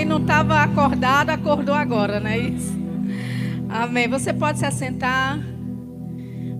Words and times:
Quem 0.00 0.06
não 0.06 0.16
estava 0.16 0.62
acordado, 0.62 1.28
acordou 1.28 1.74
agora, 1.74 2.18
não 2.18 2.30
é 2.30 2.38
isso? 2.38 2.72
Amém. 3.68 4.08
Você 4.08 4.32
pode 4.32 4.58
se 4.58 4.64
assentar. 4.64 5.38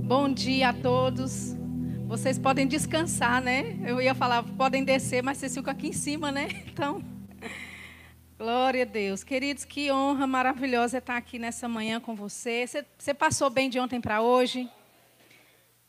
Bom 0.04 0.30
dia 0.30 0.68
a 0.68 0.72
todos. 0.74 1.56
Vocês 2.06 2.38
podem 2.38 2.66
descansar, 2.66 3.40
né? 3.40 3.78
Eu 3.82 3.98
ia 3.98 4.14
falar, 4.14 4.42
podem 4.42 4.84
descer, 4.84 5.22
mas 5.22 5.38
vocês 5.38 5.54
ficam 5.54 5.72
aqui 5.72 5.88
em 5.88 5.92
cima, 5.94 6.30
né? 6.30 6.48
Então, 6.70 7.02
glória 8.38 8.82
a 8.82 8.84
Deus. 8.84 9.24
Queridos, 9.24 9.64
que 9.64 9.90
honra 9.90 10.26
maravilhosa 10.26 10.98
estar 10.98 11.16
aqui 11.16 11.38
nessa 11.38 11.66
manhã 11.66 11.98
com 11.98 12.14
você. 12.14 12.66
Você, 12.66 12.84
você 12.98 13.14
passou 13.14 13.48
bem 13.48 13.70
de 13.70 13.80
ontem 13.80 14.02
para 14.02 14.20
hoje? 14.20 14.68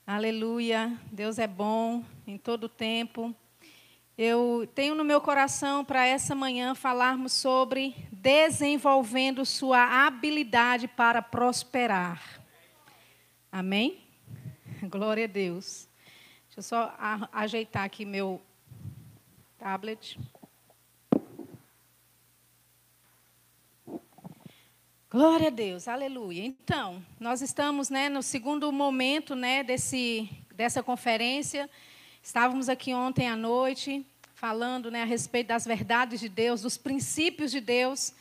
Aleluia. 0.07 0.97
Deus 1.11 1.37
é 1.37 1.47
bom 1.47 2.01
em 2.25 2.37
todo 2.37 2.63
o 2.63 2.69
tempo. 2.69 3.35
Eu 4.23 4.69
tenho 4.75 4.93
no 4.93 5.03
meu 5.03 5.19
coração 5.19 5.83
para 5.83 6.05
essa 6.05 6.35
manhã 6.35 6.75
falarmos 6.75 7.33
sobre 7.33 7.95
desenvolvendo 8.11 9.43
sua 9.43 10.05
habilidade 10.05 10.87
para 10.87 11.23
prosperar. 11.23 12.39
Amém? 13.51 13.99
Glória 14.87 15.23
a 15.23 15.27
Deus. 15.27 15.89
Deixa 16.45 16.59
eu 16.59 16.61
só 16.61 16.95
ajeitar 17.33 17.83
aqui 17.83 18.05
meu 18.05 18.39
tablet. 19.57 20.19
Glória 25.09 25.47
a 25.47 25.49
Deus, 25.49 25.87
aleluia. 25.87 26.45
Então, 26.45 27.03
nós 27.19 27.41
estamos 27.41 27.89
né, 27.89 28.07
no 28.07 28.21
segundo 28.21 28.71
momento 28.71 29.33
né, 29.33 29.63
desse, 29.63 30.29
dessa 30.53 30.83
conferência. 30.83 31.67
Estávamos 32.21 32.69
aqui 32.69 32.93
ontem 32.93 33.27
à 33.27 33.35
noite 33.35 34.05
falando 34.41 34.89
né, 34.89 35.03
a 35.03 35.05
respeito 35.05 35.49
das 35.49 35.65
verdades 35.65 36.19
de 36.19 36.27
Deus, 36.27 36.63
dos 36.63 36.75
princípios 36.75 37.51
de 37.51 37.61
Deus 37.61 38.11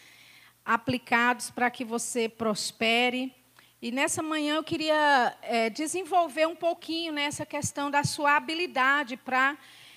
aplicados 0.63 1.49
para 1.49 1.71
que 1.71 1.83
você 1.83 2.29
prospere. 2.29 3.35
E 3.81 3.91
nessa 3.91 4.23
manhã 4.23 4.57
eu 4.57 4.63
queria 4.63 5.35
é, 5.41 5.71
desenvolver 5.71 6.47
um 6.47 6.55
pouquinho 6.55 7.11
nessa 7.11 7.47
questão 7.47 7.91
da 7.91 8.05
sua 8.05 8.37
habilidade 8.37 9.17
para 9.17 9.57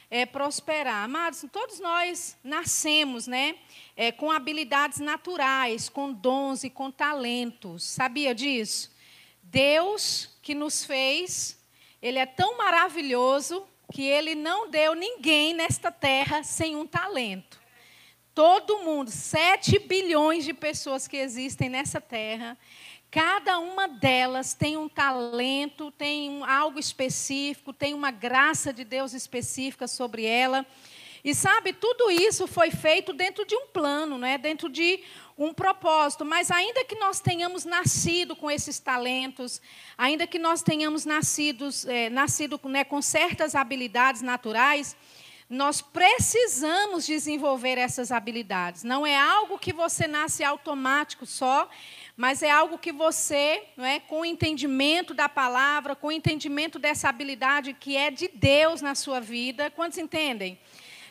é, 0.09 0.25
prosperar. 0.25 1.03
Amados, 1.03 1.43
todos 1.51 1.81
nós 1.81 2.37
nascemos 2.41 3.27
né, 3.27 3.57
é, 3.93 4.09
com 4.09 4.31
habilidades 4.31 4.99
naturais, 4.99 5.89
com 5.89 6.13
dons 6.13 6.63
e 6.63 6.69
com 6.69 6.89
talentos. 6.89 7.83
Sabia 7.83 8.33
disso? 8.33 8.95
Deus 9.43 10.39
que 10.41 10.55
nos 10.55 10.85
fez, 10.85 11.61
Ele 12.01 12.17
é 12.17 12.25
tão 12.25 12.57
maravilhoso 12.57 13.67
que 13.93 14.01
ele 14.01 14.33
não 14.33 14.71
deu 14.71 14.95
ninguém 14.95 15.53
nesta 15.53 15.91
terra 15.91 16.41
sem 16.41 16.75
um 16.75 16.83
talento. 16.83 17.61
Todo 18.33 18.79
mundo, 18.79 19.11
7 19.11 19.77
bilhões 19.77 20.43
de 20.43 20.51
pessoas 20.51 21.07
que 21.07 21.15
existem 21.15 21.69
nessa 21.69 22.01
terra, 22.01 22.57
cada 23.11 23.59
uma 23.59 23.87
delas 23.87 24.55
tem 24.55 24.77
um 24.77 24.89
talento, 24.89 25.91
tem 25.91 26.27
um, 26.27 26.43
algo 26.43 26.79
específico, 26.79 27.71
tem 27.71 27.93
uma 27.93 28.09
graça 28.09 28.73
de 28.73 28.83
Deus 28.83 29.13
específica 29.13 29.87
sobre 29.87 30.25
ela. 30.25 30.65
E 31.23 31.33
sabe, 31.33 31.71
tudo 31.71 32.11
isso 32.11 32.45
foi 32.45 32.69
feito 32.69 33.13
dentro 33.13 33.45
de 33.45 33.55
um 33.55 33.67
plano, 33.67 34.17
né? 34.17 34.37
dentro 34.37 34.67
de 34.67 35.01
um 35.37 35.53
propósito. 35.53 36.25
Mas 36.25 36.51
ainda 36.51 36.83
que 36.83 36.95
nós 36.95 37.21
tenhamos 37.21 37.63
nascido 37.63 38.35
com 38.35 38.51
esses 38.51 38.77
talentos, 38.77 39.61
ainda 39.97 40.27
que 40.27 40.37
nós 40.37 40.61
tenhamos 40.61 41.05
nascido, 41.05 41.69
é, 41.87 42.09
nascido 42.09 42.59
né, 42.65 42.83
com 42.83 43.01
certas 43.01 43.55
habilidades 43.55 44.21
naturais, 44.21 44.97
nós 45.49 45.81
precisamos 45.81 47.05
desenvolver 47.05 47.77
essas 47.77 48.11
habilidades. 48.11 48.83
Não 48.83 49.05
é 49.05 49.15
algo 49.15 49.59
que 49.59 49.71
você 49.71 50.07
nasce 50.07 50.43
automático 50.43 51.25
só, 51.25 51.69
mas 52.17 52.41
é 52.43 52.49
algo 52.49 52.77
que 52.77 52.91
você, 52.91 53.63
não 53.77 53.85
é, 53.85 53.99
com 53.99 54.21
o 54.21 54.25
entendimento 54.25 55.13
da 55.13 55.29
palavra, 55.29 55.95
com 55.95 56.07
o 56.07 56.11
entendimento 56.11 56.79
dessa 56.79 57.07
habilidade 57.07 57.73
que 57.73 57.95
é 57.95 58.09
de 58.11 58.27
Deus 58.27 58.81
na 58.81 58.95
sua 58.95 59.19
vida. 59.19 59.69
Quantos 59.71 59.97
entendem? 59.97 60.59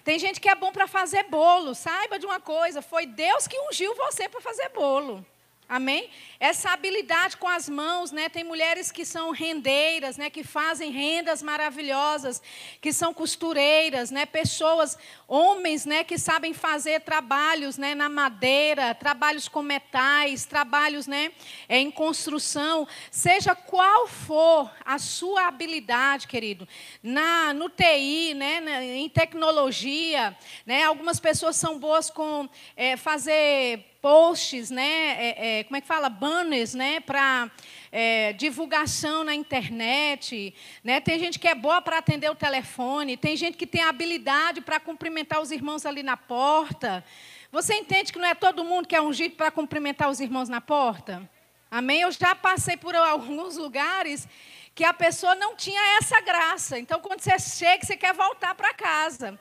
Tem 0.04 0.18
gente 0.18 0.40
que 0.40 0.48
é 0.48 0.54
bom 0.54 0.72
para 0.72 0.86
fazer 0.86 1.24
bolo. 1.24 1.74
Saiba 1.74 2.18
de 2.18 2.26
uma 2.26 2.40
coisa: 2.40 2.82
foi 2.82 3.06
Deus 3.06 3.46
que 3.46 3.58
ungiu 3.58 3.94
você 3.94 4.28
para 4.28 4.40
fazer 4.40 4.68
bolo. 4.70 5.24
Amém? 5.72 6.10
Essa 6.38 6.72
habilidade 6.72 7.38
com 7.38 7.48
as 7.48 7.66
mãos, 7.66 8.12
né? 8.12 8.28
Tem 8.28 8.44
mulheres 8.44 8.92
que 8.92 9.06
são 9.06 9.30
rendeiras, 9.30 10.18
né? 10.18 10.28
Que 10.28 10.44
fazem 10.44 10.90
rendas 10.90 11.42
maravilhosas, 11.42 12.42
que 12.78 12.92
são 12.92 13.14
costureiras, 13.14 14.10
né? 14.10 14.26
Pessoas, 14.26 14.98
homens, 15.26 15.86
né? 15.86 16.04
Que 16.04 16.18
sabem 16.18 16.52
fazer 16.52 17.00
trabalhos, 17.00 17.78
né? 17.78 17.94
Na 17.94 18.10
madeira, 18.10 18.94
trabalhos 18.94 19.48
com 19.48 19.62
metais, 19.62 20.44
trabalhos, 20.44 21.06
né? 21.06 21.32
É, 21.66 21.78
em 21.78 21.90
construção. 21.90 22.86
Seja 23.10 23.54
qual 23.54 24.06
for 24.06 24.70
a 24.84 24.98
sua 24.98 25.46
habilidade, 25.46 26.28
querido, 26.28 26.68
na 27.02 27.54
no 27.54 27.70
TI, 27.70 28.34
né? 28.34 28.60
Na, 28.60 28.84
em 28.84 29.08
tecnologia, 29.08 30.36
né? 30.66 30.82
Algumas 30.84 31.18
pessoas 31.18 31.56
são 31.56 31.78
boas 31.78 32.10
com 32.10 32.46
é, 32.76 32.94
fazer 32.98 33.91
posts, 34.02 34.68
né, 34.68 34.82
é, 35.16 35.60
é, 35.60 35.64
como 35.64 35.76
é 35.76 35.80
que 35.80 35.86
fala, 35.86 36.08
banners, 36.08 36.74
né, 36.74 36.98
para 36.98 37.48
é, 37.92 38.32
divulgação 38.32 39.22
na 39.22 39.32
internet, 39.32 40.52
né? 40.82 41.00
Tem 41.00 41.18
gente 41.20 41.38
que 41.38 41.46
é 41.46 41.54
boa 41.54 41.80
para 41.80 41.98
atender 41.98 42.28
o 42.28 42.34
telefone, 42.34 43.16
tem 43.16 43.36
gente 43.36 43.56
que 43.56 43.66
tem 43.66 43.82
habilidade 43.82 44.60
para 44.60 44.80
cumprimentar 44.80 45.40
os 45.40 45.52
irmãos 45.52 45.86
ali 45.86 46.02
na 46.02 46.16
porta. 46.16 47.04
Você 47.52 47.74
entende 47.74 48.12
que 48.12 48.18
não 48.18 48.26
é 48.26 48.34
todo 48.34 48.64
mundo 48.64 48.88
que 48.88 48.96
é 48.96 49.00
ungido 49.00 49.36
para 49.36 49.50
cumprimentar 49.50 50.10
os 50.10 50.18
irmãos 50.18 50.48
na 50.48 50.60
porta? 50.60 51.30
Amém? 51.70 52.00
Eu 52.00 52.10
já 52.10 52.34
passei 52.34 52.76
por 52.76 52.96
alguns 52.96 53.56
lugares 53.56 54.26
que 54.74 54.84
a 54.84 54.92
pessoa 54.92 55.34
não 55.34 55.54
tinha 55.54 55.98
essa 55.98 56.20
graça. 56.20 56.78
Então, 56.78 56.98
quando 56.98 57.20
você 57.20 57.38
chega, 57.38 57.84
você 57.84 57.96
quer 57.96 58.14
voltar 58.14 58.54
para 58.54 58.72
casa. 58.72 59.38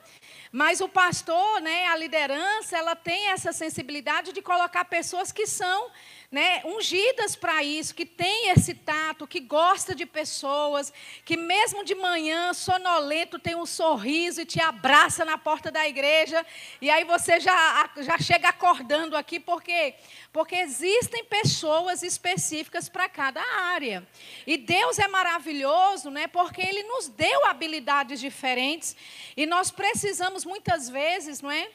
Mas 0.52 0.82
o 0.82 0.88
pastor, 0.88 1.62
né, 1.62 1.86
a 1.86 1.96
liderança, 1.96 2.76
ela 2.76 2.94
tem 2.94 3.30
essa 3.30 3.54
sensibilidade 3.54 4.34
de 4.34 4.42
colocar 4.42 4.84
pessoas 4.84 5.32
que 5.32 5.46
são 5.46 5.90
né, 6.32 6.62
ungidas 6.64 7.36
para 7.36 7.62
isso, 7.62 7.94
que 7.94 8.06
tem 8.06 8.48
esse 8.48 8.72
tato, 8.72 9.26
que 9.26 9.38
gosta 9.38 9.94
de 9.94 10.06
pessoas, 10.06 10.90
que 11.26 11.36
mesmo 11.36 11.84
de 11.84 11.94
manhã, 11.94 12.54
sonolento, 12.54 13.38
tem 13.38 13.54
um 13.54 13.66
sorriso 13.66 14.40
e 14.40 14.46
te 14.46 14.58
abraça 14.58 15.26
na 15.26 15.36
porta 15.36 15.70
da 15.70 15.86
igreja, 15.86 16.44
e 16.80 16.88
aí 16.88 17.04
você 17.04 17.38
já, 17.38 17.90
já 17.98 18.18
chega 18.18 18.48
acordando 18.48 19.14
aqui, 19.14 19.38
por 19.38 19.62
quê? 19.62 19.94
Porque 20.32 20.56
existem 20.56 21.22
pessoas 21.22 22.02
específicas 22.02 22.88
para 22.88 23.10
cada 23.10 23.42
área. 23.42 24.08
E 24.46 24.56
Deus 24.56 24.98
é 24.98 25.06
maravilhoso, 25.06 26.10
né, 26.10 26.26
porque 26.28 26.62
Ele 26.62 26.82
nos 26.84 27.08
deu 27.08 27.44
habilidades 27.44 28.18
diferentes, 28.18 28.96
e 29.36 29.44
nós 29.44 29.70
precisamos 29.70 30.46
muitas 30.46 30.88
vezes, 30.88 31.42
não 31.42 31.50
é? 31.50 31.68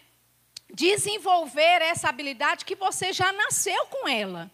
Desenvolver 0.73 1.81
essa 1.81 2.09
habilidade 2.09 2.65
que 2.65 2.75
você 2.75 3.13
já 3.13 3.31
nasceu 3.31 3.85
com 3.87 4.07
ela. 4.07 4.51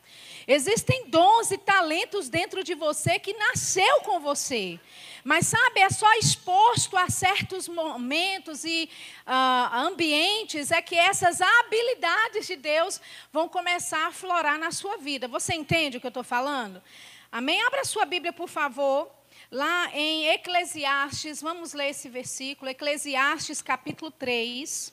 Existem 0.47 1.09
dons 1.09 1.51
e 1.51 1.57
talentos 1.57 2.27
dentro 2.27 2.63
de 2.63 2.75
você 2.75 3.17
que 3.17 3.33
nasceu 3.33 4.01
com 4.01 4.19
você. 4.19 4.79
Mas 5.23 5.47
sabe, 5.47 5.79
é 5.79 5.89
só 5.89 6.11
exposto 6.15 6.97
a 6.97 7.09
certos 7.09 7.69
momentos 7.69 8.65
e 8.65 8.89
uh, 9.25 9.75
ambientes 9.77 10.69
é 10.69 10.81
que 10.81 10.95
essas 10.95 11.39
habilidades 11.41 12.45
de 12.45 12.57
Deus 12.57 12.99
vão 13.31 13.47
começar 13.47 14.07
a 14.07 14.11
florar 14.11 14.59
na 14.59 14.71
sua 14.71 14.97
vida. 14.97 15.27
Você 15.29 15.53
entende 15.53 15.97
o 15.97 16.01
que 16.01 16.07
eu 16.07 16.09
estou 16.09 16.25
falando? 16.25 16.83
Amém? 17.31 17.61
Abra 17.63 17.85
sua 17.85 18.05
Bíblia, 18.05 18.33
por 18.33 18.49
favor. 18.49 19.09
Lá 19.49 19.89
em 19.93 20.27
Eclesiastes, 20.27 21.41
vamos 21.41 21.73
ler 21.73 21.89
esse 21.89 22.09
versículo, 22.09 22.69
Eclesiastes 22.69 23.61
capítulo 23.61 24.11
3. 24.11 24.92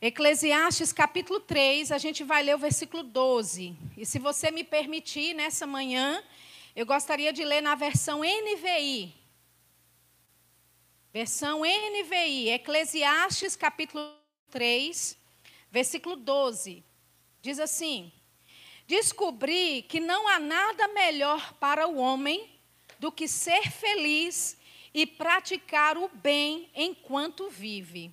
Eclesiastes 0.00 0.92
capítulo 0.92 1.40
3, 1.40 1.90
a 1.90 1.96
gente 1.96 2.22
vai 2.22 2.42
ler 2.42 2.54
o 2.54 2.58
versículo 2.58 3.02
12. 3.02 3.74
E 3.96 4.04
se 4.04 4.18
você 4.18 4.50
me 4.50 4.62
permitir, 4.62 5.32
nessa 5.32 5.66
manhã, 5.66 6.22
eu 6.74 6.84
gostaria 6.84 7.32
de 7.32 7.42
ler 7.42 7.62
na 7.62 7.74
versão 7.74 8.20
NVI. 8.20 9.14
Versão 11.14 11.62
NVI, 11.62 12.50
Eclesiastes 12.50 13.56
capítulo 13.56 14.12
3, 14.50 15.16
versículo 15.70 16.14
12. 16.14 16.84
Diz 17.40 17.58
assim: 17.58 18.12
Descobri 18.86 19.80
que 19.80 19.98
não 19.98 20.28
há 20.28 20.38
nada 20.38 20.88
melhor 20.88 21.54
para 21.54 21.88
o 21.88 21.96
homem 21.96 22.50
do 22.98 23.10
que 23.10 23.26
ser 23.26 23.70
feliz 23.70 24.58
e 24.92 25.06
praticar 25.06 25.96
o 25.96 26.06
bem 26.08 26.68
enquanto 26.74 27.48
vive. 27.48 28.12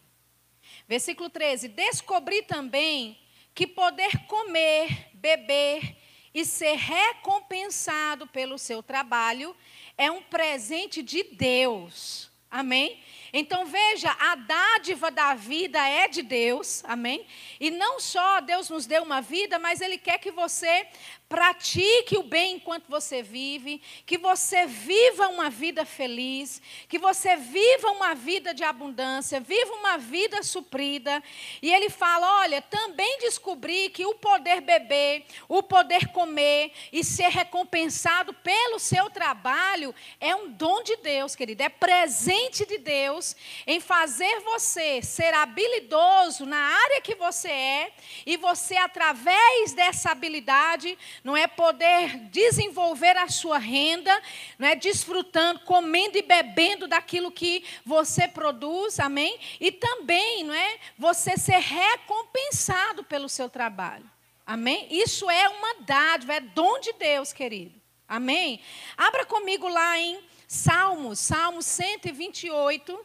Versículo 0.87 1.29
13: 1.29 1.67
Descobri 1.69 2.41
também 2.43 3.19
que 3.53 3.67
poder 3.67 4.25
comer, 4.27 5.09
beber 5.13 5.95
e 6.33 6.43
ser 6.43 6.75
recompensado 6.75 8.25
pelo 8.27 8.57
seu 8.57 8.81
trabalho 8.81 9.55
é 9.97 10.09
um 10.09 10.21
presente 10.21 11.03
de 11.03 11.23
Deus. 11.23 12.31
Amém? 12.49 13.01
Então 13.31 13.65
veja, 13.65 14.15
a 14.19 14.35
dádiva 14.35 15.09
da 15.09 15.33
vida 15.33 15.79
é 15.87 16.07
de 16.07 16.21
Deus, 16.21 16.83
amém? 16.85 17.25
E 17.59 17.71
não 17.71 17.99
só 17.99 18.39
Deus 18.41 18.69
nos 18.69 18.85
deu 18.85 19.01
uma 19.01 19.21
vida, 19.21 19.57
mas 19.57 19.81
Ele 19.81 19.97
quer 19.97 20.19
que 20.19 20.29
você 20.29 20.85
pratique 21.27 22.17
o 22.17 22.23
bem 22.23 22.57
enquanto 22.57 22.87
você 22.87 23.23
vive, 23.23 23.81
que 24.05 24.17
você 24.17 24.65
viva 24.65 25.27
uma 25.29 25.49
vida 25.49 25.83
feliz, 25.85 26.61
que 26.87 26.99
você 26.99 27.35
viva 27.35 27.89
uma 27.91 28.13
vida 28.13 28.53
de 28.53 28.63
abundância, 28.63 29.39
viva 29.39 29.73
uma 29.73 29.97
vida 29.97 30.43
suprida. 30.43 31.23
E 31.61 31.73
ele 31.73 31.89
fala: 31.89 32.41
olha, 32.41 32.61
também 32.61 33.19
descobri 33.19 33.89
que 33.89 34.05
o 34.05 34.15
poder 34.15 34.61
beber, 34.61 35.25
o 35.49 35.63
poder 35.63 36.07
comer 36.09 36.71
e 36.91 37.03
ser 37.03 37.29
recompensado 37.29 38.33
pelo 38.33 38.77
seu 38.77 39.09
trabalho 39.09 39.93
é 40.19 40.35
um 40.35 40.51
dom 40.51 40.83
de 40.83 40.97
Deus, 40.97 41.35
querido, 41.35 41.63
é 41.63 41.69
presente 41.69 42.65
de 42.65 42.77
Deus 42.77 43.35
em 43.65 43.79
fazer 43.79 44.41
você 44.41 45.01
ser 45.01 45.33
habilidoso 45.33 46.45
na 46.45 46.57
área 46.57 47.01
que 47.01 47.15
você 47.15 47.49
é 47.49 47.91
e 48.25 48.37
você, 48.37 48.75
através 48.77 49.73
dessa 49.73 50.11
habilidade, 50.11 50.97
não 51.23 51.37
é 51.37 51.47
poder 51.47 52.17
desenvolver 52.29 53.15
a 53.15 53.29
sua 53.29 53.57
renda, 53.57 54.11
não 54.59 54.67
é 54.67 54.75
desfrutando, 54.75 55.61
comendo 55.61 56.17
e 56.17 56.21
bebendo 56.21 56.87
daquilo 56.87 57.31
que 57.31 57.63
você 57.85 58.27
produz, 58.27 58.99
amém? 58.99 59.39
E 59.59 59.71
também, 59.71 60.43
não 60.43 60.53
é, 60.53 60.79
você 60.97 61.37
ser 61.37 61.59
recompensado 61.59 63.03
pelo 63.05 63.29
seu 63.29 63.49
trabalho. 63.49 64.09
Amém? 64.45 64.87
Isso 64.91 65.29
é 65.29 65.47
uma 65.47 65.75
dádiva, 65.81 66.33
é 66.33 66.39
dom 66.41 66.79
de 66.79 66.91
Deus, 66.93 67.31
querido. 67.31 67.81
Amém? 68.05 68.59
Abra 68.97 69.25
comigo 69.25 69.67
lá 69.69 69.97
em 69.97 70.19
Salmos, 70.45 71.19
Salmos 71.19 71.65
128, 71.65 72.99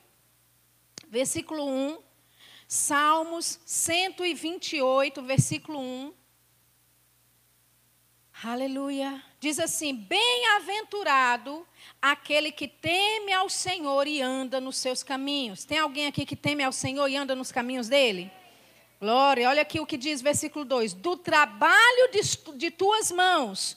versículo 1.09 1.67
1. 1.67 1.99
Salmos 2.67 3.61
128, 3.65 5.23
versículo 5.23 5.81
1. 5.81 6.18
Aleluia. 8.43 9.21
Diz 9.41 9.59
assim: 9.59 9.93
Bem-aventurado 9.93 11.67
aquele 12.01 12.53
que 12.53 12.69
teme 12.69 13.33
ao 13.33 13.49
Senhor 13.49 14.07
e 14.07 14.23
anda 14.23 14.61
nos 14.61 14.77
seus 14.77 15.03
caminhos. 15.03 15.65
Tem 15.65 15.79
alguém 15.79 16.07
aqui 16.07 16.25
que 16.25 16.37
teme 16.37 16.63
ao 16.63 16.71
Senhor 16.71 17.09
e 17.09 17.17
anda 17.17 17.35
nos 17.35 17.51
caminhos 17.51 17.89
dele? 17.89 18.31
Glória. 19.01 19.49
Olha 19.49 19.63
aqui 19.63 19.81
o 19.81 19.87
que 19.87 19.97
diz 19.97 20.23
versículo 20.23 20.65
2: 20.65 20.95
Do 20.95 21.17
trabalho 21.17 22.11
de, 22.13 22.21
de 22.57 22.71
tuas 22.71 23.11
mãos 23.11 23.77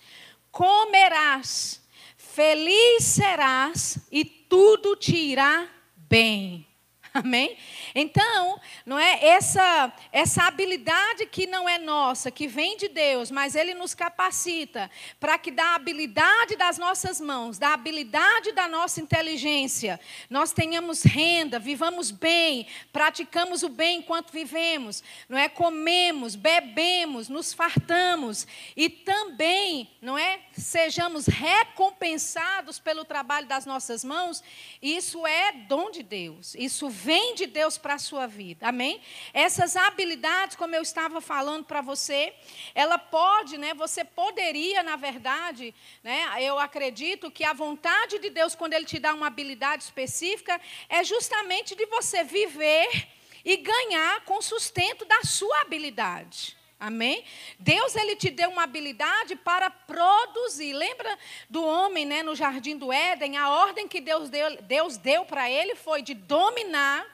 comerás, 0.51 1.81
feliz 2.15 3.03
serás 3.03 3.97
e 4.11 4.23
tudo 4.23 4.95
te 4.95 5.15
irá 5.15 5.67
bem. 5.95 6.67
Amém? 7.13 7.57
Então, 7.93 8.59
não 8.85 8.97
é 8.97 9.27
essa 9.27 9.91
essa 10.13 10.43
habilidade 10.43 11.25
que 11.25 11.45
não 11.45 11.67
é 11.67 11.77
nossa, 11.77 12.31
que 12.31 12.47
vem 12.47 12.77
de 12.77 12.87
Deus, 12.87 13.29
mas 13.29 13.53
ele 13.53 13.73
nos 13.73 13.93
capacita 13.93 14.89
para 15.19 15.37
que 15.37 15.51
da 15.51 15.75
habilidade 15.75 16.55
das 16.55 16.77
nossas 16.77 17.19
mãos, 17.19 17.57
da 17.57 17.73
habilidade 17.73 18.53
da 18.53 18.67
nossa 18.67 19.01
inteligência, 19.01 19.99
nós 20.29 20.53
tenhamos 20.53 21.03
renda, 21.03 21.59
vivamos 21.59 22.11
bem, 22.11 22.65
praticamos 22.93 23.61
o 23.61 23.69
bem 23.69 23.99
enquanto 23.99 24.31
vivemos, 24.31 25.03
não 25.27 25.37
é? 25.37 25.49
Comemos, 25.49 26.35
bebemos, 26.35 27.27
nos 27.27 27.53
fartamos 27.53 28.47
e 28.75 28.89
também, 28.89 29.89
não 30.01 30.17
é? 30.17 30.39
Sejamos 30.53 31.25
recompensados 31.25 32.79
pelo 32.79 33.03
trabalho 33.03 33.47
das 33.47 33.65
nossas 33.65 34.03
mãos, 34.05 34.41
isso 34.81 35.27
é 35.27 35.51
dom 35.51 35.91
de 35.91 36.03
Deus. 36.03 36.55
Isso 36.55 36.89
vem 37.03 37.35
de 37.35 37.47
Deus 37.47 37.77
para 37.77 37.95
a 37.95 37.99
sua 37.99 38.27
vida. 38.27 38.67
Amém? 38.67 39.01
Essas 39.33 39.75
habilidades, 39.75 40.55
como 40.55 40.75
eu 40.75 40.81
estava 40.81 41.19
falando 41.19 41.65
para 41.65 41.81
você, 41.81 42.33
ela 42.75 42.97
pode, 42.97 43.57
né? 43.57 43.73
Você 43.73 44.03
poderia, 44.03 44.83
na 44.83 44.95
verdade, 44.95 45.73
né? 46.03 46.17
Eu 46.39 46.59
acredito 46.59 47.31
que 47.31 47.43
a 47.43 47.53
vontade 47.53 48.19
de 48.19 48.29
Deus 48.29 48.55
quando 48.55 48.73
ele 48.73 48.85
te 48.85 48.99
dá 48.99 49.13
uma 49.13 49.27
habilidade 49.27 49.83
específica 49.83 50.59
é 50.87 51.03
justamente 51.03 51.75
de 51.75 51.85
você 51.87 52.23
viver 52.23 53.07
e 53.43 53.57
ganhar 53.57 54.23
com 54.25 54.39
sustento 54.41 55.03
da 55.05 55.21
sua 55.23 55.61
habilidade. 55.61 56.60
Amém? 56.81 57.23
Deus 57.59 57.95
ele 57.95 58.15
te 58.15 58.31
deu 58.31 58.49
uma 58.49 58.63
habilidade 58.63 59.35
para 59.35 59.69
produzir. 59.69 60.73
Lembra 60.73 61.15
do 61.47 61.63
homem, 61.63 62.05
né, 62.07 62.23
no 62.23 62.35
jardim 62.35 62.75
do 62.75 62.91
Éden? 62.91 63.37
A 63.37 63.51
ordem 63.51 63.87
que 63.87 64.01
Deus 64.01 64.31
deu, 64.31 64.59
Deus 64.63 64.97
deu 64.97 65.23
para 65.23 65.47
ele 65.47 65.75
foi 65.75 66.01
de 66.01 66.15
dominar, 66.15 67.05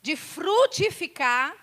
de 0.00 0.16
frutificar. 0.16 1.54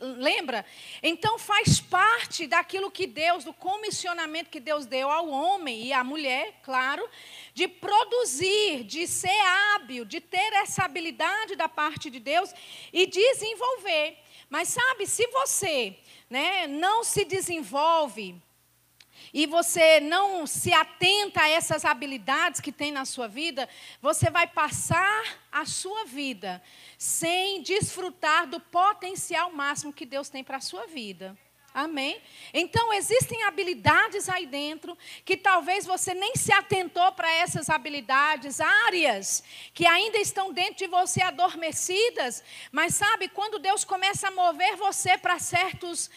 Lembra? 0.00 0.64
Então 1.02 1.38
faz 1.38 1.80
parte 1.80 2.46
daquilo 2.46 2.90
que 2.90 3.06
Deus, 3.06 3.44
do 3.44 3.52
comissionamento 3.52 4.48
que 4.48 4.58
Deus 4.58 4.86
deu 4.86 5.10
ao 5.10 5.28
homem 5.28 5.82
e 5.84 5.92
à 5.92 6.02
mulher, 6.02 6.60
claro, 6.62 7.06
de 7.52 7.68
produzir, 7.68 8.84
de 8.84 9.06
ser 9.06 9.38
hábil, 9.74 10.06
de 10.06 10.18
ter 10.18 10.50
essa 10.54 10.84
habilidade 10.84 11.56
da 11.56 11.68
parte 11.68 12.08
de 12.08 12.18
Deus 12.18 12.50
e 12.90 13.06
desenvolver. 13.06 14.16
Mas 14.48 14.68
sabe, 14.68 15.06
se 15.06 15.26
você 15.26 15.98
né, 16.28 16.66
não 16.66 17.04
se 17.04 17.24
desenvolve 17.24 18.40
e 19.32 19.46
você 19.46 20.00
não 20.00 20.46
se 20.46 20.72
atenta 20.72 21.42
a 21.42 21.48
essas 21.48 21.84
habilidades 21.84 22.60
que 22.60 22.72
tem 22.72 22.92
na 22.92 23.04
sua 23.04 23.26
vida, 23.26 23.68
você 24.00 24.30
vai 24.30 24.46
passar 24.46 25.24
a 25.50 25.64
sua 25.64 26.04
vida 26.04 26.62
sem 26.98 27.62
desfrutar 27.62 28.46
do 28.46 28.60
potencial 28.60 29.52
máximo 29.52 29.92
que 29.92 30.06
Deus 30.06 30.28
tem 30.28 30.44
para 30.44 30.58
a 30.58 30.60
sua 30.60 30.86
vida. 30.86 31.36
Amém? 31.78 32.18
Então, 32.54 32.90
existem 32.94 33.42
habilidades 33.42 34.30
aí 34.30 34.46
dentro 34.46 34.96
que 35.26 35.36
talvez 35.36 35.84
você 35.84 36.14
nem 36.14 36.34
se 36.34 36.50
atentou 36.50 37.12
para 37.12 37.30
essas 37.30 37.68
habilidades, 37.68 38.62
áreas 38.62 39.44
que 39.74 39.86
ainda 39.86 40.16
estão 40.16 40.54
dentro 40.54 40.76
de 40.76 40.86
você 40.86 41.20
adormecidas. 41.20 42.42
Mas 42.72 42.94
sabe, 42.94 43.28
quando 43.28 43.58
Deus 43.58 43.84
começa 43.84 44.28
a 44.28 44.30
mover 44.30 44.74
você 44.76 45.18
para 45.18 45.38
certas 45.38 46.08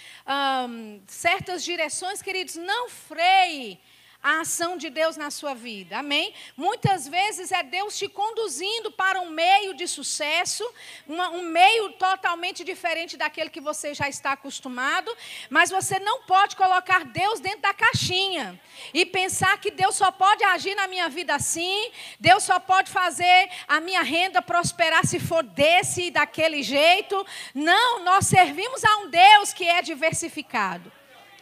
direções, 1.61 2.21
queridos, 2.21 2.55
não 2.55 2.89
freie 2.89 3.77
a 4.21 4.41
ação 4.41 4.77
de 4.77 4.89
Deus 4.89 5.15
na 5.15 5.31
sua 5.31 5.53
vida. 5.53 5.99
Amém? 5.99 6.33
Muitas 6.57 7.07
vezes 7.07 7.51
é 7.51 7.63
Deus 7.63 7.97
te 7.97 8.07
conduzindo 8.09 8.91
para 8.91 9.21
um 9.21 9.29
meio 9.29 9.73
de 9.73 9.87
sucesso, 9.87 10.69
uma, 11.07 11.29
um 11.29 11.43
meio 11.43 11.93
totalmente 11.93 12.63
diferente 12.63 13.15
daquele 13.15 13.49
que 13.49 13.61
você 13.61 13.93
já 13.93 14.09
está 14.09 14.33
acostumado, 14.33 15.09
mas 15.49 15.69
você 15.69 15.99
não 15.99 16.23
pode 16.23 16.57
colocar 16.57 17.05
Deus 17.05 17.39
dentro 17.39 17.61
da 17.61 17.73
caixinha 17.73 18.59
e 18.93 19.05
pensar 19.05 19.57
que 19.59 19.71
Deus 19.71 19.95
só 19.95 20.11
pode 20.11 20.43
agir 20.43 20.75
na 20.75 20.87
minha 20.87 21.07
vida 21.07 21.33
assim, 21.33 21.89
Deus 22.19 22.43
só 22.43 22.59
pode 22.59 22.91
fazer 22.91 23.49
a 23.67 23.79
minha 23.79 24.01
renda 24.01 24.41
prosperar 24.41 25.05
se 25.05 25.19
for 25.19 25.43
desse 25.43 26.03
e 26.03 26.11
daquele 26.11 26.61
jeito. 26.61 27.25
Não, 27.55 28.03
nós 28.03 28.27
servimos 28.27 28.83
a 28.83 28.97
um 28.97 29.09
Deus 29.09 29.53
que 29.53 29.63
é 29.63 29.81
diversificado. 29.81 30.98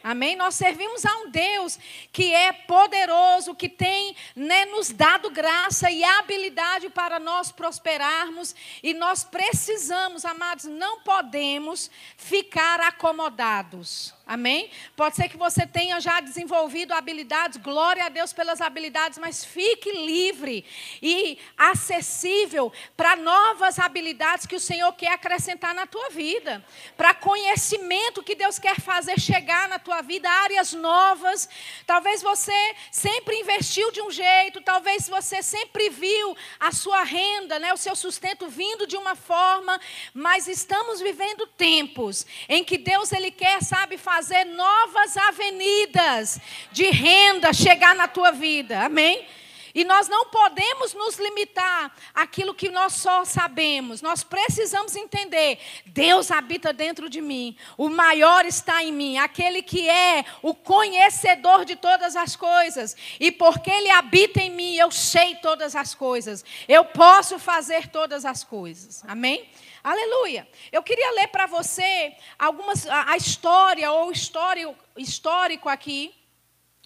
Amém? 0.08 0.38
Nós 0.38 0.56
servimos 0.56 1.06
a 1.06 1.14
um 1.18 1.30
Deus 1.30 1.78
que 2.14 2.34
é 2.34 2.54
poderoso, 2.54 3.54
que 3.54 3.68
tem 3.68 4.16
né, 4.34 4.64
nos 4.68 4.90
dado 4.90 5.30
graça 5.30 5.92
e 5.92 6.02
habilidade 6.02 6.90
para 6.90 7.20
nós 7.20 7.52
prosperarmos. 7.52 8.56
E 8.82 8.94
nós 8.94 9.26
precisamos, 9.26 10.24
amados, 10.24 10.64
não 10.64 11.02
podemos 11.02 11.92
ficar 12.16 12.80
acomodados. 12.80 14.17
Amém? 14.28 14.70
Pode 14.94 15.16
ser 15.16 15.30
que 15.30 15.38
você 15.38 15.66
tenha 15.66 16.02
já 16.02 16.20
desenvolvido 16.20 16.92
habilidades, 16.92 17.56
glória 17.56 18.04
a 18.04 18.10
Deus 18.10 18.34
pelas 18.34 18.60
habilidades, 18.60 19.18
mas 19.18 19.46
fique 19.46 19.90
livre 19.90 20.66
e 21.02 21.40
acessível 21.58 22.74
para 22.98 23.16
novas 23.16 23.80
habilidades 23.80 24.46
que 24.46 24.58
o 24.58 24.60
Senhor 24.60 24.92
quer 24.92 25.14
acrescentar 25.14 25.74
na 25.74 25.88
tua 25.88 26.10
vida, 26.10 26.62
para 26.98 27.14
conhecimento 27.14 28.22
que 28.22 28.36
Deus 28.36 28.60
quer 28.60 28.82
fazer 28.82 29.18
chegar 29.18 29.70
na 29.70 29.80
tua 29.80 30.02
vida, 30.02 30.30
áreas 30.30 30.74
novas. 30.74 31.48
Talvez 31.86 32.22
você 32.22 32.76
sempre 32.92 33.40
investiu 33.40 33.94
de 33.94 34.02
um 34.02 34.12
jeito, 34.12 34.60
talvez 34.60 35.08
você 35.08 35.42
sempre 35.42 35.90
viu 35.90 36.36
a 36.60 36.74
sua 36.74 37.02
renda, 37.04 37.60
né, 37.60 37.74
o 37.74 37.78
seu 37.78 37.96
sustento 37.96 38.50
vindo 38.50 38.86
de 38.86 38.98
uma 38.98 39.16
forma, 39.16 39.80
mas 40.14 40.50
estamos 40.50 41.00
vivendo 41.00 41.48
tempos 41.48 42.26
em 42.50 42.62
que 42.62 42.78
Deus 42.78 43.14
ele 43.14 43.32
quer, 43.32 43.64
sabe, 43.64 43.98
fazer 43.98 44.17
fazer 44.18 44.46
novas 44.46 45.16
avenidas 45.16 46.40
de 46.72 46.90
renda 46.90 47.54
chegar 47.54 47.94
na 47.94 48.08
tua 48.08 48.32
vida. 48.32 48.84
Amém? 48.84 49.28
E 49.76 49.84
nós 49.84 50.08
não 50.10 50.26
podemos 50.26 50.96
nos 50.96 51.20
limitar 51.20 51.96
àquilo 52.16 52.56
que 52.56 52.68
nós 52.68 52.94
só 52.94 53.24
sabemos. 53.24 54.02
Nós 54.02 54.24
precisamos 54.24 54.96
entender: 54.96 55.60
Deus 55.86 56.32
habita 56.32 56.74
dentro 56.74 57.08
de 57.08 57.22
mim. 57.22 57.56
O 57.78 57.90
maior 57.90 58.44
está 58.44 58.84
em 58.84 58.92
mim, 58.92 59.20
aquele 59.20 59.62
que 59.62 59.88
é 59.88 60.26
o 60.42 60.56
conhecedor 60.56 61.64
de 61.64 61.76
todas 61.76 62.16
as 62.16 62.36
coisas. 62.36 62.96
E 63.20 63.32
porque 63.32 63.70
ele 63.70 63.92
habita 63.92 64.42
em 64.42 64.50
mim, 64.50 64.78
eu 64.78 64.90
sei 64.90 65.36
todas 65.36 65.76
as 65.76 65.94
coisas. 65.94 66.44
Eu 66.68 66.84
posso 66.86 67.38
fazer 67.38 67.88
todas 67.90 68.26
as 68.26 68.44
coisas. 68.44 69.04
Amém? 69.08 69.48
Aleluia. 69.84 70.48
Eu 70.72 70.82
queria 70.84 71.12
ler 71.12 71.28
para 71.28 71.46
você 71.46 72.16
algumas 72.38 72.88
a, 72.88 73.12
a 73.12 73.18
história 73.18 73.92
ou 73.92 74.12
histórico, 74.12 74.76
histórico 74.96 75.70
aqui 75.70 76.14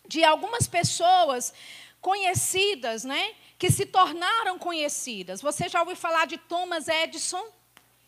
de 0.08 0.24
algumas 0.24 0.68
pessoas 0.68 1.54
conhecidas, 2.02 3.04
né? 3.04 3.34
Que 3.58 3.72
se 3.72 3.86
tornaram 3.86 4.58
conhecidas. 4.58 5.42
Você 5.42 5.70
já 5.70 5.80
ouviu 5.80 5.96
falar 5.96 6.26
de 6.28 6.38
Thomas 6.38 6.88
Edison? 6.88 7.46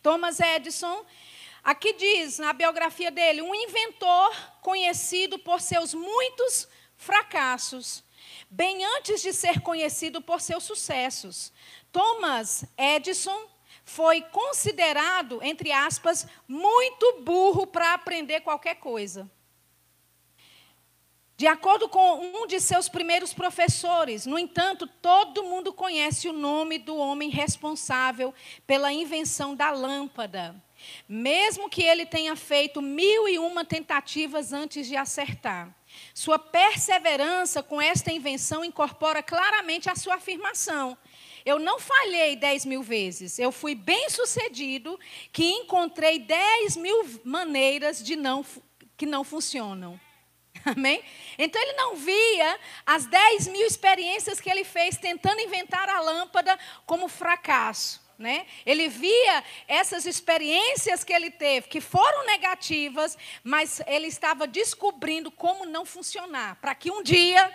Thomas 0.01 0.39
Edison. 0.39 1.05
Aqui 1.63 1.93
diz 1.93 2.39
na 2.39 2.51
biografia 2.51 3.09
dele, 3.09 3.41
um 3.41 3.55
inventor 3.55 4.35
conhecido 4.61 5.39
por 5.39 5.61
seus 5.61 5.93
muitos 5.93 6.67
fracassos, 6.97 8.03
bem 8.49 8.83
antes 8.83 9.21
de 9.21 9.31
ser 9.31 9.61
conhecido 9.61 10.21
por 10.21 10.41
seus 10.41 10.63
sucessos. 10.65 11.53
Thomas 11.91 12.65
Edison 12.77 13.52
foi 13.83 14.21
considerado, 14.21 15.41
entre 15.43 15.71
aspas, 15.71 16.27
muito 16.47 17.21
burro 17.21 17.67
para 17.67 17.93
aprender 17.93 18.41
qualquer 18.41 18.75
coisa. 18.75 19.29
De 21.35 21.47
acordo 21.47 21.89
com 21.89 22.21
um 22.21 22.47
de 22.47 22.59
seus 22.59 22.87
primeiros 22.87 23.33
professores, 23.33 24.25
no 24.25 24.37
entanto, 24.37 24.87
todo 24.87 25.43
mundo 25.43 25.73
conhece 25.73 26.29
o 26.29 26.33
nome 26.33 26.77
do 26.77 26.95
homem 26.95 27.29
responsável 27.29 28.33
pela 28.67 28.93
invenção 28.93 29.55
da 29.55 29.71
lâmpada, 29.71 30.55
mesmo 31.09 31.69
que 31.69 31.81
ele 31.81 32.05
tenha 32.05 32.35
feito 32.35 32.81
mil 32.81 33.27
e 33.27 33.39
uma 33.39 33.65
tentativas 33.65 34.53
antes 34.53 34.87
de 34.87 34.95
acertar. 34.95 35.75
Sua 36.13 36.37
perseverança 36.37 37.63
com 37.63 37.81
esta 37.81 38.11
invenção 38.11 38.63
incorpora 38.63 39.23
claramente 39.23 39.89
a 39.89 39.95
sua 39.95 40.15
afirmação. 40.15 40.97
Eu 41.45 41.59
não 41.59 41.79
falhei 41.79 42.35
dez 42.35 42.65
mil 42.65 42.81
vezes, 42.81 43.37
eu 43.37 43.51
fui 43.51 43.75
bem 43.75 44.09
sucedido 44.09 44.99
que 45.31 45.43
encontrei 45.43 46.19
dez 46.19 46.77
mil 46.77 47.21
maneiras 47.23 48.01
de 48.03 48.15
não, 48.15 48.45
que 48.95 49.05
não 49.05 49.23
funcionam. 49.23 49.99
Amém? 50.65 51.03
Então 51.37 51.61
ele 51.61 51.73
não 51.73 51.95
via 51.95 52.59
as 52.85 53.05
10 53.05 53.47
mil 53.47 53.65
experiências 53.65 54.39
que 54.39 54.49
ele 54.49 54.63
fez 54.63 54.97
tentando 54.97 55.41
inventar 55.41 55.89
a 55.89 55.99
lâmpada 55.99 56.57
como 56.85 57.07
fracasso. 57.07 58.01
Né? 58.17 58.45
Ele 58.65 58.87
via 58.87 59.43
essas 59.67 60.05
experiências 60.05 61.03
que 61.03 61.11
ele 61.11 61.31
teve, 61.31 61.67
que 61.67 61.81
foram 61.81 62.25
negativas, 62.25 63.17
mas 63.43 63.81
ele 63.87 64.07
estava 64.07 64.47
descobrindo 64.47 65.31
como 65.31 65.65
não 65.65 65.83
funcionar, 65.83 66.55
para 66.61 66.75
que 66.75 66.91
um 66.91 67.01
dia 67.01 67.51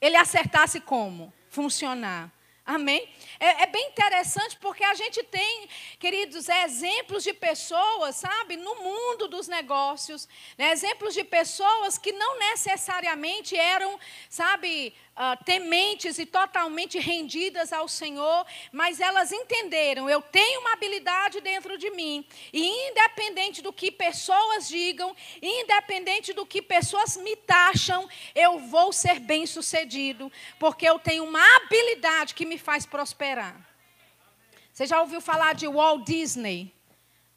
ele 0.00 0.16
acertasse 0.16 0.80
como 0.80 1.32
funcionar. 1.48 2.30
Amém? 2.66 3.08
É, 3.42 3.62
é, 3.62 3.66
bem 3.68 3.88
interessante 3.88 4.58
porque 4.60 4.84
a 4.84 4.92
gente 4.92 5.22
tem, 5.22 5.66
queridos, 5.98 6.46
exemplos 6.46 7.24
de 7.24 7.32
pessoas, 7.32 8.16
sabe, 8.16 8.58
no 8.58 8.74
mundo 8.74 9.28
dos 9.28 9.48
negócios, 9.48 10.28
né? 10.58 10.70
exemplos 10.72 11.14
de 11.14 11.24
pessoas 11.24 11.96
que 11.96 12.12
não 12.12 12.38
necessariamente 12.38 13.56
eram, 13.56 13.98
sabe, 14.28 14.92
uh, 15.16 15.42
tementes 15.42 16.18
e 16.18 16.26
totalmente 16.26 16.98
rendidas 16.98 17.72
ao 17.72 17.88
Senhor, 17.88 18.44
mas 18.70 19.00
elas 19.00 19.32
entenderam: 19.32 20.08
eu 20.08 20.20
tenho 20.20 20.60
uma 20.60 20.74
habilidade 20.74 21.40
dentro 21.40 21.78
de 21.78 21.88
mim, 21.92 22.26
e 22.52 22.90
independente 22.90 23.62
do 23.62 23.72
que 23.72 23.90
pessoas 23.90 24.68
digam, 24.68 25.16
independente 25.40 26.34
do 26.34 26.44
que 26.44 26.60
pessoas 26.60 27.16
me 27.16 27.34
taxam, 27.36 28.06
eu 28.34 28.58
vou 28.58 28.92
ser 28.92 29.18
bem 29.18 29.46
sucedido, 29.46 30.30
porque 30.58 30.86
eu 30.86 30.98
tenho 30.98 31.24
uma 31.24 31.56
habilidade 31.56 32.34
que 32.34 32.44
me 32.44 32.58
faz 32.58 32.84
prosperar. 32.84 33.29
Você 34.72 34.86
já 34.86 35.00
ouviu 35.00 35.20
falar 35.20 35.54
de 35.54 35.68
Walt 35.68 36.04
Disney? 36.04 36.74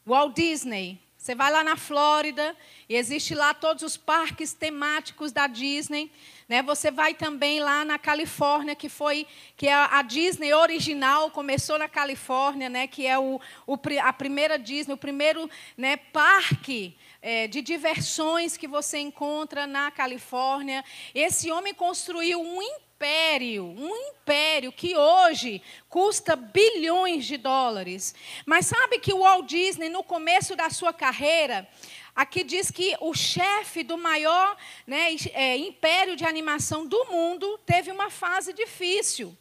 Walt 0.04 0.34
Disney. 0.34 1.00
Você 1.16 1.34
vai 1.34 1.52
lá 1.52 1.62
na 1.62 1.76
Flórida 1.76 2.54
e 2.88 2.96
existe 2.96 3.34
lá 3.34 3.54
todos 3.54 3.82
os 3.82 3.96
parques 3.96 4.52
temáticos 4.52 5.30
da 5.30 5.46
Disney. 5.46 6.10
Né? 6.48 6.62
Você 6.62 6.90
vai 6.90 7.14
também 7.14 7.60
lá 7.60 7.84
na 7.84 7.98
Califórnia, 7.98 8.74
que 8.74 8.88
foi 8.88 9.26
que 9.56 9.68
é 9.68 9.72
a 9.72 10.02
Disney 10.02 10.52
original 10.52 11.30
começou 11.30 11.78
na 11.78 11.88
Califórnia, 11.88 12.68
né? 12.68 12.86
que 12.86 13.06
é 13.06 13.16
o, 13.18 13.40
o 13.66 13.78
a 14.02 14.12
primeira 14.12 14.58
Disney, 14.58 14.94
o 14.94 14.98
primeiro 14.98 15.48
né, 15.78 15.96
parque 15.96 16.96
é, 17.22 17.46
de 17.46 17.62
diversões 17.62 18.56
que 18.56 18.66
você 18.66 18.98
encontra 18.98 19.66
na 19.66 19.90
Califórnia. 19.92 20.84
Esse 21.14 21.50
homem 21.52 21.72
construiu 21.72 22.42
um 22.42 22.60
império, 22.94 23.64
um 23.64 23.94
império 24.10 24.72
que 24.72 24.96
hoje 24.96 25.60
custa 25.88 26.36
bilhões 26.36 27.26
de 27.26 27.36
dólares. 27.36 28.14
Mas 28.46 28.66
sabe 28.66 28.98
que 28.98 29.12
o 29.12 29.20
Walt 29.20 29.46
Disney, 29.46 29.88
no 29.88 30.02
começo 30.02 30.54
da 30.56 30.70
sua 30.70 30.92
carreira, 30.92 31.68
Aqui 32.16 32.44
diz 32.44 32.70
que 32.70 32.94
o 33.00 33.12
chefe 33.12 33.82
do 33.82 33.98
maior 33.98 34.56
né, 34.86 35.16
é, 35.32 35.56
império 35.56 36.14
de 36.14 36.24
animação 36.24 36.86
do 36.86 37.06
mundo 37.06 37.58
teve 37.66 37.90
uma 37.90 38.08
fase 38.08 38.52
difícil. 38.52 39.36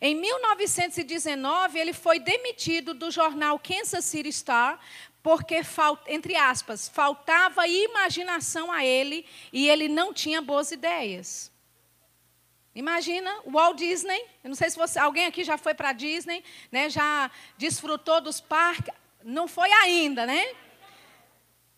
Em 0.00 0.16
1919, 0.16 1.78
ele 1.78 1.92
foi 1.92 2.18
demitido 2.18 2.94
do 2.94 3.12
jornal 3.12 3.60
Kansas 3.60 4.04
City 4.04 4.32
Star 4.32 4.80
porque, 5.22 5.60
entre 6.08 6.34
aspas, 6.34 6.88
faltava 6.88 7.68
imaginação 7.68 8.72
a 8.72 8.84
ele 8.84 9.24
e 9.52 9.68
ele 9.68 9.86
não 9.86 10.12
tinha 10.12 10.42
boas 10.42 10.72
ideias. 10.72 11.49
Imagina 12.74 13.34
o 13.44 13.52
Walt 13.52 13.76
Disney. 13.76 14.24
Eu 14.44 14.48
não 14.48 14.54
sei 14.54 14.70
se 14.70 14.76
você, 14.76 14.98
alguém 14.98 15.26
aqui 15.26 15.42
já 15.42 15.58
foi 15.58 15.74
para 15.74 15.92
Disney, 15.92 16.44
né, 16.70 16.88
já 16.88 17.30
desfrutou 17.58 18.20
dos 18.20 18.40
parques. 18.40 18.94
Não 19.22 19.48
foi 19.48 19.70
ainda, 19.72 20.24
né? 20.24 20.54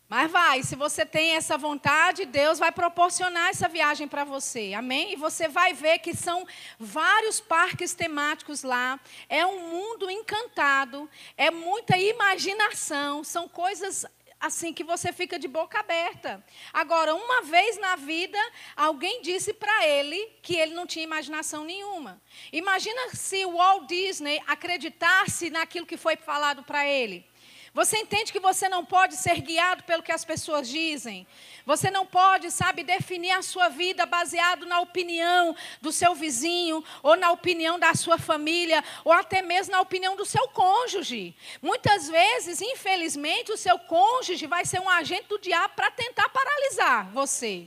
Mas 0.07 0.31
vai, 0.31 0.61
se 0.61 0.75
você 0.75 1.03
tem 1.03 1.35
essa 1.35 1.57
vontade, 1.57 2.25
Deus 2.25 2.59
vai 2.59 2.71
proporcionar 2.71 3.49
essa 3.49 3.67
viagem 3.67 4.07
para 4.07 4.23
você. 4.23 4.73
Amém? 4.75 5.13
E 5.13 5.15
você 5.15 5.47
vai 5.47 5.73
ver 5.73 5.97
que 5.99 6.15
são 6.15 6.45
vários 6.77 7.39
parques 7.39 7.95
temáticos 7.95 8.61
lá. 8.61 8.99
É 9.27 9.43
um 9.43 9.69
mundo 9.69 10.11
encantado, 10.11 11.09
é 11.35 11.49
muita 11.49 11.97
imaginação, 11.97 13.23
são 13.23 13.49
coisas 13.49 14.05
assim 14.43 14.73
que 14.73 14.83
você 14.83 15.13
fica 15.13 15.39
de 15.39 15.47
boca 15.47 15.79
aberta. 15.79 16.43
Agora, 16.73 17.15
uma 17.15 17.43
vez 17.43 17.79
na 17.79 17.95
vida, 17.95 18.37
alguém 18.75 19.21
disse 19.21 19.53
para 19.53 19.87
ele 19.87 20.17
que 20.41 20.57
ele 20.57 20.73
não 20.73 20.85
tinha 20.85 21.03
imaginação 21.03 21.63
nenhuma. 21.63 22.21
Imagina 22.51 23.15
se 23.15 23.45
o 23.45 23.53
Walt 23.53 23.87
Disney 23.87 24.43
acreditasse 24.45 25.49
naquilo 25.49 25.85
que 25.85 25.95
foi 25.95 26.17
falado 26.17 26.61
para 26.61 26.85
ele. 26.85 27.25
Você 27.73 27.97
entende 27.97 28.31
que 28.31 28.39
você 28.39 28.69
não 28.69 28.85
pode 28.85 29.15
ser 29.15 29.41
guiado 29.41 29.83
pelo 29.83 30.03
que 30.03 30.11
as 30.11 30.23
pessoas 30.23 30.69
dizem? 30.69 31.25
Você 31.65 31.89
não 31.89 32.05
pode, 32.05 32.51
sabe, 32.51 32.83
definir 32.83 33.31
a 33.31 33.41
sua 33.41 33.67
vida 33.67 34.05
baseado 34.05 34.63
na 34.67 34.79
opinião 34.79 35.55
do 35.81 35.91
seu 35.91 36.13
vizinho, 36.13 36.83
ou 37.01 37.15
na 37.15 37.31
opinião 37.31 37.79
da 37.79 37.95
sua 37.95 38.19
família, 38.19 38.83
ou 39.03 39.11
até 39.11 39.41
mesmo 39.41 39.71
na 39.71 39.81
opinião 39.81 40.15
do 40.15 40.23
seu 40.23 40.47
cônjuge. 40.49 41.35
Muitas 41.63 42.07
vezes, 42.07 42.61
infelizmente, 42.61 43.51
o 43.51 43.57
seu 43.57 43.79
cônjuge 43.79 44.45
vai 44.45 44.65
ser 44.65 44.79
um 44.79 44.89
agente 44.89 45.25
do 45.27 45.39
diabo 45.39 45.73
para 45.75 45.89
tentar 45.89 46.29
paralisar 46.29 47.09
você. 47.09 47.65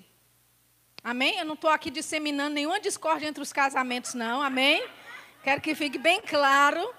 Amém? 1.03 1.39
Eu 1.39 1.45
não 1.45 1.55
estou 1.55 1.71
aqui 1.71 1.91
disseminando 1.91 2.55
nenhuma 2.55 2.79
discórdia 2.79 3.27
entre 3.27 3.43
os 3.43 3.53
casamentos, 3.53 4.15
não. 4.15 4.41
Amém? 4.41 4.87
Quero 5.43 5.61
que 5.61 5.75
fique 5.75 5.99
bem 5.99 6.21
claro. 6.21 6.95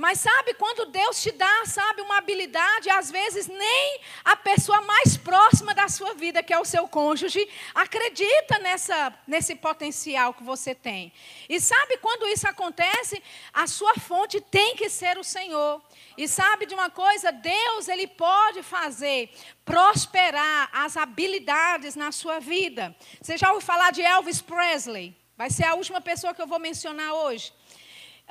Mas 0.00 0.18
sabe, 0.18 0.54
quando 0.54 0.86
Deus 0.86 1.20
te 1.20 1.30
dá, 1.30 1.66
sabe, 1.66 2.00
uma 2.00 2.16
habilidade, 2.16 2.88
às 2.88 3.10
vezes 3.10 3.46
nem 3.46 4.00
a 4.24 4.34
pessoa 4.34 4.80
mais 4.80 5.18
próxima 5.18 5.74
da 5.74 5.88
sua 5.88 6.14
vida, 6.14 6.42
que 6.42 6.54
é 6.54 6.58
o 6.58 6.64
seu 6.64 6.88
cônjuge, 6.88 7.46
acredita 7.74 8.58
nessa, 8.60 9.12
nesse 9.26 9.54
potencial 9.54 10.32
que 10.32 10.42
você 10.42 10.74
tem. 10.74 11.12
E 11.50 11.60
sabe, 11.60 11.98
quando 11.98 12.26
isso 12.28 12.48
acontece, 12.48 13.22
a 13.52 13.66
sua 13.66 13.92
fonte 13.96 14.40
tem 14.40 14.74
que 14.74 14.88
ser 14.88 15.18
o 15.18 15.22
Senhor. 15.22 15.82
E 16.16 16.26
sabe 16.26 16.64
de 16.64 16.72
uma 16.72 16.88
coisa? 16.88 17.30
Deus, 17.30 17.86
Ele 17.86 18.06
pode 18.06 18.62
fazer 18.62 19.28
prosperar 19.66 20.70
as 20.72 20.96
habilidades 20.96 21.94
na 21.94 22.10
sua 22.10 22.40
vida. 22.40 22.96
Você 23.20 23.36
já 23.36 23.52
ouviu 23.52 23.66
falar 23.66 23.90
de 23.90 24.00
Elvis 24.00 24.40
Presley? 24.40 25.14
Vai 25.36 25.50
ser 25.50 25.66
a 25.66 25.74
última 25.74 26.00
pessoa 26.00 26.32
que 26.32 26.40
eu 26.40 26.46
vou 26.46 26.58
mencionar 26.58 27.12
hoje. 27.12 27.52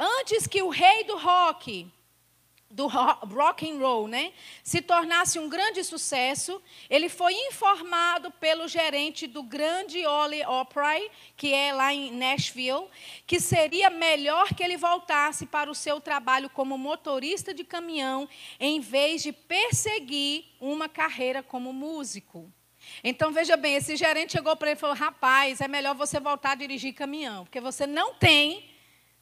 Antes 0.02 0.48
que 0.48 0.62
o 0.62 0.70
rei 0.70 1.04
do 1.04 1.18
rock, 1.18 1.86
do 2.72 2.88
rock 2.88 3.70
and 3.70 3.80
roll, 3.80 4.08
né, 4.08 4.32
se 4.64 4.82
tornasse 4.82 5.38
um 5.38 5.50
grande 5.50 5.84
sucesso, 5.84 6.62
ele 6.90 7.10
foi 7.10 7.34
informado 7.34 8.32
pelo 8.32 8.66
gerente 8.66 9.28
do 9.28 9.44
grande 9.44 10.06
Ole 10.06 10.46
Opry, 10.46 11.12
que 11.36 11.54
é 11.54 11.74
lá 11.74 11.94
em 11.94 12.12
Nashville, 12.12 12.88
que 13.28 13.42
seria 13.42 13.90
melhor 13.90 14.54
que 14.54 14.64
ele 14.64 14.78
voltasse 14.78 15.46
para 15.46 15.70
o 15.70 15.76
seu 15.76 16.00
trabalho 16.00 16.50
como 16.50 16.78
motorista 16.78 17.54
de 17.54 17.66
caminhão, 17.66 18.30
em 18.58 18.80
vez 18.80 19.22
de 19.22 19.34
perseguir 19.34 20.46
uma 20.62 20.88
carreira 20.88 21.44
como 21.44 21.74
músico. 21.74 22.50
Então 23.04 23.34
veja 23.34 23.58
bem, 23.58 23.76
esse 23.76 23.98
gerente 23.98 24.32
chegou 24.32 24.56
para 24.56 24.70
ele 24.70 24.78
e 24.78 24.80
falou: 24.80 24.96
"Rapaz, 24.96 25.60
é 25.60 25.68
melhor 25.68 25.94
você 25.94 26.22
voltar 26.22 26.52
a 26.52 26.56
dirigir 26.56 26.94
caminhão, 26.94 27.44
porque 27.44 27.60
você 27.60 27.86
não 27.86 28.14
tem 28.14 28.69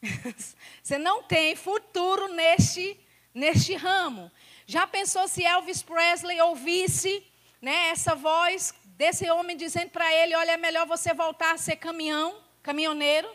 você 0.82 0.98
não 0.98 1.22
tem 1.22 1.56
futuro 1.56 2.28
neste 2.28 2.98
neste 3.34 3.74
ramo. 3.74 4.30
Já 4.66 4.86
pensou 4.86 5.28
se 5.28 5.44
Elvis 5.44 5.82
Presley 5.82 6.40
ouvisse 6.40 7.24
né, 7.62 7.88
essa 7.90 8.14
voz 8.14 8.74
desse 8.84 9.30
homem 9.30 9.56
dizendo 9.56 9.90
para 9.90 10.12
ele: 10.12 10.34
olha, 10.34 10.52
é 10.52 10.56
melhor 10.56 10.86
você 10.86 11.14
voltar 11.14 11.54
a 11.54 11.58
ser 11.58 11.76
caminhão, 11.76 12.42
caminhoneiro? 12.62 13.28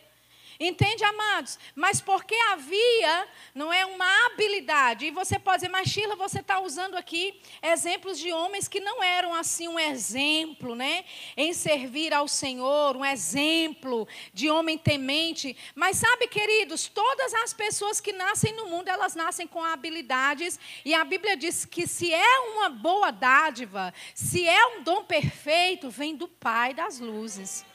Entende, 0.60 1.04
amados? 1.04 1.58
Mas 1.76 2.00
porque 2.00 2.36
havia, 2.52 3.28
não 3.56 3.72
é 3.74 3.86
uma 3.86 4.26
habilidade. 4.28 5.06
E 5.06 5.12
você 5.12 5.40
pode 5.40 5.58
dizer, 5.58 5.70
mas 5.70 5.90
Sheila, 5.90 6.16
você 6.16 6.40
está 6.40 6.60
usando 6.60 6.96
aqui 6.96 7.42
exemplos 7.62 8.20
de 8.20 8.32
homens 8.32 8.68
que 8.68 8.80
não 8.80 9.04
eram 9.04 9.34
assim 9.34 9.68
um 9.68 9.80
exemplo, 9.80 10.76
né? 10.76 11.06
Em 11.36 11.54
servir 11.54 12.14
ao 12.14 12.28
Senhor, 12.28 12.96
um 12.96 13.06
exemplo 13.06 14.08
de 14.34 14.50
homem 14.50 14.78
temente. 14.78 15.56
Mas 15.76 15.98
sabe, 15.98 16.28
queridos, 16.28 16.88
todas 16.88 17.34
as 17.36 17.54
pessoas 17.54 18.00
que 18.00 18.14
nascem 18.14 18.54
no 18.54 18.66
mundo, 18.68 18.88
elas 18.90 19.16
nascem 19.16 19.48
com 19.48 19.64
habilidades. 19.64 20.60
E 20.86 20.94
a 20.94 21.04
Bíblia 21.04 21.36
diz 21.36 21.66
que 21.66 21.88
se 21.88 22.14
é 22.14 22.40
uma 22.52 22.70
boa 22.70 23.12
dádiva, 23.12 23.94
se 24.14 24.48
é 24.48 24.66
um 24.68 24.84
dom 24.84 25.04
perfeito, 25.04 25.90
vem 25.90 26.16
do 26.16 26.28
Pai 26.28 26.74
das 26.74 27.00
luzes. 27.00 27.66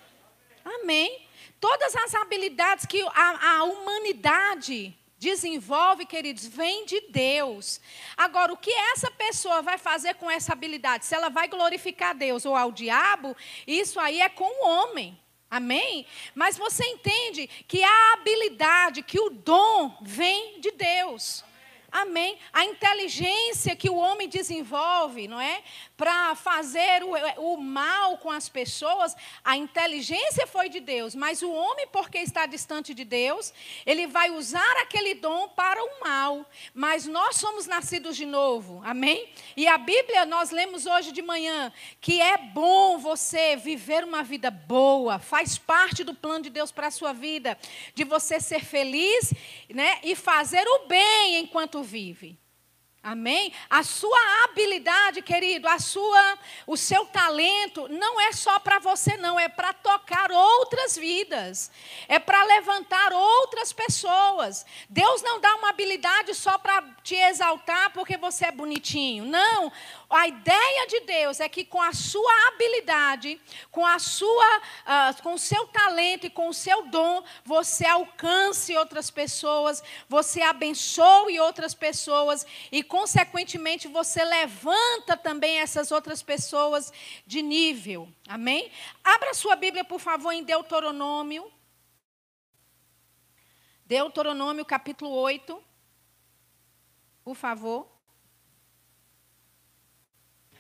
Amém? 0.65 1.28
Todas 1.61 1.95
as 1.97 2.15
habilidades 2.15 2.87
que 2.87 3.03
a, 3.03 3.59
a 3.59 3.65
humanidade 3.65 4.97
desenvolve, 5.19 6.07
queridos, 6.07 6.47
vem 6.47 6.87
de 6.87 7.01
Deus. 7.11 7.81
Agora, 8.17 8.53
o 8.53 8.57
que 8.57 8.73
essa 8.73 9.11
pessoa 9.11 9.61
vai 9.61 9.77
fazer 9.77 10.15
com 10.15 10.31
essa 10.31 10.53
habilidade? 10.53 11.05
Se 11.05 11.15
ela 11.15 11.29
vai 11.29 11.49
glorificar 11.49 12.15
Deus 12.15 12.47
ou 12.47 12.55
ao 12.55 12.71
diabo, 12.71 13.37
isso 13.67 13.99
aí 13.99 14.21
é 14.21 14.29
com 14.29 14.45
o 14.45 14.69
homem. 14.69 15.19
Amém? 15.51 16.07
Mas 16.35 16.59
você 16.59 16.85
entende 16.85 17.49
que 17.67 17.83
a 17.83 18.13
habilidade, 18.13 19.03
que 19.03 19.19
o 19.19 19.31
dom 19.31 19.97
vem 20.03 20.61
de 20.61 20.71
Deus. 20.73 21.43
Amém. 21.91 22.39
A 22.53 22.67
inteligência 22.67 23.75
que 23.75 23.89
o 23.89 23.97
homem 23.97 24.29
desenvolve, 24.29 25.27
não 25.27 25.41
é? 25.41 25.63
Para 25.97 26.35
fazer 26.35 27.03
o, 27.03 27.55
o, 27.55 27.57
mal 27.57 28.19
com 28.19 28.31
as 28.31 28.47
pessoas, 28.47 29.17
a 29.43 29.57
inteligência 29.57 30.47
foi 30.47 30.69
de 30.69 30.81
Deus, 30.81 31.15
mas 31.15 31.41
o 31.41 31.51
homem, 31.51 31.89
porque 31.91 32.19
está 32.19 32.45
distante 32.45 32.93
de 32.93 33.05
Deus, 33.05 33.55
ele 33.87 34.07
vai 34.07 34.31
usar 34.31 34.77
aquele 34.83 35.15
dom 35.15 35.49
para 35.49 35.83
o 35.83 36.01
mal. 36.05 36.45
Mas 36.75 37.07
nós 37.07 37.37
somos 37.37 37.67
nascidos 37.67 38.19
de 38.19 38.27
novo, 38.27 38.83
amém? 38.85 39.33
E 39.57 39.67
a 39.67 39.79
Bíblia, 39.79 40.27
nós 40.27 40.51
lemos 40.51 40.85
hoje 40.85 41.11
de 41.11 41.23
manhã, 41.23 41.73
que 42.03 42.21
é 42.21 42.37
bom 42.37 42.99
você 42.99 43.57
viver 43.57 44.05
uma 44.05 44.23
vida 44.23 44.51
boa, 44.51 45.19
faz 45.19 45.57
parte 45.57 46.05
do 46.05 46.13
plano 46.13 46.45
de 46.45 46.51
Deus 46.51 46.71
para 46.71 46.89
a 46.89 46.91
sua 46.91 47.15
vida, 47.15 47.59
de 47.95 48.05
você 48.05 48.39
ser 48.39 48.63
feliz, 48.63 49.33
né? 49.71 50.01
E 50.03 50.15
fazer 50.15 50.67
o 50.69 50.87
bem 50.87 51.39
enquanto 51.39 51.78
vive. 51.83 52.39
Amém? 53.01 53.53
A 53.71 53.85
sua 53.85 54.19
habilidade, 54.45 55.23
querido, 55.23 55.69
a 55.69 55.79
sua, 55.79 56.39
o 56.67 56.77
seu 56.77 57.07
talento 57.07 57.87
não 57.89 58.21
é 58.21 58.33
só 58.33 58.59
para 58.59 58.81
você 58.81 59.17
não, 59.17 59.39
é 59.39 59.49
para 59.49 59.73
tocar 59.73 60.33
outras 60.33 60.97
vidas. 60.97 61.71
É 62.09 62.19
para 62.19 62.43
levantar 62.45 63.13
outras 63.13 63.73
pessoas. 63.73 64.67
Deus 64.91 65.23
não 65.23 65.41
dá 65.41 65.55
uma 65.55 65.71
habilidade 65.71 66.35
só 66.35 66.59
para 66.59 66.83
te 67.05 67.15
exaltar 67.15 67.93
porque 67.93 68.17
você 68.17 68.47
é 68.47 68.53
bonitinho. 68.53 69.25
Não, 69.25 69.73
a 70.11 70.27
ideia 70.27 70.87
de 70.89 71.01
Deus 71.01 71.39
é 71.39 71.49
que 71.49 71.65
com 71.65 71.81
a 71.81 71.93
sua 71.93 72.49
habilidade, 72.49 73.41
com 73.71 73.87
a 73.87 73.99
sua, 73.99 74.59
uh, 74.59 75.23
com 75.23 75.35
o 75.35 75.39
seu 75.39 75.67
talento 75.69 76.27
e 76.27 76.31
com 76.31 76.49
o 76.49 76.55
seu 76.55 76.87
dom, 76.87 77.23
você 77.45 77.87
alcance 77.87 78.77
outras 78.77 79.11
pessoas, 79.11 79.83
você 80.09 80.43
abençoe 80.43 81.39
outras 81.39 81.75
pessoas 81.75 82.47
e, 82.73 82.83
consequentemente, 82.89 83.87
você 83.87 84.25
levanta 84.25 85.17
também 85.17 85.59
essas 85.59 85.93
outras 85.93 86.23
pessoas 86.23 86.93
de 87.27 87.43
nível. 87.43 88.09
Amém? 88.27 88.73
Abra 89.05 89.35
sua 89.35 89.55
Bíblia, 89.55 89.85
por 89.85 90.01
favor, 90.01 90.33
em 90.33 90.43
Deuteronômio. 90.43 91.53
Deuteronômio 93.85 94.65
capítulo 94.65 95.11
8. 95.11 95.63
Por 97.23 97.37
favor. 97.37 97.87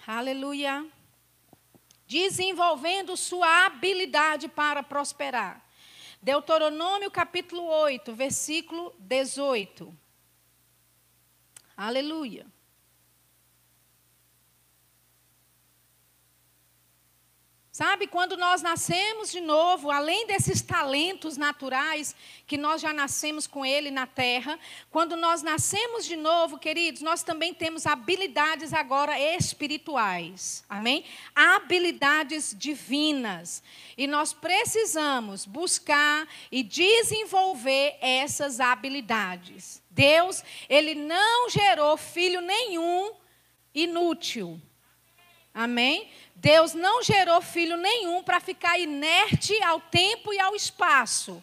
Aleluia. 0.06 0.86
Desenvolvendo 2.06 3.16
sua 3.16 3.66
habilidade 3.66 4.48
para 4.48 4.82
prosperar. 4.82 5.66
Deuteronômio 6.20 7.10
capítulo 7.10 7.64
8, 7.64 8.14
versículo 8.14 8.94
18. 8.98 10.07
Aleluia. 11.78 12.44
Sabe, 17.70 18.08
quando 18.08 18.36
nós 18.36 18.60
nascemos 18.60 19.30
de 19.30 19.40
novo, 19.40 19.88
além 19.88 20.26
desses 20.26 20.60
talentos 20.60 21.36
naturais 21.36 22.16
que 22.44 22.56
nós 22.56 22.80
já 22.80 22.92
nascemos 22.92 23.46
com 23.46 23.64
ele 23.64 23.92
na 23.92 24.04
terra, 24.04 24.58
quando 24.90 25.14
nós 25.14 25.40
nascemos 25.40 26.04
de 26.04 26.16
novo, 26.16 26.58
queridos, 26.58 27.00
nós 27.00 27.22
também 27.22 27.54
temos 27.54 27.86
habilidades 27.86 28.72
agora 28.72 29.16
espirituais. 29.20 30.64
Amém? 30.68 31.04
Habilidades 31.32 32.52
divinas. 32.58 33.62
E 33.96 34.08
nós 34.08 34.32
precisamos 34.32 35.46
buscar 35.46 36.26
e 36.50 36.64
desenvolver 36.64 37.96
essas 38.00 38.58
habilidades. 38.58 39.80
Deus, 39.98 40.44
ele 40.68 40.94
não 40.94 41.50
gerou 41.50 41.96
filho 41.96 42.40
nenhum 42.40 43.12
inútil. 43.74 44.60
Amém? 45.52 46.08
Deus 46.36 46.72
não 46.72 47.02
gerou 47.02 47.42
filho 47.42 47.76
nenhum 47.76 48.22
para 48.22 48.38
ficar 48.38 48.78
inerte 48.78 49.60
ao 49.60 49.80
tempo 49.80 50.32
e 50.32 50.38
ao 50.38 50.54
espaço. 50.54 51.42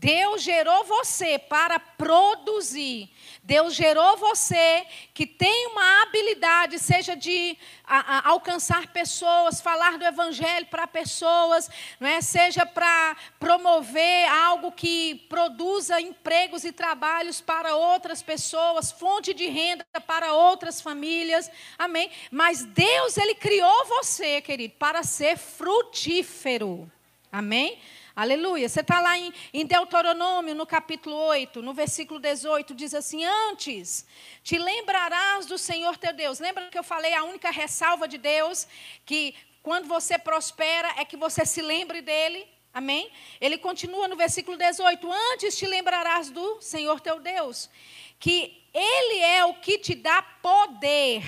Deus 0.00 0.40
gerou 0.40 0.82
você 0.84 1.38
para 1.38 1.78
produzir. 1.78 3.10
Deus 3.42 3.74
gerou 3.74 4.16
você 4.16 4.86
que 5.12 5.26
tem 5.26 5.66
uma 5.66 6.02
habilidade, 6.02 6.78
seja 6.78 7.14
de 7.14 7.54
a, 7.84 8.16
a, 8.16 8.30
alcançar 8.30 8.86
pessoas, 8.94 9.60
falar 9.60 9.98
do 9.98 10.04
evangelho 10.06 10.64
para 10.70 10.86
pessoas, 10.86 11.68
não 12.00 12.08
é? 12.08 12.22
seja 12.22 12.64
para 12.64 13.14
promover 13.38 14.26
algo 14.30 14.72
que 14.72 15.16
produza 15.28 16.00
empregos 16.00 16.64
e 16.64 16.72
trabalhos 16.72 17.42
para 17.42 17.76
outras 17.76 18.22
pessoas, 18.22 18.90
fonte 18.90 19.34
de 19.34 19.48
renda 19.48 19.84
para 20.06 20.32
outras 20.32 20.80
famílias. 20.80 21.50
Amém? 21.78 22.10
Mas 22.30 22.64
Deus, 22.64 23.18
Ele 23.18 23.34
criou 23.34 23.84
você, 23.84 24.40
querido, 24.40 24.72
para 24.78 25.02
ser 25.02 25.36
frutífero. 25.36 26.90
Amém? 27.30 27.78
Aleluia. 28.14 28.68
Você 28.68 28.80
está 28.80 29.00
lá 29.00 29.16
em, 29.16 29.32
em, 29.54 29.64
Deuteronômio, 29.64 30.54
no 30.54 30.66
capítulo 30.66 31.14
8, 31.16 31.62
no 31.62 31.72
versículo 31.72 32.18
18, 32.18 32.74
diz 32.74 32.92
assim: 32.92 33.24
Antes 33.24 34.04
te 34.42 34.58
lembrarás 34.58 35.46
do 35.46 35.56
Senhor 35.56 35.96
teu 35.96 36.12
Deus. 36.12 36.40
Lembra 36.40 36.68
que 36.68 36.78
eu 36.78 36.82
falei 36.82 37.14
a 37.14 37.22
única 37.22 37.50
ressalva 37.50 38.08
de 38.08 38.18
Deus, 38.18 38.66
que 39.06 39.34
quando 39.62 39.86
você 39.86 40.18
prospera 40.18 40.92
é 40.96 41.04
que 41.04 41.16
você 41.16 41.46
se 41.46 41.62
lembre 41.62 42.02
dele? 42.02 42.48
Amém? 42.74 43.10
Ele 43.40 43.56
continua 43.56 44.08
no 44.08 44.16
versículo 44.16 44.56
18: 44.56 45.08
Antes 45.32 45.56
te 45.56 45.66
lembrarás 45.66 46.30
do 46.30 46.60
Senhor 46.60 47.00
teu 47.00 47.20
Deus, 47.20 47.70
que 48.18 48.60
Ele 48.74 49.20
é 49.20 49.44
o 49.44 49.54
que 49.54 49.78
te 49.78 49.94
dá 49.94 50.20
poder 50.20 51.22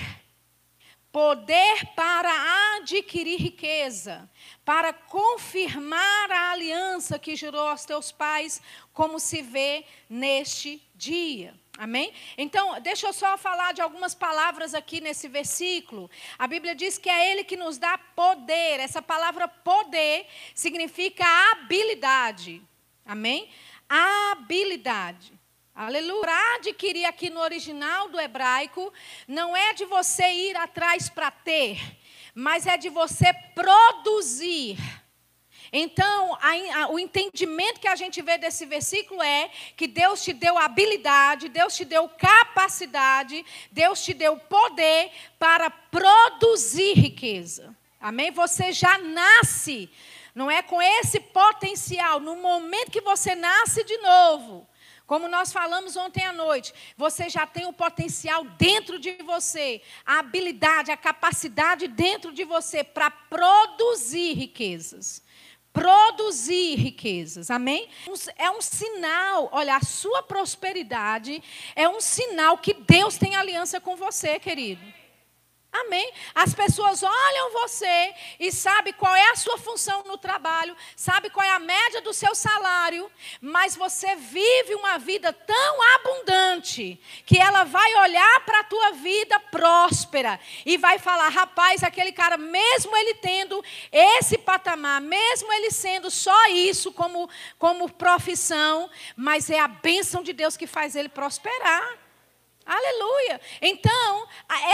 poder 1.13 1.85
para 1.95 2.75
adquirir 2.77 3.39
riqueza, 3.39 4.27
para 4.65 4.91
confirmar 4.91 6.31
a 6.31 6.51
aliança 6.51 7.19
que 7.19 7.35
jurou 7.35 7.67
aos 7.67 7.85
teus 7.85 8.11
pais, 8.11 8.59
como 8.91 9.19
se 9.19 9.43
vê 9.43 9.85
neste 10.09 10.81
dia. 10.95 11.53
Amém? 11.77 12.11
Então, 12.35 12.81
deixa 12.81 13.07
eu 13.07 13.13
só 13.13 13.37
falar 13.37 13.73
de 13.73 13.81
algumas 13.81 14.15
palavras 14.15 14.73
aqui 14.73 14.99
nesse 14.99 15.27
versículo. 15.27 16.09
A 16.37 16.47
Bíblia 16.47 16.73
diz 16.73 16.97
que 16.97 17.09
é 17.09 17.31
Ele 17.31 17.43
que 17.43 17.55
nos 17.55 17.77
dá 17.77 17.95
poder. 17.97 18.79
Essa 18.79 19.01
palavra 19.01 19.47
poder 19.47 20.25
significa 20.55 21.23
habilidade. 21.51 22.59
Amém? 23.05 23.49
Habilidade. 23.87 25.31
Aleluia. 25.75 26.21
Para 26.21 26.55
adquirir 26.57 27.05
aqui 27.05 27.31
no 27.31 27.39
original 27.39 28.07
do 28.07 28.19
hebraico, 28.19 28.93
não 29.27 29.57
é 29.57 29.73
de 29.73 29.85
você 29.85 30.31
ir 30.31 30.55
atrás 30.55 31.09
para 31.09 31.31
ter, 31.31 31.81
mas 32.35 32.67
é 32.67 32.77
de 32.77 32.89
você 32.89 33.33
produzir. 33.55 34.77
Então, 35.71 36.35
a, 36.35 36.83
a, 36.83 36.91
o 36.91 36.99
entendimento 36.99 37.79
que 37.79 37.87
a 37.87 37.95
gente 37.95 38.21
vê 38.21 38.37
desse 38.37 38.67
versículo 38.67 39.23
é 39.23 39.49
que 39.75 39.87
Deus 39.87 40.23
te 40.23 40.31
deu 40.31 40.59
habilidade, 40.59 41.49
Deus 41.49 41.75
te 41.75 41.83
deu 41.83 42.07
capacidade, 42.07 43.43
Deus 43.71 44.05
te 44.05 44.13
deu 44.13 44.37
poder 44.37 45.09
para 45.39 45.71
produzir 45.71 46.93
riqueza. 46.93 47.75
Amém? 47.99 48.29
Você 48.29 48.71
já 48.71 48.99
nasce, 48.99 49.89
não 50.35 50.51
é 50.51 50.61
com 50.61 50.79
esse 50.79 51.19
potencial. 51.19 52.19
No 52.19 52.35
momento 52.35 52.91
que 52.91 53.01
você 53.01 53.33
nasce 53.33 53.83
de 53.83 53.97
novo, 53.97 54.67
como 55.13 55.27
nós 55.27 55.53
falamos 55.53 55.95
ontem 55.95 56.25
à 56.25 56.33
noite, 56.33 56.73
você 56.97 57.29
já 57.29 57.45
tem 57.45 57.67
o 57.67 57.71
potencial 57.71 58.43
dentro 58.57 58.97
de 58.97 59.11
você, 59.21 59.79
a 60.03 60.17
habilidade, 60.17 60.89
a 60.89 60.97
capacidade 60.97 61.87
dentro 61.87 62.31
de 62.33 62.43
você 62.43 62.83
para 62.83 63.11
produzir 63.11 64.33
riquezas. 64.33 65.21
Produzir 65.71 66.77
riquezas, 66.79 67.51
amém? 67.51 67.87
É 68.39 68.49
um 68.49 68.59
sinal, 68.59 69.49
olha, 69.51 69.75
a 69.75 69.81
sua 69.81 70.23
prosperidade 70.23 71.43
é 71.75 71.87
um 71.87 72.01
sinal 72.01 72.57
que 72.57 72.73
Deus 72.73 73.15
tem 73.15 73.35
aliança 73.35 73.79
com 73.79 73.95
você, 73.95 74.39
querido. 74.39 74.81
Amém? 75.73 76.13
As 76.35 76.53
pessoas 76.53 77.01
olham 77.01 77.51
você 77.51 78.13
e 78.39 78.51
sabem 78.51 78.93
qual 78.93 79.15
é 79.15 79.31
a 79.31 79.35
sua 79.35 79.57
função 79.57 80.03
no 80.03 80.19
trabalho, 80.19 80.77
sabe 80.95 81.31
qual 81.31 81.43
é 81.43 81.49
a 81.49 81.57
média 81.57 81.99
do 81.99 82.13
seu 82.13 82.35
salário, 82.35 83.11
mas 83.41 83.75
você 83.75 84.15
vive 84.15 84.75
uma 84.75 84.99
vida 84.99 85.33
tão 85.33 85.95
abundante 85.95 87.01
que 87.25 87.39
ela 87.39 87.63
vai 87.63 87.91
olhar 87.95 88.45
para 88.45 88.59
a 88.59 88.63
tua 88.63 88.91
vida 88.91 89.39
próspera 89.39 90.39
e 90.63 90.77
vai 90.77 90.99
falar: 90.99 91.29
rapaz, 91.29 91.83
aquele 91.83 92.11
cara, 92.11 92.37
mesmo 92.37 92.95
ele 92.95 93.15
tendo 93.15 93.63
esse 93.91 94.37
patamar, 94.37 95.01
mesmo 95.01 95.51
ele 95.53 95.71
sendo 95.71 96.11
só 96.11 96.49
isso 96.49 96.91
como, 96.91 97.27
como 97.57 97.91
profissão, 97.91 98.87
mas 99.15 99.49
é 99.49 99.59
a 99.59 99.67
bênção 99.67 100.21
de 100.21 100.33
Deus 100.33 100.55
que 100.55 100.67
faz 100.67 100.95
ele 100.95 101.09
prosperar. 101.09 102.02
Aleluia. 102.65 103.41
Então, 103.61 104.27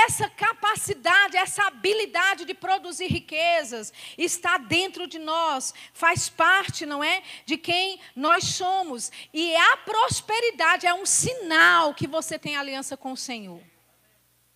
essa 0.06 0.30
capacidade, 0.30 1.38
essa 1.38 1.64
habilidade 1.66 2.46
de 2.46 2.54
produzir 2.54 3.08
riquezas 3.08 3.92
está 4.18 4.58
dentro 4.58 5.08
de 5.08 5.18
nós, 5.18 5.74
faz 5.92 6.30
parte, 6.30 6.86
não 6.86 7.04
é? 7.04 7.24
De 7.46 7.58
quem 7.58 8.00
nós 8.16 8.44
somos. 8.44 9.12
E 9.34 9.56
a 9.56 9.78
prosperidade 9.78 10.86
é 10.86 10.94
um 10.94 11.06
sinal 11.06 11.94
que 11.94 12.08
você 12.08 12.38
tem 12.38 12.56
aliança 12.56 12.96
com 12.96 13.12
o 13.12 13.18
Senhor. 13.18 13.62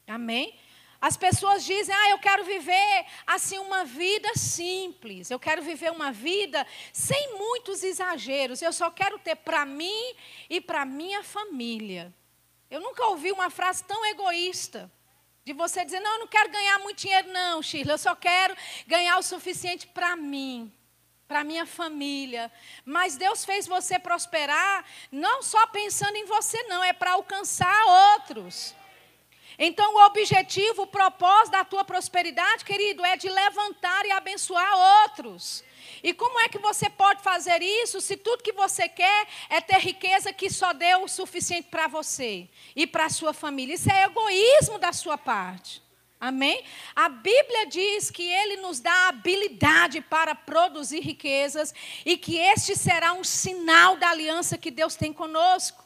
Amém? 0.08 0.56
As 1.02 1.18
pessoas 1.18 1.66
dizem: 1.66 1.94
"Ah, 1.94 2.10
eu 2.12 2.20
quero 2.20 2.44
viver 2.44 3.06
assim 3.26 3.58
uma 3.58 3.84
vida 3.84 4.30
simples. 4.36 5.32
Eu 5.32 5.40
quero 5.40 5.62
viver 5.62 5.92
uma 5.92 6.12
vida 6.12 6.66
sem 6.94 7.36
muitos 7.36 7.84
exageros. 7.84 8.62
Eu 8.62 8.72
só 8.72 8.92
quero 8.92 9.18
ter 9.18 9.36
para 9.36 9.66
mim 9.66 10.16
e 10.50 10.62
para 10.62 10.86
minha 10.86 11.24
família." 11.24 12.14
Eu 12.70 12.82
nunca 12.82 13.06
ouvi 13.08 13.32
uma 13.32 13.50
frase 13.50 13.84
tão 13.84 14.06
egoísta. 14.06 14.92
De 15.46 15.52
você 15.52 15.84
dizer, 15.84 16.00
não, 16.00 16.14
eu 16.14 16.20
não 16.20 16.28
quero 16.28 16.50
ganhar 16.50 16.80
muito 16.80 17.00
dinheiro, 17.00 17.28
não, 17.32 17.62
Shirley. 17.62 17.94
Eu 17.94 17.98
só 17.98 18.16
quero 18.16 18.56
ganhar 18.88 19.18
o 19.18 19.24
suficiente 19.24 19.86
para 19.88 20.16
mim, 20.16 20.72
para 21.28 21.44
minha 21.44 21.66
família. 21.66 22.52
Mas 22.86 23.18
Deus 23.18 23.44
fez 23.44 23.68
você 23.68 24.00
prosperar, 24.00 24.86
não 25.12 25.44
só 25.44 25.68
pensando 25.68 26.16
em 26.16 26.26
você, 26.26 26.64
não, 26.64 26.82
é 26.84 26.94
para 26.94 27.12
alcançar 27.12 28.14
outros. 28.14 28.74
Então, 29.60 29.94
o 29.94 30.06
objetivo, 30.06 30.84
o 30.84 30.88
propósito 30.88 31.52
da 31.52 31.64
tua 31.64 31.84
prosperidade, 31.84 32.66
querido, 32.66 33.06
é 33.06 33.16
de 33.18 33.30
levantar 33.30 34.06
e 34.06 34.12
abençoar 34.12 35.04
outros. 35.04 35.64
E 36.04 36.14
como 36.14 36.38
é 36.42 36.50
que 36.50 36.60
você 36.60 36.90
pode 36.90 37.24
fazer 37.24 37.62
isso 37.62 38.02
se 38.02 38.18
tudo 38.18 38.44
que 38.44 38.52
você 38.52 38.90
quer 38.90 39.26
é 39.50 39.62
ter 39.62 39.78
riqueza 39.78 40.34
que 40.34 40.50
só 40.50 40.74
deu 40.74 41.04
o 41.04 41.08
suficiente 41.08 41.70
para 41.72 41.88
você 41.88 42.50
e 42.76 42.86
para 42.86 43.06
a 43.06 43.10
sua 43.10 43.32
família? 43.32 43.76
Isso 43.76 43.90
é 43.90 44.04
egoísmo 44.04 44.78
da 44.78 44.92
sua 44.92 45.18
parte. 45.18 45.82
Amém? 46.20 46.64
A 46.94 47.08
Bíblia 47.08 47.68
diz 47.68 48.12
que 48.12 48.24
Ele 48.24 48.58
nos 48.58 48.82
dá 48.82 49.08
habilidade 49.08 50.02
para 50.02 50.36
produzir 50.36 51.00
riquezas 51.00 51.74
e 52.06 52.18
que 52.18 52.38
este 52.38 52.76
será 52.76 53.14
um 53.14 53.24
sinal 53.24 53.96
da 53.96 54.10
aliança 54.10 54.58
que 54.58 54.72
Deus 54.72 54.96
tem 54.96 55.14
conosco. 55.14 55.84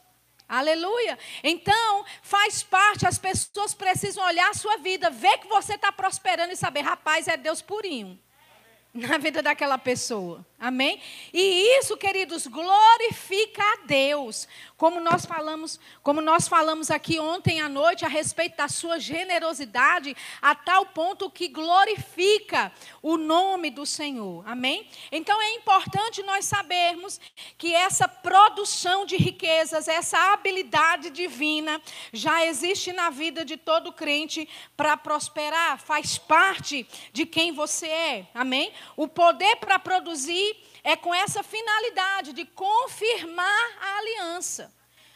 Aleluia. 0.49 1.17
Então, 1.43 2.05
faz 2.23 2.63
parte, 2.63 3.05
as 3.05 3.19
pessoas 3.19 3.73
precisam 3.73 4.23
olhar 4.25 4.49
a 4.49 4.55
sua 4.55 4.77
vida, 4.77 5.11
ver 5.11 5.37
que 5.39 5.47
você 5.47 5.75
está 5.75 5.91
prosperando 5.91 6.53
e 6.53 6.57
saber, 6.57 6.81
rapaz, 6.81 7.27
é 7.27 7.37
Deus 7.37 7.61
purinho 7.61 8.19
na 9.07 9.17
vida 9.17 9.43
daquela 9.43 9.77
pessoa. 9.77 10.45
Amém? 10.59 10.99
E 11.31 11.77
isso, 11.77 11.95
queridos, 11.95 12.47
glorifica 12.47 13.61
a 13.61 13.85
Deus. 13.85 14.47
Como 14.75 14.99
nós 14.99 15.23
falamos, 15.23 15.79
como 16.01 16.19
nós 16.19 16.47
falamos 16.47 16.89
aqui 16.89 17.19
ontem 17.19 17.61
à 17.61 17.69
noite 17.69 18.03
a 18.03 18.07
respeito 18.07 18.57
da 18.57 18.67
sua 18.67 18.99
generosidade, 18.99 20.17
a 20.41 20.55
tal 20.55 20.87
ponto 20.87 21.29
que 21.29 21.47
glorifica 21.47 22.71
o 23.03 23.17
nome 23.17 23.69
do 23.69 23.85
Senhor. 23.85 24.43
Amém? 24.47 24.87
Então 25.11 25.39
é 25.39 25.51
importante 25.53 26.23
nós 26.23 26.45
sabermos 26.45 27.21
que 27.55 27.75
essa 27.75 28.07
produção 28.07 29.05
de 29.05 29.15
riquezas, 29.15 29.87
essa 29.87 30.33
habilidade 30.33 31.11
divina 31.11 31.79
já 32.11 32.43
existe 32.47 32.91
na 32.91 33.11
vida 33.11 33.45
de 33.45 33.57
todo 33.57 33.93
crente 33.93 34.49
para 34.75 34.97
prosperar, 34.97 35.79
faz 35.79 36.17
parte 36.17 36.87
de 37.13 37.27
quem 37.27 37.51
você 37.51 37.87
é. 37.87 38.27
Amém? 38.33 38.73
O 38.95 39.07
poder 39.07 39.57
para 39.57 39.77
produzir 39.79 40.57
é 40.83 40.95
com 40.95 41.13
essa 41.13 41.43
finalidade 41.43 42.33
de 42.33 42.45
confirmar 42.45 43.77
a 43.81 43.97
aliança. 43.97 44.73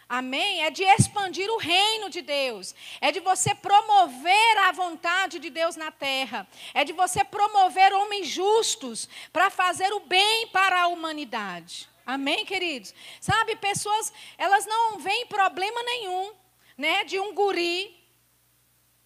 Amém? 0.08 0.66
É 0.66 0.70
de 0.70 0.84
expandir 0.84 1.50
o 1.50 1.58
reino 1.58 2.10
de 2.10 2.22
Deus. 2.22 2.76
É 3.00 3.14
de 3.14 3.22
você 3.22 3.56
promover 3.56 4.58
a 4.58 4.74
vontade 4.74 5.40
de 5.40 5.50
Deus 5.50 5.78
na 5.78 5.90
terra. 5.90 6.46
É 6.74 6.84
de 6.84 6.92
você 6.92 7.24
promover 7.24 7.94
homens 7.94 8.28
justos 8.28 9.08
para 9.32 9.50
fazer 9.50 9.94
o 9.94 10.02
bem 10.02 10.48
para 10.48 10.82
a 10.82 10.88
humanidade. 10.88 11.88
Amém, 12.06 12.46
queridos? 12.46 12.94
Sabe, 13.22 13.56
pessoas, 13.56 14.12
elas 14.38 14.66
não 14.66 15.00
veem 15.00 15.28
problema 15.28 15.82
nenhum, 15.84 16.34
né, 16.78 17.06
de 17.06 17.18
um 17.18 17.34
guri, 17.34 17.98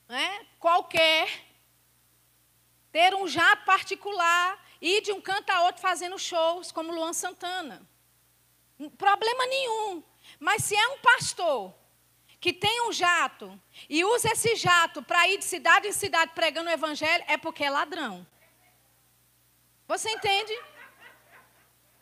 né, 0.08 0.45
qualquer, 0.60 1.45
ter 2.96 3.14
um 3.14 3.28
jato 3.28 3.66
particular 3.66 4.58
ir 4.82 5.02
de 5.02 5.12
um 5.12 5.20
canto 5.20 5.50
a 5.50 5.64
outro 5.64 5.82
fazendo 5.82 6.18
shows, 6.18 6.72
como 6.72 6.94
Luan 6.94 7.12
Santana. 7.12 7.86
Problema 8.98 9.46
nenhum. 9.48 10.02
Mas 10.40 10.64
se 10.64 10.78
é 10.78 10.88
um 10.88 11.00
pastor 11.00 11.76
que 12.40 12.54
tem 12.54 12.88
um 12.88 12.94
jato 12.94 13.62
e 13.90 14.06
usa 14.06 14.32
esse 14.32 14.56
jato 14.56 15.04
para 15.04 15.28
ir 15.28 15.40
de 15.40 15.44
cidade 15.44 15.90
em 15.90 15.92
cidade 15.92 16.32
pregando 16.34 16.70
o 16.70 16.72
evangelho, 16.72 17.22
é 17.28 17.36
porque 17.36 17.66
é 17.66 17.70
ladrão. 17.70 18.26
Você 19.90 20.10
entende? 20.12 20.58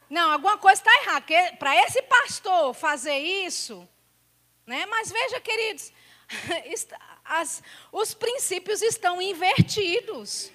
Não, 0.07 0.31
alguma 0.31 0.59
coisa 0.59 0.79
está 0.79 0.93
errada. 1.01 1.57
Para 1.57 1.75
esse 1.87 2.03
pastor 2.03 2.71
fazer 2.75 3.17
isso, 3.17 3.89
né? 4.63 4.85
Mas 4.85 5.11
veja, 5.11 5.41
queridos, 5.41 5.91
as, 7.25 7.63
os 7.91 8.13
princípios 8.13 8.83
estão 8.83 9.19
invertidos. 9.19 10.52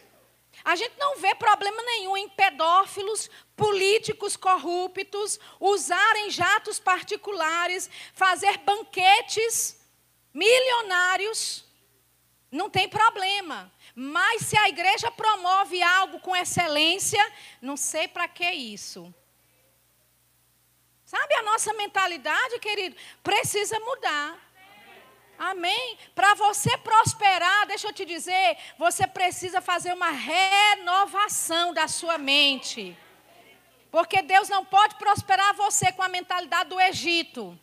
A 0.69 0.77
gente 0.77 0.99
não 0.99 1.17
vê 1.17 1.35
problema 1.35 1.83
nenhum 1.83 2.15
em 2.15 2.29
pedófilos, 2.29 3.31
políticos 3.57 4.37
corruptos, 4.37 5.41
usarem 5.59 6.29
jatos 6.29 6.79
particulares, 6.79 7.89
fazer 8.13 8.59
banquetes 8.59 9.81
milionários. 10.35 11.65
Não 12.53 12.69
tem 12.69 12.87
problema. 12.87 13.73
Mas 13.95 14.43
se 14.43 14.59
a 14.59 14.69
igreja 14.69 15.11
promove 15.11 15.83
algo 15.83 16.21
com 16.21 16.37
excelência, 16.37 17.33
não 17.63 17.75
sei 17.75 18.07
para 18.07 18.29
que 18.29 18.45
isso. 18.51 19.11
Sabe 21.07 21.35
a 21.37 21.43
nossa 21.45 21.73
mentalidade, 21.73 22.59
querido? 22.59 22.95
Precisa 23.23 23.81
mudar. 23.81 24.39
Amém? 25.39 25.97
Para 26.15 26.35
você 26.35 26.77
prosperar, 26.79 27.67
deixa 27.67 27.87
eu 27.87 27.93
te 27.93 28.05
dizer, 28.05 28.57
você 28.77 29.07
precisa 29.07 29.61
fazer 29.61 29.93
uma 29.93 30.11
renovação 30.11 31.73
da 31.73 31.87
sua 31.87 32.19
mente. 32.19 32.97
Porque 33.91 34.21
Deus 34.21 34.49
não 34.49 34.65
pode 34.65 34.97
prosperar 34.97 35.55
você 35.55 35.93
com 35.93 36.03
a 36.03 36.09
mentalidade 36.09 36.71
do 36.71 36.81
Egito. 36.81 37.59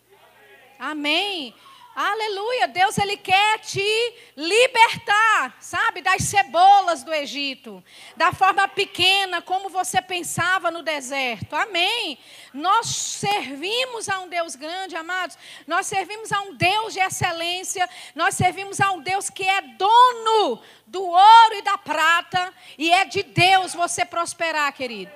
Amém? 0.79 1.53
Aleluia, 1.95 2.67
Deus 2.67 2.97
ele 2.97 3.15
quer 3.15 3.57
te 3.59 4.13
libertar, 4.35 5.55
sabe, 5.61 6.01
das 6.01 6.23
cebolas 6.23 7.03
do 7.03 7.13
Egito, 7.13 7.81
da 8.17 8.33
forma 8.33 8.67
pequena 8.67 9.41
como 9.41 9.69
você 9.69 10.01
pensava 10.01 10.69
no 10.69 10.83
deserto. 10.83 11.55
Amém. 11.55 12.19
Nós 12.53 12.87
servimos 12.87 14.09
a 14.09 14.19
um 14.19 14.27
Deus 14.27 14.57
grande, 14.57 14.93
amados. 14.97 15.37
Nós 15.65 15.87
servimos 15.87 16.33
a 16.33 16.41
um 16.41 16.55
Deus 16.55 16.91
de 16.91 16.99
excelência. 16.99 17.89
Nós 18.13 18.35
servimos 18.35 18.81
a 18.81 18.91
um 18.91 18.99
Deus 18.99 19.29
que 19.29 19.47
é 19.47 19.61
dono 19.61 20.61
do 20.85 21.01
ouro 21.01 21.53
e 21.53 21.61
da 21.61 21.77
prata, 21.77 22.53
e 22.77 22.91
é 22.91 23.05
de 23.05 23.23
Deus 23.23 23.73
você 23.73 24.03
prosperar, 24.03 24.73
querido. 24.73 25.13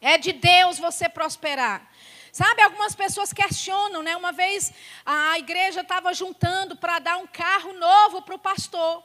É 0.00 0.16
de 0.16 0.32
Deus 0.32 0.78
você 0.78 1.10
prosperar. 1.10 1.87
Sabe, 2.38 2.62
algumas 2.62 2.94
pessoas 2.94 3.32
questionam, 3.32 4.00
né? 4.00 4.16
Uma 4.16 4.30
vez 4.30 4.72
a 5.04 5.36
igreja 5.40 5.80
estava 5.80 6.14
juntando 6.14 6.76
para 6.76 7.00
dar 7.00 7.16
um 7.16 7.26
carro 7.26 7.72
novo 7.72 8.22
para 8.22 8.36
o 8.36 8.38
pastor. 8.38 9.02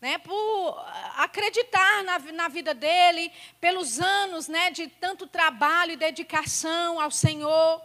Né, 0.00 0.18
por 0.18 0.86
acreditar 1.16 2.04
na, 2.04 2.18
na 2.18 2.46
vida 2.48 2.72
dele, 2.74 3.32
pelos 3.58 3.98
anos 3.98 4.46
né, 4.48 4.70
de 4.70 4.86
tanto 4.86 5.26
trabalho 5.26 5.92
e 5.92 5.96
dedicação 5.96 7.00
ao 7.00 7.10
Senhor. 7.10 7.82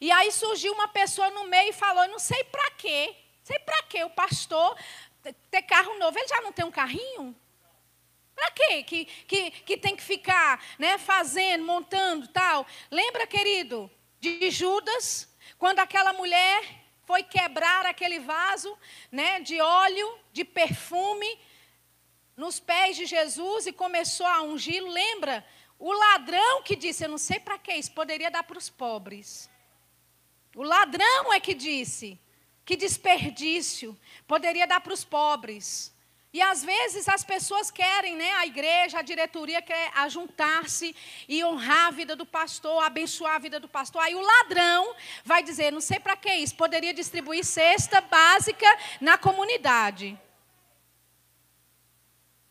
E 0.00 0.10
aí 0.12 0.32
surgiu 0.32 0.72
uma 0.72 0.88
pessoa 0.88 1.28
no 1.32 1.44
meio 1.44 1.68
e 1.68 1.74
falou: 1.74 2.08
não 2.08 2.18
sei 2.18 2.42
para 2.44 2.70
quê, 2.78 3.14
sei 3.42 3.58
para 3.58 3.82
quê 3.82 4.02
o 4.04 4.10
pastor 4.10 4.78
ter 5.50 5.62
carro 5.62 5.98
novo. 5.98 6.18
Ele 6.18 6.28
já 6.28 6.40
não 6.40 6.52
tem 6.52 6.64
um 6.64 6.70
carrinho? 6.70 7.36
Para 8.40 8.50
quê? 8.52 8.82
Que, 8.82 9.04
que, 9.04 9.50
que 9.50 9.76
tem 9.76 9.94
que 9.94 10.02
ficar 10.02 10.64
né, 10.78 10.96
fazendo, 10.96 11.62
montando 11.62 12.26
tal. 12.28 12.66
Lembra, 12.90 13.26
querido, 13.26 13.90
de 14.18 14.50
Judas, 14.50 15.28
quando 15.58 15.80
aquela 15.80 16.14
mulher 16.14 16.64
foi 17.04 17.22
quebrar 17.22 17.84
aquele 17.84 18.18
vaso 18.18 18.74
né, 19.12 19.40
de 19.40 19.60
óleo, 19.60 20.18
de 20.32 20.42
perfume, 20.42 21.38
nos 22.34 22.58
pés 22.58 22.96
de 22.96 23.04
Jesus 23.04 23.66
e 23.66 23.72
começou 23.72 24.26
a 24.26 24.40
ungir. 24.40 24.82
Lembra? 24.82 25.46
O 25.78 25.92
ladrão 25.92 26.62
que 26.62 26.74
disse, 26.74 27.04
eu 27.04 27.10
não 27.10 27.18
sei 27.18 27.38
para 27.38 27.58
que 27.58 27.74
isso, 27.74 27.92
poderia 27.92 28.30
dar 28.30 28.44
para 28.44 28.56
os 28.56 28.70
pobres. 28.70 29.50
O 30.56 30.62
ladrão 30.62 31.30
é 31.30 31.38
que 31.38 31.52
disse, 31.52 32.18
que 32.64 32.74
desperdício, 32.74 33.94
poderia 34.26 34.66
dar 34.66 34.80
para 34.80 34.94
os 34.94 35.04
pobres. 35.04 35.94
E 36.32 36.40
às 36.40 36.62
vezes 36.62 37.08
as 37.08 37.24
pessoas 37.24 37.72
querem, 37.72 38.14
né, 38.14 38.30
a 38.34 38.46
igreja, 38.46 39.00
a 39.00 39.02
diretoria 39.02 39.60
quer 39.60 39.90
ajuntar-se 39.96 40.94
e 41.28 41.44
honrar 41.44 41.88
a 41.88 41.90
vida 41.90 42.14
do 42.14 42.24
pastor, 42.24 42.82
abençoar 42.84 43.34
a 43.34 43.38
vida 43.40 43.58
do 43.58 43.68
pastor. 43.68 44.00
Aí 44.00 44.14
o 44.14 44.20
ladrão 44.20 44.94
vai 45.24 45.42
dizer, 45.42 45.72
não 45.72 45.80
sei 45.80 45.98
para 45.98 46.16
que 46.16 46.32
isso, 46.32 46.54
poderia 46.54 46.94
distribuir 46.94 47.44
cesta 47.44 48.00
básica 48.00 48.66
na 49.00 49.18
comunidade. 49.18 50.16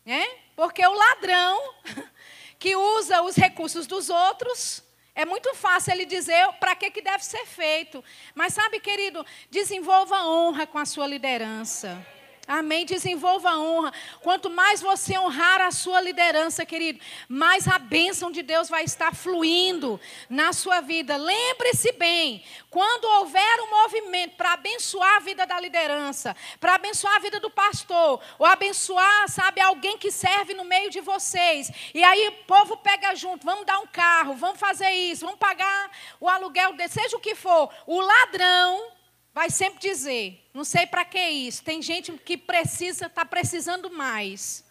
É? 0.04 0.26
Porque 0.54 0.86
o 0.86 0.92
ladrão 0.92 1.74
que 2.58 2.76
usa 2.76 3.22
os 3.22 3.34
recursos 3.34 3.86
dos 3.86 4.10
outros, 4.10 4.82
é 5.14 5.24
muito 5.24 5.54
fácil 5.54 5.92
ele 5.92 6.04
dizer 6.04 6.52
para 6.60 6.76
que, 6.76 6.90
que 6.90 7.00
deve 7.00 7.24
ser 7.24 7.46
feito. 7.46 8.04
Mas 8.34 8.52
sabe, 8.52 8.78
querido, 8.78 9.24
desenvolva 9.50 10.26
honra 10.26 10.66
com 10.66 10.78
a 10.78 10.84
sua 10.84 11.06
liderança. 11.06 12.06
Amém. 12.46 12.84
Desenvolva 12.84 13.50
a 13.50 13.58
honra. 13.58 13.92
Quanto 14.20 14.50
mais 14.50 14.80
você 14.80 15.18
honrar 15.18 15.60
a 15.60 15.70
sua 15.70 16.00
liderança, 16.00 16.66
querido, 16.66 17.00
mais 17.28 17.68
a 17.68 17.78
bênção 17.78 18.30
de 18.30 18.42
Deus 18.42 18.68
vai 18.68 18.84
estar 18.84 19.14
fluindo 19.14 20.00
na 20.28 20.52
sua 20.52 20.80
vida. 20.80 21.16
Lembre-se 21.16 21.92
bem, 21.92 22.42
quando 22.68 23.04
houver 23.04 23.60
um 23.60 23.70
movimento 23.70 24.36
para 24.36 24.54
abençoar 24.54 25.16
a 25.16 25.20
vida 25.20 25.46
da 25.46 25.60
liderança, 25.60 26.36
para 26.58 26.74
abençoar 26.74 27.16
a 27.16 27.20
vida 27.20 27.38
do 27.38 27.50
pastor, 27.50 28.20
ou 28.38 28.46
abençoar, 28.46 29.28
sabe, 29.28 29.60
alguém 29.60 29.98
que 29.98 30.10
serve 30.10 30.54
no 30.54 30.64
meio 30.64 30.90
de 30.90 31.00
vocês, 31.00 31.70
e 31.94 32.02
aí 32.02 32.28
o 32.28 32.44
povo 32.44 32.76
pega 32.78 33.14
junto, 33.14 33.44
vamos 33.44 33.66
dar 33.66 33.78
um 33.78 33.86
carro, 33.86 34.34
vamos 34.34 34.58
fazer 34.58 34.90
isso, 34.90 35.24
vamos 35.24 35.38
pagar 35.38 35.90
o 36.20 36.28
aluguel, 36.28 36.74
seja 36.88 37.16
o 37.16 37.20
que 37.20 37.34
for, 37.34 37.72
o 37.86 38.00
ladrão 38.00 38.90
vai 39.32 39.50
sempre 39.50 39.80
dizer: 39.80 40.39
não 40.52 40.64
sei 40.64 40.86
para 40.86 41.04
que 41.04 41.18
isso. 41.18 41.62
Tem 41.62 41.80
gente 41.80 42.12
que 42.12 42.36
precisa, 42.36 43.06
está 43.06 43.24
precisando 43.24 43.90
mais. 43.90 44.64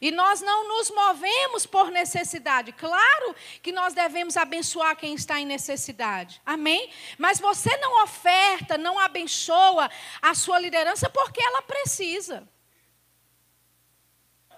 E 0.00 0.10
nós 0.10 0.40
não 0.40 0.66
nos 0.66 0.90
movemos 0.90 1.66
por 1.66 1.90
necessidade. 1.90 2.72
Claro 2.72 3.34
que 3.62 3.70
nós 3.70 3.92
devemos 3.92 4.36
abençoar 4.36 4.96
quem 4.96 5.14
está 5.14 5.38
em 5.38 5.44
necessidade. 5.44 6.40
Amém? 6.44 6.90
Mas 7.18 7.38
você 7.38 7.76
não 7.76 8.02
oferta, 8.02 8.78
não 8.78 8.98
abençoa 8.98 9.90
a 10.22 10.34
sua 10.34 10.58
liderança 10.58 11.10
porque 11.10 11.42
ela 11.42 11.62
precisa. 11.62 12.48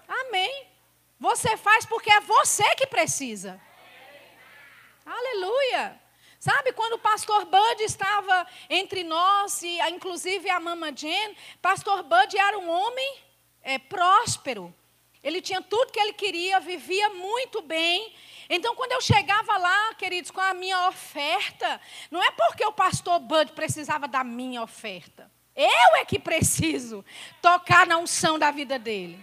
Amém? 0.07 0.67
Você 1.19 1.57
faz 1.57 1.85
porque 1.85 2.11
é 2.11 2.21
você 2.21 2.75
que 2.75 2.87
precisa. 2.87 3.59
Aleluia. 5.05 6.02
Sabe, 6.43 6.73
quando 6.73 6.95
o 6.95 6.99
pastor 6.99 7.45
Bud 7.45 7.83
estava 7.83 8.45
entre 8.69 9.01
nós, 9.01 9.63
e 9.63 9.79
inclusive 9.89 10.49
a 10.49 10.59
mama 10.59 10.91
Jen, 10.91 11.37
pastor 11.61 12.03
Bud 12.03 12.37
era 12.37 12.59
um 12.59 12.69
homem 12.69 13.15
é, 13.61 13.79
próspero. 13.79 14.75
Ele 15.23 15.41
tinha 15.41 15.61
tudo 15.61 15.93
que 15.93 15.99
ele 16.01 16.11
queria, 16.11 16.59
vivia 16.59 17.11
muito 17.11 17.61
bem. 17.61 18.13
Então, 18.49 18.75
quando 18.75 18.91
eu 18.91 18.99
chegava 18.99 19.57
lá, 19.57 19.93
queridos, 19.93 20.31
com 20.31 20.41
a 20.41 20.53
minha 20.53 20.89
oferta, 20.89 21.79
não 22.11 22.21
é 22.21 22.29
porque 22.31 22.65
o 22.65 22.73
pastor 22.73 23.21
Bud 23.21 23.53
precisava 23.53 24.05
da 24.05 24.21
minha 24.21 24.61
oferta. 24.61 25.31
Eu 25.55 25.95
é 25.95 26.03
que 26.03 26.19
preciso 26.19 27.05
tocar 27.41 27.87
na 27.87 27.97
unção 27.97 28.37
da 28.37 28.51
vida 28.51 28.77
dele. 28.77 29.17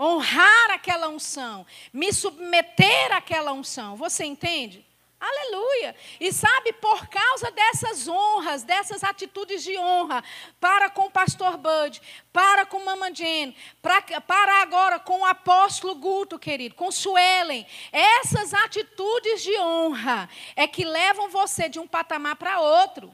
Honrar 0.00 0.70
aquela 0.70 1.06
unção, 1.08 1.66
me 1.92 2.10
submeter 2.14 3.12
àquela 3.12 3.52
unção. 3.52 3.94
Você 3.94 4.24
entende? 4.24 4.85
Aleluia! 5.28 5.96
E 6.20 6.32
sabe, 6.32 6.72
por 6.74 7.08
causa 7.08 7.50
dessas 7.50 8.06
honras, 8.06 8.62
dessas 8.62 9.02
atitudes 9.02 9.64
de 9.64 9.76
honra, 9.76 10.22
para 10.60 10.88
com 10.88 11.06
o 11.06 11.10
pastor 11.10 11.56
Bud, 11.56 12.00
para 12.32 12.64
com 12.64 12.84
Mama 12.84 13.12
Jane, 13.12 13.56
para, 13.82 14.20
para 14.20 14.62
agora 14.62 15.00
com 15.00 15.20
o 15.20 15.24
apóstolo 15.24 15.96
Guto, 15.96 16.38
querido, 16.38 16.76
com 16.76 16.92
Suelen, 16.92 17.66
essas 17.90 18.54
atitudes 18.54 19.42
de 19.42 19.58
honra 19.58 20.28
é 20.54 20.68
que 20.68 20.84
levam 20.84 21.28
você 21.28 21.68
de 21.68 21.80
um 21.80 21.88
patamar 21.88 22.36
para 22.36 22.60
outro. 22.60 23.12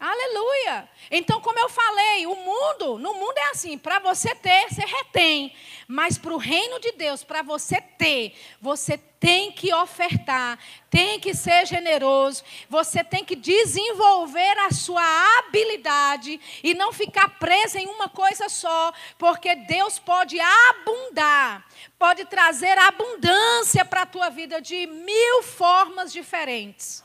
Aleluia! 0.00 0.88
Então, 1.10 1.42
como 1.42 1.58
eu 1.58 1.68
falei, 1.68 2.26
o 2.26 2.34
mundo, 2.34 2.96
no 2.96 3.12
mundo 3.12 3.36
é 3.36 3.50
assim: 3.50 3.76
para 3.76 3.98
você 3.98 4.34
ter, 4.34 4.66
você 4.70 4.80
retém. 4.80 5.54
Mas 5.86 6.16
para 6.16 6.32
o 6.32 6.38
reino 6.38 6.80
de 6.80 6.92
Deus, 6.92 7.22
para 7.22 7.42
você 7.42 7.82
ter, 7.82 8.34
você 8.62 8.96
tem 8.96 9.52
que 9.52 9.74
ofertar, 9.74 10.58
tem 10.88 11.20
que 11.20 11.34
ser 11.34 11.66
generoso, 11.66 12.42
você 12.66 13.04
tem 13.04 13.22
que 13.22 13.36
desenvolver 13.36 14.58
a 14.60 14.70
sua 14.70 15.02
habilidade 15.38 16.40
e 16.62 16.72
não 16.72 16.94
ficar 16.94 17.38
preso 17.38 17.76
em 17.76 17.86
uma 17.86 18.08
coisa 18.08 18.48
só, 18.48 18.94
porque 19.18 19.54
Deus 19.54 19.98
pode 19.98 20.40
abundar, 20.40 21.66
pode 21.98 22.24
trazer 22.24 22.78
abundância 22.78 23.84
para 23.84 24.02
a 24.02 24.06
tua 24.06 24.30
vida 24.30 24.62
de 24.62 24.86
mil 24.86 25.42
formas 25.42 26.10
diferentes. 26.10 27.04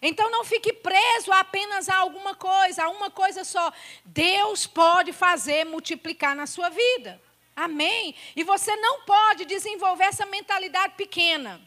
Então 0.00 0.30
não 0.30 0.44
fique 0.44 0.72
preso 0.72 1.32
apenas 1.32 1.88
a 1.88 1.96
alguma 1.96 2.34
coisa, 2.34 2.84
a 2.84 2.88
uma 2.88 3.10
coisa 3.10 3.44
só. 3.44 3.72
Deus 4.04 4.66
pode 4.66 5.12
fazer 5.12 5.64
multiplicar 5.64 6.34
na 6.34 6.46
sua 6.46 6.68
vida. 6.68 7.20
Amém? 7.54 8.14
E 8.36 8.44
você 8.44 8.74
não 8.76 9.02
pode 9.02 9.44
desenvolver 9.44 10.04
essa 10.04 10.24
mentalidade 10.24 10.94
pequena. 10.96 11.60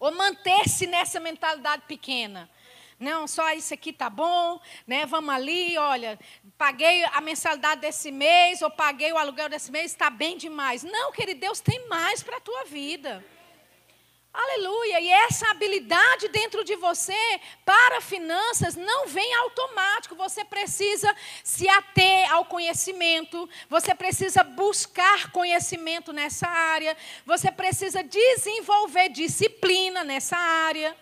Ou 0.00 0.12
manter-se 0.14 0.86
nessa 0.86 1.20
mentalidade 1.20 1.82
pequena. 1.86 2.50
Não, 2.98 3.26
só 3.26 3.52
isso 3.52 3.74
aqui 3.74 3.92
tá 3.92 4.08
bom, 4.08 4.60
né? 4.86 5.04
Vamos 5.04 5.34
ali, 5.34 5.76
olha, 5.76 6.18
paguei 6.56 7.04
a 7.06 7.20
mensalidade 7.20 7.80
desse 7.80 8.10
mês, 8.10 8.62
ou 8.62 8.70
paguei 8.70 9.12
o 9.12 9.18
aluguel 9.18 9.48
desse 9.48 9.70
mês, 9.70 9.90
está 9.90 10.08
bem 10.08 10.38
demais. 10.38 10.82
Não, 10.82 11.12
querido, 11.12 11.40
Deus 11.40 11.60
tem 11.60 11.86
mais 11.88 12.22
para 12.22 12.38
a 12.38 12.40
tua 12.40 12.64
vida. 12.64 13.24
Aleluia! 14.36 14.98
E 14.98 15.08
essa 15.08 15.48
habilidade 15.48 16.26
dentro 16.26 16.64
de 16.64 16.74
você 16.74 17.40
para 17.64 18.00
finanças 18.00 18.74
não 18.74 19.06
vem 19.06 19.32
automático. 19.36 20.16
Você 20.16 20.44
precisa 20.44 21.14
se 21.44 21.68
ater 21.68 22.32
ao 22.32 22.44
conhecimento, 22.44 23.48
você 23.70 23.94
precisa 23.94 24.42
buscar 24.42 25.30
conhecimento 25.30 26.12
nessa 26.12 26.48
área, 26.48 26.96
você 27.24 27.52
precisa 27.52 28.02
desenvolver 28.02 29.08
disciplina 29.10 30.02
nessa 30.02 30.36
área. 30.36 30.96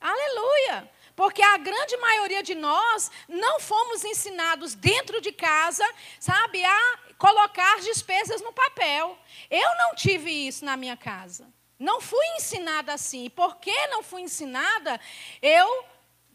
Aleluia! 0.00 0.88
Porque 1.16 1.42
a 1.42 1.56
grande 1.56 1.96
maioria 1.96 2.42
de 2.42 2.54
nós 2.54 3.10
não 3.28 3.58
fomos 3.58 4.04
ensinados 4.04 4.76
dentro 4.76 5.20
de 5.20 5.32
casa, 5.32 5.84
sabe, 6.20 6.64
a 6.64 6.98
colocar 7.18 7.80
despesas 7.80 8.40
no 8.40 8.52
papel. 8.52 9.18
Eu 9.50 9.76
não 9.76 9.96
tive 9.96 10.30
isso 10.30 10.64
na 10.64 10.76
minha 10.76 10.96
casa. 10.96 11.52
Não 11.80 12.00
fui 12.00 12.26
ensinada 12.36 12.92
assim. 12.92 13.24
E 13.24 13.30
porque 13.30 13.74
não 13.86 14.02
fui 14.02 14.20
ensinada, 14.22 15.00
eu 15.40 15.84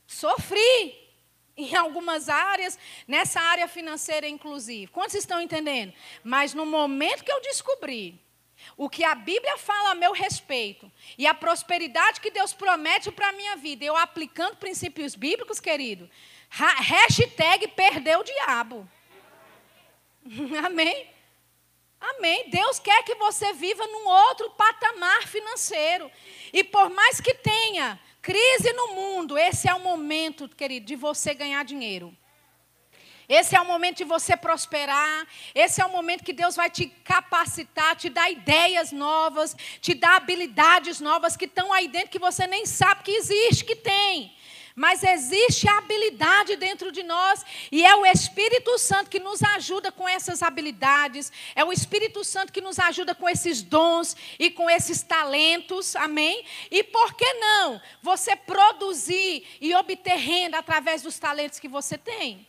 sofri. 0.08 1.06
em 1.58 1.74
algumas 1.74 2.28
áreas, 2.28 2.78
nessa 3.08 3.40
área 3.40 3.66
financeira 3.66 4.28
inclusive. 4.28 4.92
Quantos 4.92 5.16
estão 5.16 5.42
entendendo? 5.42 5.94
Mas 6.22 6.54
no 6.54 6.66
momento 6.66 7.24
que 7.24 7.32
eu 7.32 7.42
descobri 7.42 8.20
o 8.76 8.90
que 8.90 9.06
a 9.06 9.16
Bíblia 9.16 9.58
fala 9.58 9.92
a 9.92 9.96
meu 9.96 10.12
respeito 10.12 10.92
e 11.18 11.26
a 11.26 11.34
prosperidade 11.34 12.20
que 12.20 12.30
Deus 12.30 12.52
promete 12.52 13.10
para 13.10 13.30
a 13.30 13.32
minha 13.32 13.56
vida, 13.56 13.86
eu 13.86 13.96
aplicando 13.96 14.58
princípios 14.58 15.16
bíblicos, 15.16 15.62
querido, 15.62 16.10
hashtag 16.50 17.70
perdeu 17.70 18.20
o 18.20 18.24
diabo. 18.24 18.90
Amém? 20.66 21.15
Amém. 22.10 22.50
Deus 22.50 22.80
quer 22.80 23.04
que 23.04 23.16
você 23.16 23.54
viva 23.54 23.86
num 23.88 24.08
outro 24.08 24.50
patamar 24.52 25.28
financeiro. 25.28 26.12
E 26.54 26.64
por 26.64 26.90
mais 26.90 27.20
que 27.20 27.34
tenha 27.34 28.00
crise 28.22 28.72
no 28.74 28.90
mundo, 28.90 29.38
esse 29.38 29.68
é 29.68 29.74
o 29.74 29.80
momento, 29.80 30.48
querido, 30.48 30.86
de 30.86 30.96
você 30.96 31.34
ganhar 31.34 31.64
dinheiro. 31.64 32.16
Esse 33.28 33.56
é 33.56 33.62
o 33.62 33.66
momento 33.66 33.98
de 33.98 34.04
você 34.04 34.38
prosperar. 34.38 35.28
Esse 35.54 35.82
é 35.82 35.86
o 35.86 35.92
momento 35.92 36.24
que 36.24 36.34
Deus 36.34 36.56
vai 36.56 36.70
te 36.70 36.86
capacitar, 36.86 37.96
te 37.96 38.10
dar 38.10 38.30
ideias 38.30 38.92
novas, 38.92 39.56
te 39.82 39.96
dar 39.96 40.18
habilidades 40.18 41.00
novas 41.00 41.36
que 41.36 41.46
estão 41.46 41.74
aí 41.74 41.88
dentro 41.88 42.10
que 42.10 42.20
você 42.20 42.46
nem 42.46 42.66
sabe 42.66 43.04
que 43.04 43.12
existe, 43.12 43.66
que 43.66 43.76
tem. 43.76 44.36
Mas 44.76 45.04
existe 45.04 45.70
a 45.70 45.78
habilidade 45.78 46.58
dentro 46.58 46.92
de 46.92 47.02
nós 47.02 47.46
e 47.72 47.86
é 47.86 47.96
o 47.96 48.06
Espírito 48.06 48.78
Santo 48.78 49.10
que 49.10 49.22
nos 49.22 49.42
ajuda 49.42 49.90
com 49.90 50.08
essas 50.08 50.44
habilidades, 50.44 51.32
é 51.56 51.64
o 51.64 51.72
Espírito 51.72 52.26
Santo 52.26 52.52
que 52.52 52.60
nos 52.60 52.78
ajuda 52.78 53.16
com 53.16 53.30
esses 53.30 53.62
dons 53.62 54.18
e 54.38 54.52
com 54.52 54.70
esses 54.70 55.02
talentos, 55.02 55.96
amém? 55.96 56.44
E 56.70 56.84
por 56.84 57.14
que 57.14 57.34
não 57.36 57.82
você 58.02 58.36
produzir 58.36 59.48
e 59.62 59.74
obter 59.74 60.18
renda 60.18 60.60
através 60.60 61.02
dos 61.02 61.18
talentos 61.18 61.58
que 61.58 61.70
você 61.70 61.98
tem? 61.98 62.46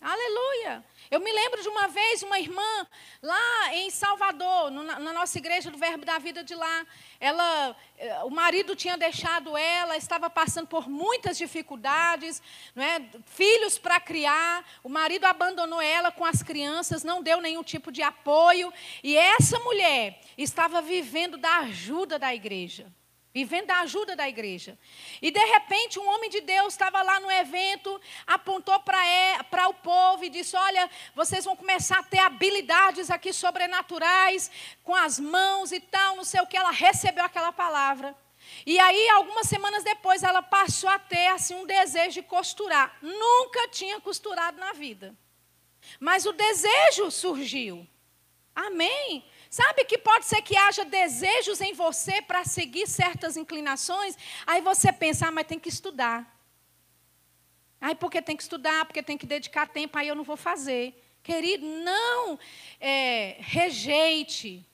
Aleluia. 0.00 0.84
Eu 1.12 1.20
me 1.20 1.30
lembro 1.30 1.60
de 1.60 1.68
uma 1.68 1.88
vez, 1.88 2.22
uma 2.22 2.40
irmã 2.40 2.86
lá 3.22 3.74
em 3.74 3.90
Salvador, 3.90 4.70
no, 4.70 4.82
na 4.82 5.12
nossa 5.12 5.36
igreja 5.36 5.70
do 5.70 5.76
Verbo 5.76 6.06
da 6.06 6.16
Vida 6.16 6.42
de 6.42 6.54
lá. 6.54 6.86
Ela, 7.20 7.76
eh, 7.98 8.24
o 8.24 8.30
marido 8.30 8.74
tinha 8.74 8.96
deixado 8.96 9.54
ela, 9.54 9.94
estava 9.94 10.30
passando 10.30 10.68
por 10.68 10.88
muitas 10.88 11.36
dificuldades, 11.36 12.40
é? 12.74 13.02
filhos 13.26 13.76
para 13.76 14.00
criar. 14.00 14.64
O 14.82 14.88
marido 14.88 15.26
abandonou 15.26 15.82
ela 15.82 16.10
com 16.10 16.24
as 16.24 16.42
crianças, 16.42 17.04
não 17.04 17.22
deu 17.22 17.42
nenhum 17.42 17.62
tipo 17.62 17.92
de 17.92 18.00
apoio. 18.00 18.72
E 19.04 19.14
essa 19.14 19.58
mulher 19.58 20.18
estava 20.38 20.80
vivendo 20.80 21.36
da 21.36 21.58
ajuda 21.58 22.18
da 22.18 22.34
igreja 22.34 22.90
vivendo 23.34 23.70
a 23.70 23.80
ajuda 23.80 24.14
da 24.14 24.28
igreja. 24.28 24.78
E 25.20 25.30
de 25.30 25.38
repente 25.38 25.98
um 25.98 26.08
homem 26.08 26.28
de 26.28 26.40
Deus 26.40 26.74
estava 26.74 27.02
lá 27.02 27.18
no 27.20 27.30
evento, 27.30 28.00
apontou 28.26 28.78
para 28.80 29.68
o 29.68 29.74
povo 29.74 30.24
e 30.24 30.28
disse: 30.28 30.56
Olha, 30.56 30.90
vocês 31.14 31.44
vão 31.44 31.56
começar 31.56 31.98
a 31.98 32.02
ter 32.02 32.18
habilidades 32.18 33.10
aqui 33.10 33.32
sobrenaturais, 33.32 34.50
com 34.82 34.94
as 34.94 35.18
mãos 35.18 35.72
e 35.72 35.80
tal, 35.80 36.16
não 36.16 36.24
sei 36.24 36.40
o 36.40 36.46
que. 36.46 36.56
Ela 36.56 36.70
recebeu 36.70 37.24
aquela 37.24 37.52
palavra. 37.52 38.16
E 38.66 38.78
aí, 38.78 39.08
algumas 39.10 39.48
semanas 39.48 39.82
depois, 39.82 40.22
ela 40.22 40.42
passou 40.42 40.88
a 40.90 40.98
ter 40.98 41.28
assim, 41.28 41.54
um 41.54 41.66
desejo 41.66 42.20
de 42.20 42.22
costurar. 42.22 42.96
Nunca 43.00 43.68
tinha 43.68 44.00
costurado 44.00 44.58
na 44.58 44.72
vida. 44.72 45.14
Mas 45.98 46.26
o 46.26 46.32
desejo 46.32 47.10
surgiu. 47.10 47.86
Amém? 48.54 49.24
Sabe 49.52 49.84
que 49.84 49.98
pode 49.98 50.24
ser 50.24 50.40
que 50.40 50.56
haja 50.56 50.82
desejos 50.82 51.60
em 51.60 51.74
você 51.74 52.22
para 52.22 52.42
seguir 52.42 52.86
certas 52.88 53.36
inclinações, 53.36 54.16
aí 54.46 54.62
você 54.62 54.90
pensa, 54.90 55.28
ah, 55.28 55.30
mas 55.30 55.46
tem 55.46 55.58
que 55.58 55.68
estudar. 55.68 56.18
Aí 57.78 57.94
porque 57.94 58.22
tem 58.22 58.34
que 58.34 58.42
estudar, 58.42 58.86
porque 58.86 59.02
tem 59.02 59.18
que 59.18 59.26
dedicar 59.26 59.68
tempo, 59.68 59.98
aí 59.98 60.08
eu 60.08 60.14
não 60.14 60.24
vou 60.24 60.38
fazer. 60.38 60.94
Querido, 61.22 61.66
não 61.66 62.38
é, 62.80 63.36
rejeite. 63.40 64.66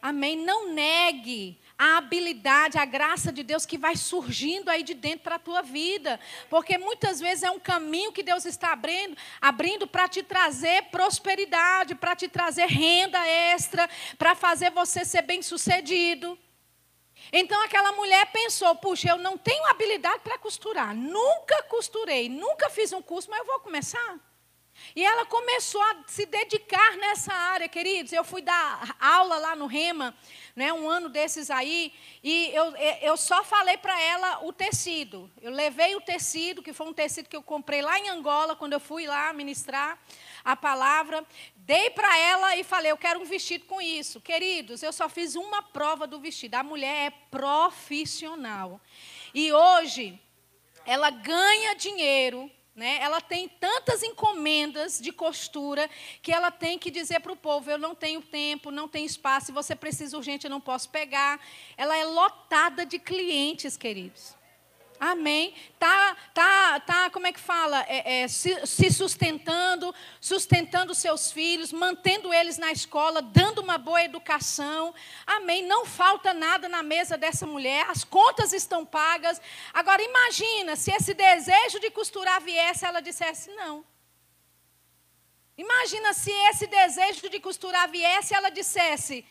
Amém? 0.00 0.34
Não 0.34 0.72
negue 0.72 1.60
a 1.78 1.98
habilidade, 1.98 2.78
a 2.78 2.84
graça 2.84 3.30
de 3.30 3.42
Deus 3.42 3.66
que 3.66 3.76
vai 3.76 3.96
surgindo 3.96 4.70
aí 4.70 4.82
de 4.82 4.94
dentro 4.94 5.20
para 5.20 5.36
a 5.36 5.38
tua 5.38 5.62
vida. 5.62 6.18
Porque 6.48 6.78
muitas 6.78 7.20
vezes 7.20 7.44
é 7.44 7.50
um 7.50 7.60
caminho 7.60 8.12
que 8.12 8.22
Deus 8.22 8.44
está 8.46 8.72
abrindo, 8.72 9.16
abrindo 9.40 9.86
para 9.86 10.08
te 10.08 10.22
trazer 10.22 10.84
prosperidade, 10.84 11.94
para 11.94 12.16
te 12.16 12.28
trazer 12.28 12.66
renda 12.66 13.18
extra, 13.26 13.88
para 14.16 14.34
fazer 14.34 14.70
você 14.70 15.04
ser 15.04 15.22
bem-sucedido. 15.22 16.38
Então 17.32 17.62
aquela 17.62 17.92
mulher 17.92 18.26
pensou: 18.32 18.74
puxa, 18.76 19.10
eu 19.10 19.18
não 19.18 19.36
tenho 19.36 19.66
habilidade 19.66 20.20
para 20.20 20.38
costurar, 20.38 20.94
nunca 20.94 21.62
costurei, 21.64 22.28
nunca 22.28 22.70
fiz 22.70 22.92
um 22.92 23.02
curso, 23.02 23.28
mas 23.30 23.40
eu 23.40 23.46
vou 23.46 23.60
começar. 23.60 24.18
E 24.94 25.04
ela 25.04 25.26
começou 25.26 25.82
a 25.82 25.96
se 26.06 26.26
dedicar 26.26 26.96
nessa 26.96 27.32
área, 27.32 27.68
queridos. 27.68 28.12
Eu 28.12 28.24
fui 28.24 28.42
dar 28.42 28.96
aula 29.00 29.38
lá 29.38 29.56
no 29.56 29.66
Rema 29.66 30.14
né, 30.56 30.72
um 30.72 30.88
ano 30.88 31.10
desses 31.10 31.50
aí, 31.50 31.92
e 32.24 32.50
eu, 32.54 32.74
eu 33.02 33.14
só 33.14 33.44
falei 33.44 33.76
para 33.76 34.00
ela 34.00 34.42
o 34.42 34.54
tecido. 34.54 35.30
Eu 35.42 35.52
levei 35.52 35.94
o 35.94 36.00
tecido, 36.00 36.62
que 36.62 36.72
foi 36.72 36.86
um 36.86 36.94
tecido 36.94 37.28
que 37.28 37.36
eu 37.36 37.42
comprei 37.42 37.82
lá 37.82 37.98
em 37.98 38.08
Angola, 38.08 38.56
quando 38.56 38.72
eu 38.72 38.80
fui 38.80 39.06
lá 39.06 39.30
ministrar 39.34 39.98
a 40.42 40.56
palavra. 40.56 41.22
Dei 41.56 41.90
para 41.90 42.18
ela 42.18 42.56
e 42.56 42.64
falei: 42.64 42.90
Eu 42.90 42.96
quero 42.96 43.20
um 43.20 43.24
vestido 43.26 43.66
com 43.66 43.82
isso. 43.82 44.18
Queridos, 44.18 44.82
eu 44.82 44.94
só 44.94 45.10
fiz 45.10 45.36
uma 45.36 45.62
prova 45.62 46.06
do 46.06 46.18
vestido. 46.18 46.54
A 46.54 46.62
mulher 46.62 47.08
é 47.08 47.10
profissional. 47.30 48.80
E 49.34 49.52
hoje, 49.52 50.18
ela 50.86 51.10
ganha 51.10 51.74
dinheiro 51.74 52.50
né? 52.76 52.98
Ela 53.00 53.22
tem 53.22 53.48
tantas 53.48 54.02
encomendas 54.02 55.00
de 55.00 55.10
costura 55.10 55.88
que 56.20 56.30
ela 56.30 56.50
tem 56.50 56.78
que 56.78 56.90
dizer 56.90 57.20
para 57.20 57.32
o 57.32 57.36
povo: 57.36 57.70
eu 57.70 57.78
não 57.78 57.94
tenho 57.94 58.20
tempo, 58.20 58.70
não 58.70 58.86
tenho 58.86 59.06
espaço, 59.06 59.46
se 59.46 59.52
você 59.52 59.74
precisa 59.74 60.16
urgente, 60.16 60.44
eu 60.44 60.50
não 60.50 60.60
posso 60.60 60.90
pegar. 60.90 61.40
Ela 61.76 61.96
é 61.96 62.04
lotada 62.04 62.84
de 62.84 62.98
clientes, 62.98 63.76
queridos. 63.76 64.36
Amém. 64.98 65.54
Tá, 65.78 66.16
tá, 66.32 66.80
tá. 66.80 67.10
Como 67.10 67.26
é 67.26 67.32
que 67.32 67.40
fala? 67.40 67.84
É, 67.88 68.22
é, 68.22 68.28
se, 68.28 68.66
se, 68.66 68.90
sustentando, 68.90 69.94
sustentando 70.20 70.94
seus 70.94 71.30
filhos, 71.30 71.72
mantendo 71.72 72.32
eles 72.32 72.58
na 72.58 72.72
escola, 72.72 73.20
dando 73.20 73.60
uma 73.60 73.78
boa 73.78 74.02
educação. 74.02 74.94
Amém. 75.26 75.66
Não 75.66 75.84
falta 75.84 76.32
nada 76.32 76.68
na 76.68 76.82
mesa 76.82 77.16
dessa 77.16 77.46
mulher. 77.46 77.86
As 77.88 78.04
contas 78.04 78.52
estão 78.52 78.84
pagas. 78.84 79.40
Agora 79.72 80.02
imagina 80.02 80.76
se 80.76 80.90
esse 80.90 81.14
desejo 81.14 81.78
de 81.80 81.90
costurar 81.90 82.40
viesse, 82.40 82.84
ela 82.84 83.00
dissesse 83.00 83.50
não. 83.50 83.84
Imagina 85.58 86.12
se 86.12 86.30
esse 86.50 86.66
desejo 86.66 87.28
de 87.30 87.40
costurar 87.40 87.90
viesse, 87.90 88.34
ela 88.34 88.50
dissesse 88.50 89.24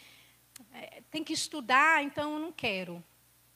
é, 0.74 1.02
tem 1.12 1.24
que 1.24 1.34
estudar, 1.34 2.04
então 2.04 2.34
eu 2.34 2.40
não 2.40 2.52
quero 2.52 3.04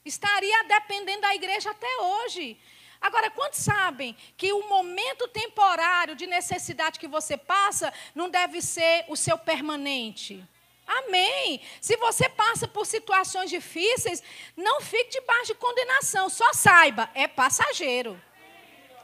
estaria 0.04 0.64
dependendo 0.64 1.22
da 1.22 1.34
igreja 1.34 1.70
até 1.70 1.88
hoje. 2.00 2.58
Agora, 3.00 3.30
quantos 3.30 3.60
sabem 3.60 4.14
que 4.36 4.52
o 4.52 4.68
momento 4.68 5.26
temporário 5.28 6.14
de 6.14 6.26
necessidade 6.26 6.98
que 6.98 7.08
você 7.08 7.36
passa 7.36 7.92
não 8.14 8.28
deve 8.28 8.60
ser 8.60 9.06
o 9.08 9.16
seu 9.16 9.38
permanente? 9.38 10.46
Amém. 10.86 11.62
Se 11.80 11.96
você 11.96 12.28
passa 12.28 12.66
por 12.66 12.84
situações 12.84 13.48
difíceis, 13.48 14.22
não 14.56 14.80
fique 14.80 15.20
debaixo 15.20 15.46
de 15.46 15.54
condenação. 15.54 16.28
Só 16.28 16.52
saiba, 16.52 17.08
é 17.14 17.28
passageiro. 17.28 18.20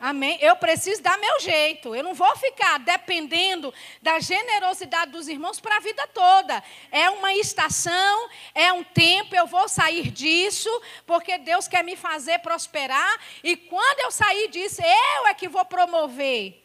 Amém? 0.00 0.38
Eu 0.40 0.56
preciso 0.56 1.02
dar 1.02 1.18
meu 1.18 1.40
jeito. 1.40 1.94
Eu 1.94 2.02
não 2.02 2.14
vou 2.14 2.36
ficar 2.36 2.78
dependendo 2.78 3.72
da 4.02 4.20
generosidade 4.20 5.10
dos 5.10 5.28
irmãos 5.28 5.58
para 5.58 5.76
a 5.76 5.80
vida 5.80 6.06
toda. 6.08 6.62
É 6.90 7.08
uma 7.10 7.34
estação, 7.34 8.28
é 8.54 8.72
um 8.72 8.84
tempo, 8.84 9.34
eu 9.34 9.46
vou 9.46 9.68
sair 9.68 10.10
disso, 10.10 10.70
porque 11.06 11.38
Deus 11.38 11.66
quer 11.66 11.82
me 11.82 11.96
fazer 11.96 12.38
prosperar. 12.40 13.18
E 13.42 13.56
quando 13.56 14.00
eu 14.00 14.10
sair 14.10 14.48
disso, 14.48 14.82
eu 14.82 15.26
é 15.26 15.34
que 15.34 15.48
vou 15.48 15.64
promover 15.64 16.62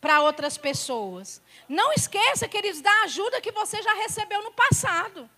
para 0.00 0.20
outras 0.20 0.58
pessoas. 0.58 1.40
Não 1.68 1.92
esqueça, 1.92 2.46
queridos, 2.46 2.80
da 2.80 3.02
ajuda 3.02 3.40
que 3.40 3.50
você 3.52 3.82
já 3.82 3.94
recebeu 3.94 4.42
no 4.42 4.52
passado. 4.52 5.28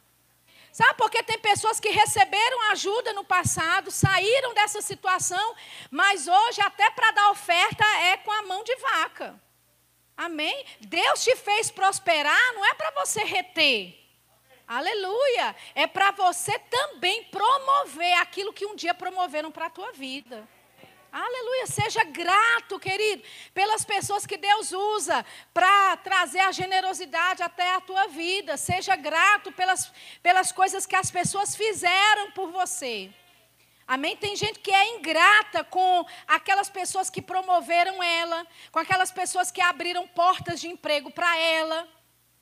Sabe 0.73 0.95
porque 0.95 1.23
tem 1.23 1.39
pessoas 1.39 1.81
que 1.81 1.89
receberam 1.89 2.71
ajuda 2.71 3.13
no 3.13 3.25
passado, 3.25 3.91
saíram 3.91 4.55
dessa 4.55 4.81
situação, 4.81 5.55
mas 5.91 6.29
hoje, 6.29 6.61
até 6.61 6.91
para 6.91 7.11
dar 7.11 7.31
oferta, 7.31 7.85
é 8.03 8.17
com 8.19 8.31
a 8.31 8.43
mão 8.43 8.63
de 8.63 8.75
vaca. 8.77 9.41
Amém? 10.17 10.65
Deus 10.81 11.23
te 11.23 11.35
fez 11.37 11.71
prosperar, 11.71 12.55
não 12.55 12.65
é 12.65 12.75
para 12.75 12.91
você 13.03 13.23
reter. 13.25 13.99
Aleluia! 14.67 15.57
É 15.75 15.87
para 15.87 16.11
você 16.11 16.59
também 16.59 17.25
promover 17.25 18.13
aquilo 18.19 18.53
que 18.53 18.67
um 18.67 18.77
dia 18.77 18.93
promoveram 18.93 19.51
para 19.51 19.67
a 19.67 19.71
tua 19.71 19.93
vida. 19.93 20.47
Aleluia, 21.11 21.67
seja 21.67 22.05
grato, 22.05 22.79
querido, 22.79 23.23
pelas 23.55 23.83
pessoas 23.83 24.27
que 24.27 24.37
Deus 24.37 24.73
usa 24.73 25.25
para 25.55 25.97
trazer 25.97 26.41
a 26.41 26.53
generosidade 26.53 27.43
até 27.43 27.75
a 27.75 27.81
tua 27.81 28.09
vida. 28.09 28.59
Seja 28.59 28.95
grato 28.95 29.51
pelas, 29.53 29.91
pelas 30.23 30.53
coisas 30.53 30.85
que 30.85 30.95
as 30.95 31.11
pessoas 31.11 31.57
fizeram 31.57 32.31
por 32.33 32.51
você. 32.51 33.11
Amém? 33.87 34.19
Tem 34.19 34.37
gente 34.37 34.59
que 34.59 34.71
é 34.71 34.97
ingrata 34.97 35.65
com 35.65 36.05
aquelas 36.27 36.69
pessoas 36.69 37.09
que 37.09 37.23
promoveram 37.23 38.03
ela, 38.03 38.47
com 38.71 38.79
aquelas 38.79 39.11
pessoas 39.11 39.51
que 39.51 39.63
abriram 39.63 40.07
portas 40.07 40.61
de 40.61 40.69
emprego 40.69 41.11
para 41.11 41.39
ela. 41.39 41.89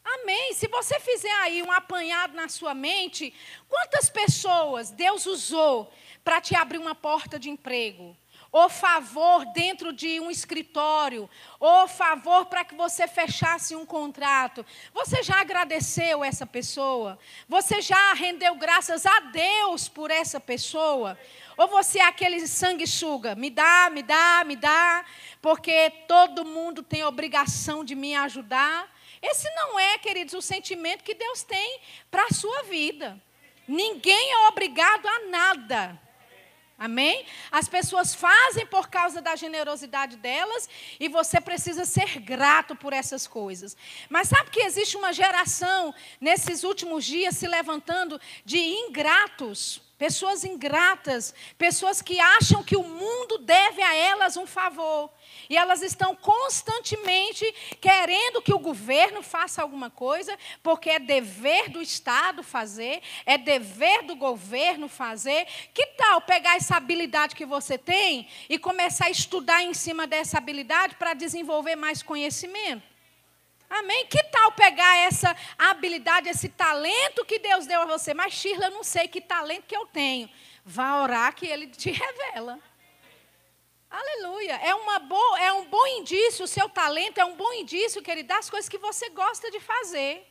Amém. 0.05 0.55
Se 0.55 0.66
você 0.66 0.99
fizer 0.99 1.34
aí 1.43 1.62
um 1.62 1.70
apanhado 1.70 2.34
na 2.34 2.49
sua 2.49 2.74
mente, 2.74 3.32
quantas 3.68 4.09
pessoas 4.09 4.90
Deus 4.90 5.24
usou 5.24 5.93
para 6.24 6.40
te 6.40 6.57
abrir 6.57 6.78
uma 6.78 6.97
porta 6.97 7.38
de 7.38 7.49
emprego? 7.49 8.16
Ou 8.57 8.70
favor 8.70 9.44
dentro 9.52 9.92
de 9.92 10.18
um 10.18 10.30
escritório, 10.30 11.28
ou 11.61 11.86
favor 11.86 12.46
para 12.46 12.64
que 12.64 12.74
você 12.74 13.07
fechasse 13.07 13.76
um 13.76 13.84
contrato. 13.84 14.64
Você 14.94 15.22
já 15.22 15.42
agradeceu 15.42 16.24
essa 16.24 16.46
pessoa? 16.46 17.18
Você 17.46 17.82
já 17.82 18.14
rendeu 18.14 18.54
graças 18.54 19.04
a 19.04 19.20
Deus 19.20 19.90
por 19.90 20.11
essa 20.11 20.40
pessoa? 20.40 21.18
Ou 21.54 21.68
você 21.68 21.98
é 21.98 22.07
aquele 22.07 22.46
sanguessuga? 22.46 23.34
Me 23.34 23.50
dá, 23.50 23.90
me 23.92 24.02
dá, 24.02 24.42
me 24.46 24.57
dá, 24.57 25.04
porque 25.42 25.90
todo 26.09 26.42
mundo 26.42 26.82
tem 26.82 27.04
obrigação 27.04 27.84
de 27.84 27.94
me 27.94 28.16
ajudar. 28.16 28.90
Esse 29.20 29.50
não 29.54 29.78
é, 29.78 29.98
queridos, 29.98 30.32
o 30.32 30.40
sentimento 30.40 31.04
que 31.04 31.12
Deus 31.12 31.42
tem 31.42 31.78
para 32.11 32.24
a 32.24 32.34
sua 32.34 32.62
vida. 32.62 33.22
Ninguém 33.68 34.32
é 34.32 34.48
obrigado 34.48 35.07
a 35.07 35.26
nada. 35.28 36.05
Amém? 36.79 37.24
As 37.51 37.66
pessoas 37.68 38.14
fazem 38.14 38.66
por 38.66 38.89
causa 38.89 39.22
da 39.22 39.35
generosidade 39.35 40.16
delas 40.18 40.68
e 41.01 41.09
você 41.09 41.41
precisa 41.41 41.87
ser 41.87 42.20
grato 42.20 42.77
por 42.77 42.93
essas 42.93 43.27
coisas. 43.27 43.74
Mas 44.11 44.29
sabe 44.29 44.51
que 44.51 44.61
existe 44.61 44.95
uma 44.95 45.11
geração 45.11 45.95
nesses 46.20 46.64
últimos 46.64 47.05
dias 47.05 47.35
se 47.37 47.49
levantando 47.49 48.20
de 48.45 48.59
ingratos, 48.59 49.81
pessoas 49.99 50.44
ingratas, 50.44 51.34
pessoas 51.57 52.03
que 52.03 52.20
acham 52.20 52.62
que 52.62 52.76
o 52.76 52.82
mundo 52.82 53.38
deve 53.38 53.82
a 53.82 53.94
elas 53.94 54.36
um 54.36 54.47
favor. 54.47 55.11
E 55.49 55.57
elas 55.57 55.82
estão 55.82 56.14
constantemente 56.14 57.44
querendo 57.80 58.42
que 58.42 58.53
o 58.53 58.59
governo 58.59 59.22
faça 59.22 59.62
alguma 59.62 59.88
coisa, 59.88 60.36
porque 60.62 60.90
é 60.90 60.99
dever 60.99 61.70
do 61.70 61.80
Estado 61.80 62.42
fazer, 62.42 63.01
é 63.24 63.38
dever 63.38 64.03
do 64.03 64.16
governo 64.16 64.88
fazer. 64.88 65.47
Que 65.72 65.86
tal 65.88 66.20
pegar 66.20 66.57
essa 66.57 66.76
habilidade 66.76 67.34
que 67.34 67.47
você 67.47 67.78
tem 67.78 68.28
e 68.49 68.59
começar 68.59 69.07
a 69.07 69.11
estudar 69.11 69.62
em 69.62 69.72
cima 69.72 70.07
dessa 70.07 70.38
habilidade 70.38 70.97
para 70.97 71.14
desenvolver 71.14 71.76
mais 71.76 72.03
conhecimento? 72.03 72.95
Amém? 73.68 74.06
Que 74.06 74.22
tal 74.24 74.52
pegar 74.52 74.96
essa 74.98 75.36
habilidade, 75.58 76.28
esse 76.28 76.48
talento 76.48 77.24
que 77.24 77.38
Deus 77.38 77.66
deu 77.66 77.82
a 77.82 77.86
você? 77.86 78.14
Mas, 78.14 78.32
Shirla, 78.32 78.66
eu 78.66 78.70
não 78.70 78.84
sei 78.84 79.08
que 79.08 79.20
talento 79.20 79.66
que 79.66 79.76
eu 79.76 79.86
tenho. 79.86 80.30
Vá 80.64 81.02
orar 81.02 81.34
que 81.34 81.46
Ele 81.46 81.66
te 81.66 81.90
revela. 81.92 82.60
Aleluia. 83.90 84.56
É, 84.56 84.74
uma 84.74 84.98
boa, 84.98 85.40
é 85.40 85.52
um 85.52 85.64
bom 85.66 85.86
indício, 85.86 86.44
o 86.44 86.48
seu 86.48 86.68
talento 86.68 87.18
é 87.18 87.24
um 87.24 87.36
bom 87.36 87.52
indício, 87.52 88.02
querido, 88.02 88.28
das 88.28 88.50
coisas 88.50 88.68
que 88.68 88.78
você 88.78 89.08
gosta 89.10 89.50
de 89.50 89.60
fazer. 89.60 90.26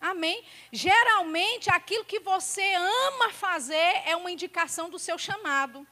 Amém? 0.00 0.44
Geralmente, 0.70 1.70
aquilo 1.70 2.04
que 2.04 2.20
você 2.20 2.74
ama 2.74 3.30
fazer 3.30 4.02
é 4.04 4.14
uma 4.16 4.30
indicação 4.30 4.90
do 4.90 4.98
seu 4.98 5.16
chamado. 5.16 5.86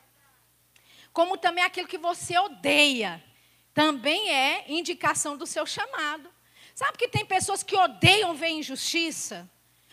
Como 1.13 1.37
também 1.37 1.65
aquilo 1.65 1.89
que 1.89 1.99
você 1.99 2.37
odeia, 2.39 3.23
também 3.73 4.31
é 4.31 4.65
indicação 4.69 5.37
do 5.37 5.47
seu 5.47 5.65
chamado. 5.65 6.31
Sabe 6.83 6.99
que 6.99 7.07
tem 7.07 7.25
pessoas 7.25 7.63
que 7.63 7.77
odeiam 7.77 8.35
ver 8.35 8.49
injustiça? 8.49 9.49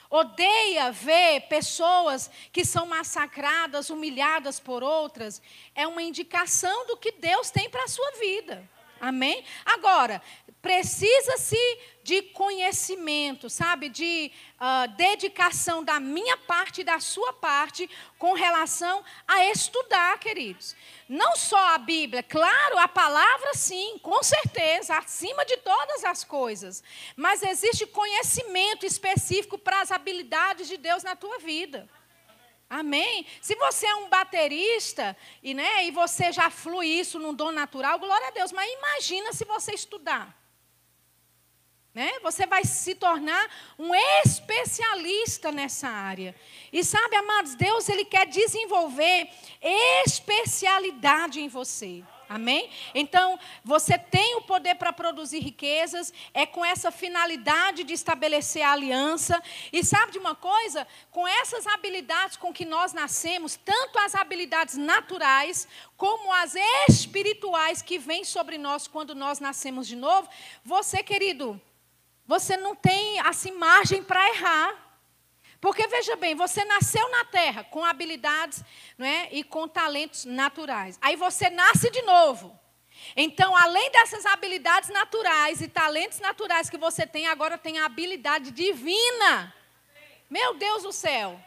odeia 0.10 0.92
ver 0.92 1.42
pessoas 1.42 2.32
que 2.52 2.66
são 2.66 2.88
massacradas, 2.88 3.92
humilhadas 3.92 4.60
por 4.60 4.82
outras, 4.82 5.40
é 5.76 5.86
uma 5.86 6.02
indicação 6.02 6.88
do 6.88 6.98
que 6.98 7.12
Deus 7.12 7.52
tem 7.52 7.70
para 7.70 7.84
a 7.84 7.88
sua 7.88 8.12
vida. 8.20 8.68
Amém? 9.00 9.46
Agora, 9.64 10.20
precisa-se 10.62 11.57
de 12.03 12.22
conhecimento, 12.22 13.49
sabe? 13.49 13.88
De 13.88 14.32
uh, 14.60 14.95
dedicação 14.95 15.84
da 15.84 15.99
minha 15.99 16.36
parte 16.38 16.82
e 16.82 16.84
da 16.84 16.99
sua 16.99 17.32
parte 17.34 17.89
com 18.18 18.34
relação 18.34 19.03
a 19.28 19.45
estudar, 19.45 20.18
queridos. 20.20 20.76
Não 21.07 21.36
só 21.36 21.76
a 21.76 21.78
Bíblia, 21.78 22.24
claro, 22.24 22.78
a 22.78 22.88
palavra 22.88 23.53
sim, 23.53 23.99
com 23.99 24.22
certeza, 24.24 24.97
acima 24.97 25.45
de 25.45 25.57
todas 25.57 26.03
as 26.03 26.24
coisas. 26.24 26.84
Mas 27.16 27.43
existe 27.43 27.86
conhecimento 27.86 28.86
específico 28.86 29.57
para 29.57 29.82
as 29.82 29.91
habilidades 29.91 30.68
de 30.68 30.78
Deus 30.78 31.03
na 31.03 31.16
tua 31.16 31.39
vida. 31.39 31.88
Amém? 32.70 33.26
Se 33.41 33.55
você 33.55 33.88
é 33.88 33.95
um 33.95 34.10
baterista 34.10 35.18
e, 35.41 35.55
né, 35.55 35.86
e 35.86 35.91
você 35.91 36.32
já 36.32 36.51
flui 36.51 36.86
isso 36.86 37.18
num 37.18 37.34
dom 37.34 37.51
natural, 37.51 37.97
glória 37.97 38.28
a 38.28 38.32
Deus. 38.32 38.51
Mas 38.51 38.72
imagina 38.72 39.34
se 39.34 39.43
você 39.43 39.74
estudar. 39.74 40.39
Né? 41.94 42.12
Você 42.22 42.46
vai 42.46 42.64
se 42.64 42.94
tornar 42.94 43.50
um 43.78 43.94
especialista 44.24 45.52
nessa 45.52 45.88
área. 45.88 46.36
E 46.72 46.84
sabe, 46.84 47.16
amados, 47.16 47.56
Deus 47.56 47.90
ele 47.90 48.06
quer 48.06 48.28
desenvolver 48.28 49.28
especialidade 50.06 51.42
em 51.42 51.48
você. 51.48 52.04
Amém? 52.30 52.70
Então, 52.94 53.40
você 53.66 53.98
tem 53.98 54.36
o 54.36 54.44
poder 54.44 54.76
para 54.76 54.94
produzir 54.94 55.40
riquezas, 55.40 56.14
é 56.32 56.46
com 56.46 56.64
essa 56.64 56.92
finalidade 56.92 57.84
de 57.84 57.96
estabelecer 57.96 58.62
a 58.62 58.74
aliança. 58.74 59.42
E 59.74 59.84
sabe 59.84 60.12
de 60.12 60.20
uma 60.20 60.36
coisa? 60.36 60.88
Com 61.10 61.28
essas 61.28 61.66
habilidades 61.66 62.38
com 62.38 62.54
que 62.54 62.66
nós 62.66 62.94
nascemos, 62.94 63.56
tanto 63.56 63.98
as 63.98 64.14
habilidades 64.14 64.78
naturais, 64.78 65.68
como 65.98 66.32
as 66.32 66.54
espirituais 66.88 67.82
que 67.82 67.98
vêm 67.98 68.24
sobre 68.24 68.60
nós 68.60 68.88
quando 68.88 69.16
nós 69.16 69.40
nascemos 69.40 69.88
de 69.88 69.96
novo, 69.96 70.30
você, 70.64 71.02
querido, 71.02 71.60
você 72.30 72.56
não 72.56 72.76
tem 72.76 73.20
assim 73.22 73.52
margem 73.54 74.04
para 74.04 74.24
errar. 74.30 75.02
Porque 75.60 75.88
veja 75.88 76.16
bem, 76.16 76.36
você 76.36 76.64
nasceu 76.64 77.10
na 77.10 77.26
terra 77.26 77.64
com 77.64 77.84
habilidades 77.84 78.64
é, 79.00 79.36
e 79.36 79.44
com 79.44 79.68
talentos 79.68 80.26
naturais. 80.26 81.00
Aí 81.02 81.16
você 81.16 81.50
nasce 81.50 81.90
de 81.90 82.04
novo. 82.04 82.58
Então, 83.16 83.58
além 83.58 83.90
dessas 83.90 84.28
habilidades 84.28 84.90
naturais 84.90 85.60
e 85.60 85.68
talentos 85.68 86.20
naturais 86.20 86.70
que 86.70 86.78
você 86.78 87.08
tem, 87.08 87.26
agora 87.26 87.58
tem 87.58 87.80
a 87.80 87.86
habilidade 87.86 88.52
divina. 88.52 89.52
Meu 90.30 90.54
Deus 90.54 90.84
do 90.84 90.94
céu. 90.94 91.44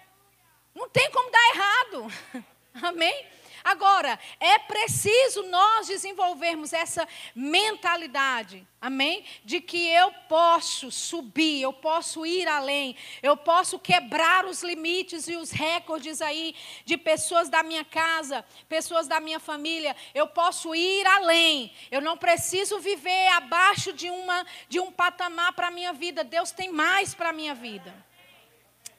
Não 0.74 0.89
tem 0.89 1.09
como 1.12 1.30
dar 1.30 1.49
errado. 1.55 2.12
Amém? 2.89 3.26
Agora, 3.64 4.18
é 4.40 4.58
preciso 4.58 5.44
nós 5.44 5.86
desenvolvermos 5.86 6.72
essa 6.72 7.06
mentalidade, 7.34 8.66
amém? 8.80 9.24
De 9.44 9.60
que 9.60 9.88
eu 9.88 10.12
posso 10.28 10.90
subir, 10.90 11.62
eu 11.62 11.72
posso 11.72 12.26
ir 12.26 12.48
além, 12.48 12.96
eu 13.22 13.36
posso 13.36 13.78
quebrar 13.78 14.44
os 14.46 14.62
limites 14.62 15.28
e 15.28 15.36
os 15.36 15.52
recordes 15.52 16.20
aí 16.20 16.56
de 16.84 16.96
pessoas 16.96 17.48
da 17.48 17.62
minha 17.62 17.84
casa, 17.84 18.44
pessoas 18.68 19.06
da 19.06 19.20
minha 19.20 19.38
família, 19.38 19.94
eu 20.12 20.26
posso 20.26 20.74
ir 20.74 21.06
além. 21.06 21.72
Eu 21.90 22.00
não 22.00 22.16
preciso 22.16 22.80
viver 22.80 23.28
abaixo 23.28 23.92
de 23.92 24.10
uma 24.10 24.44
de 24.68 24.80
um 24.80 24.90
patamar 24.90 25.52
para 25.52 25.68
a 25.68 25.70
minha 25.70 25.92
vida. 25.92 26.24
Deus 26.24 26.50
tem 26.50 26.70
mais 26.70 27.14
para 27.14 27.28
a 27.28 27.32
minha 27.32 27.54
vida. 27.54 27.94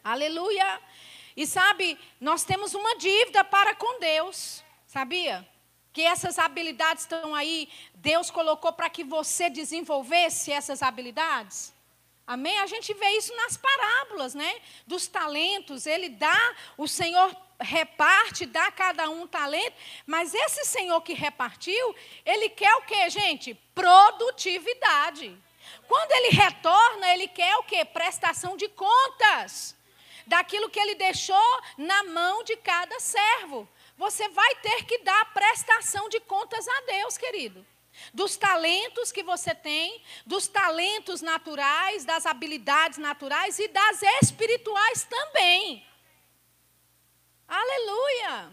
Aleluia. 0.04 0.82
E 1.36 1.48
sabe, 1.48 1.98
nós 2.20 2.44
temos 2.44 2.74
uma 2.74 2.96
dívida 2.98 3.44
para 3.44 3.74
com 3.74 4.00
Deus, 4.00 4.64
sabia? 4.86 5.48
Que 5.92 6.02
essas 6.02 6.38
habilidades 6.38 7.04
estão 7.04 7.34
aí, 7.34 7.70
Deus 7.96 8.30
colocou 8.30 8.72
para 8.74 8.90
que 8.90 9.04
você 9.04 9.50
desenvolvesse 9.50 10.52
essas 10.52 10.82
habilidades. 10.84 11.74
Amém? 12.26 12.58
A 12.60 12.68
gente 12.68 12.94
vê 12.94 13.10
isso 13.18 13.36
nas 13.36 13.58
parábolas, 13.58 14.34
né? 14.34 14.62
Dos 14.88 15.08
talentos, 15.08 15.86
ele 15.86 16.10
dá, 16.10 16.56
o 16.78 16.88
Senhor 16.88 17.36
reparte, 17.60 18.46
dá 18.46 18.68
a 18.68 18.72
cada 18.72 19.10
um 19.10 19.28
talento, 19.28 19.76
mas 20.06 20.34
esse 20.34 20.66
Senhor 20.66 21.02
que 21.02 21.14
repartiu, 21.14 21.96
ele 22.26 22.50
quer 22.50 22.74
o 22.76 22.84
quê, 22.84 23.10
gente? 23.10 23.54
Produtividade. 23.76 25.38
Quando 25.88 26.12
ele 26.12 26.30
retorna, 26.30 27.14
ele 27.14 27.28
quer 27.28 27.56
o 27.58 27.64
quê? 27.64 27.84
Prestação 27.84 28.56
de 28.56 28.68
contas 28.70 29.76
daquilo 30.26 30.70
que 30.70 30.80
ele 30.80 30.96
deixou 30.96 31.62
na 31.78 32.04
mão 32.04 32.44
de 32.44 32.56
cada 32.58 33.00
servo. 33.00 33.68
Você 33.98 34.28
vai 34.30 34.56
ter 34.56 34.86
que 34.86 35.00
dar 35.00 35.34
prestação 35.34 36.10
de 36.10 36.20
contas 36.22 36.68
a 36.68 36.82
Deus, 36.82 37.18
querido. 37.18 37.66
Dos 38.14 38.36
talentos 38.36 39.12
que 39.12 39.22
você 39.22 39.54
tem, 39.54 40.04
dos 40.26 40.48
talentos 40.48 41.22
naturais, 41.22 42.06
das 42.06 42.26
habilidades 42.26 42.98
naturais 42.98 43.60
e 43.60 43.68
das 43.68 44.02
espirituais 44.22 45.04
também. 45.04 45.86
Aleluia! 47.48 48.52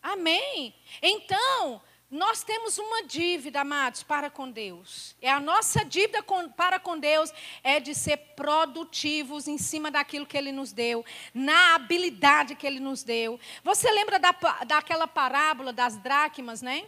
Amém! 0.00 0.72
Então, 1.02 1.82
nós 2.08 2.44
temos 2.44 2.78
uma 2.78 3.02
dívida, 3.02 3.62
amados, 3.62 4.04
para 4.04 4.30
com 4.30 4.48
Deus. 4.48 5.16
É 5.20 5.28
a 5.28 5.40
nossa 5.40 5.84
dívida 5.84 6.22
com, 6.22 6.48
para 6.48 6.78
com 6.78 6.96
Deus 6.96 7.32
é 7.64 7.80
de 7.80 7.96
ser 7.96 8.16
produtivos 8.36 9.48
em 9.48 9.58
cima 9.58 9.90
daquilo 9.90 10.24
que 10.24 10.36
Ele 10.36 10.52
nos 10.52 10.72
deu, 10.72 11.04
na 11.34 11.74
habilidade 11.74 12.54
que 12.54 12.66
Ele 12.66 12.78
nos 12.78 13.02
deu. 13.02 13.40
Você 13.64 13.90
lembra 13.90 14.20
da, 14.20 14.30
daquela 14.66 15.08
parábola 15.08 15.72
das 15.72 15.96
dracmas, 15.96 16.62
né? 16.62 16.86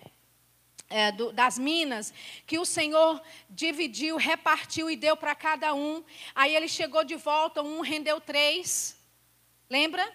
É, 0.90 1.12
do, 1.12 1.32
das 1.32 1.58
minas, 1.58 2.14
que 2.46 2.58
o 2.58 2.64
Senhor 2.64 3.20
dividiu, 3.50 4.16
repartiu 4.16 4.88
e 4.90 4.96
deu 4.96 5.16
para 5.18 5.34
cada 5.34 5.74
um. 5.74 6.02
Aí 6.34 6.56
ele 6.56 6.66
chegou 6.66 7.04
de 7.04 7.14
volta, 7.14 7.62
um 7.62 7.80
rendeu 7.80 8.18
três. 8.18 8.96
Lembra? 9.68 10.10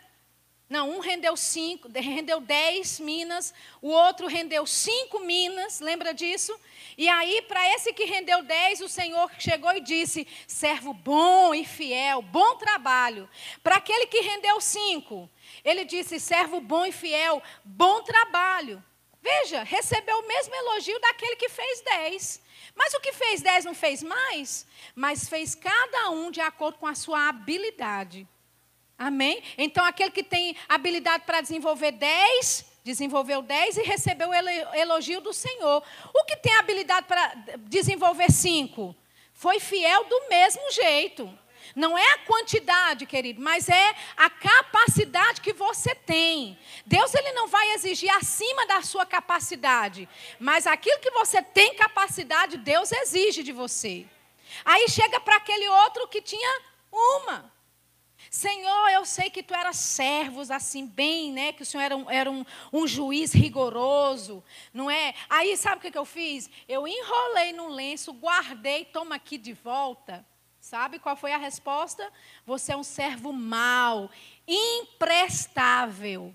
Não, 0.74 0.90
um 0.90 1.00
rendeu 1.00 1.38
cinco, 1.38 1.88
rendeu 1.94 2.42
dez 2.42 3.00
minas, 3.00 3.54
o 3.80 3.90
outro 3.90 4.26
rendeu 4.26 4.66
cinco 4.66 5.20
minas, 5.20 5.80
lembra 5.80 6.16
disso? 6.16 6.60
E 6.98 7.08
aí, 7.08 7.44
para 7.44 7.64
esse 7.76 7.94
que 7.94 8.06
rendeu 8.06 8.42
dez, 8.42 8.82
o 8.82 8.90
Senhor 8.90 9.30
chegou 9.38 9.72
e 9.74 9.82
disse: 9.82 10.28
servo 10.48 10.92
bom 10.92 11.54
e 11.54 11.64
fiel, 11.64 12.24
bom 12.24 12.56
trabalho. 12.56 13.30
Para 13.62 13.76
aquele 13.76 14.08
que 14.08 14.20
rendeu 14.22 14.60
cinco, 14.60 15.30
ele 15.64 15.86
disse: 15.86 16.20
servo 16.20 16.60
bom 16.60 16.84
e 16.88 16.92
fiel, 16.92 17.40
bom 17.64 18.02
trabalho. 18.02 18.84
Veja, 19.22 19.62
recebeu 19.62 20.18
o 20.22 20.28
mesmo 20.28 20.56
elogio 20.56 21.00
daquele 21.00 21.36
que 21.36 21.50
fez 21.50 21.82
dez. 21.82 22.42
Mas 22.74 22.96
o 22.96 23.00
que 23.00 23.14
fez 23.14 23.44
dez 23.44 23.64
não 23.64 23.76
fez 23.76 24.02
mais, 24.02 24.66
mas 24.96 25.30
fez 25.30 25.54
cada 25.54 26.10
um 26.10 26.32
de 26.32 26.42
acordo 26.42 26.80
com 26.80 26.88
a 26.88 26.96
sua 26.96 27.30
habilidade. 27.30 28.28
Amém? 29.04 29.43
Então, 29.58 29.84
aquele 29.84 30.12
que 30.12 30.24
tem 30.24 30.56
habilidade 30.70 31.26
para 31.26 31.41
desenvolver 31.41 31.91
10, 31.91 32.66
desenvolveu 32.86 33.41
10 33.41 33.78
e 33.78 33.82
recebeu 33.84 34.30
o 34.30 34.34
elogio 34.34 35.20
do 35.20 35.34
Senhor. 35.34 35.84
O 36.14 36.24
que 36.24 36.38
tem 36.38 36.56
habilidade 36.56 37.06
para 37.06 37.36
desenvolver 37.68 38.32
5? 38.32 38.95
Foi 39.34 39.60
fiel 39.60 40.06
do 40.06 40.30
mesmo 40.30 40.72
jeito. 40.72 41.38
Não 41.76 41.97
é 41.97 42.12
a 42.14 42.20
quantidade, 42.20 43.06
querido, 43.06 43.41
mas 43.41 43.68
é 43.68 43.95
a 44.16 44.30
capacidade 44.30 45.41
que 45.41 45.51
você 45.51 45.93
tem. 45.93 46.58
Deus 46.86 47.14
ele 47.14 47.34
não 47.34 47.47
vai 47.47 47.74
exigir 47.74 48.10
acima 48.16 48.66
da 48.68 48.82
sua 48.82 49.06
capacidade, 49.06 50.08
mas 50.39 50.66
aquilo 50.66 50.99
que 50.99 51.12
você 51.12 51.41
tem 51.41 51.76
capacidade, 51.76 52.56
Deus 52.58 52.89
exige 52.91 53.43
de 53.43 53.51
você. 53.51 54.06
Aí 54.64 54.88
chega 54.88 55.20
para 55.20 55.36
aquele 55.36 55.68
outro 55.68 56.08
que 56.08 56.22
tinha 56.22 56.62
uma. 56.89 57.53
Senhor, 58.34 58.90
eu 58.90 59.06
sei 59.06 59.30
que 59.30 59.44
tu 59.44 59.54
eras 59.54 59.76
servos 59.76 60.50
assim, 60.50 60.88
bem, 60.88 61.32
né? 61.32 61.54
Que 61.54 61.62
o 61.62 61.66
Senhor 61.66 61.84
era 61.84 61.96
um, 61.96 62.10
era 62.10 62.32
um, 62.32 62.44
um 62.74 62.88
juiz 62.88 63.32
rigoroso, 63.32 64.44
não 64.74 64.90
é? 64.90 65.14
Aí 65.30 65.56
sabe 65.56 65.78
o 65.78 65.92
que, 65.92 65.96
eu 65.96 66.04
fiz? 66.04 66.50
Eu 66.68 66.88
enrolei 66.88 67.54
no 67.54 67.68
lenço, 67.68 68.12
guardei, 68.12 68.86
toma 68.86 69.14
aqui 69.14 69.38
de 69.38 69.54
volta. 69.54 70.26
Sabe 70.60 70.98
qual 70.98 71.16
foi 71.16 71.32
a 71.32 71.38
resposta? 71.38 72.12
Você 72.44 72.74
é 72.74 72.76
um 72.76 72.84
servo 72.84 73.32
mau, 73.32 74.10
imprestável. 74.48 76.34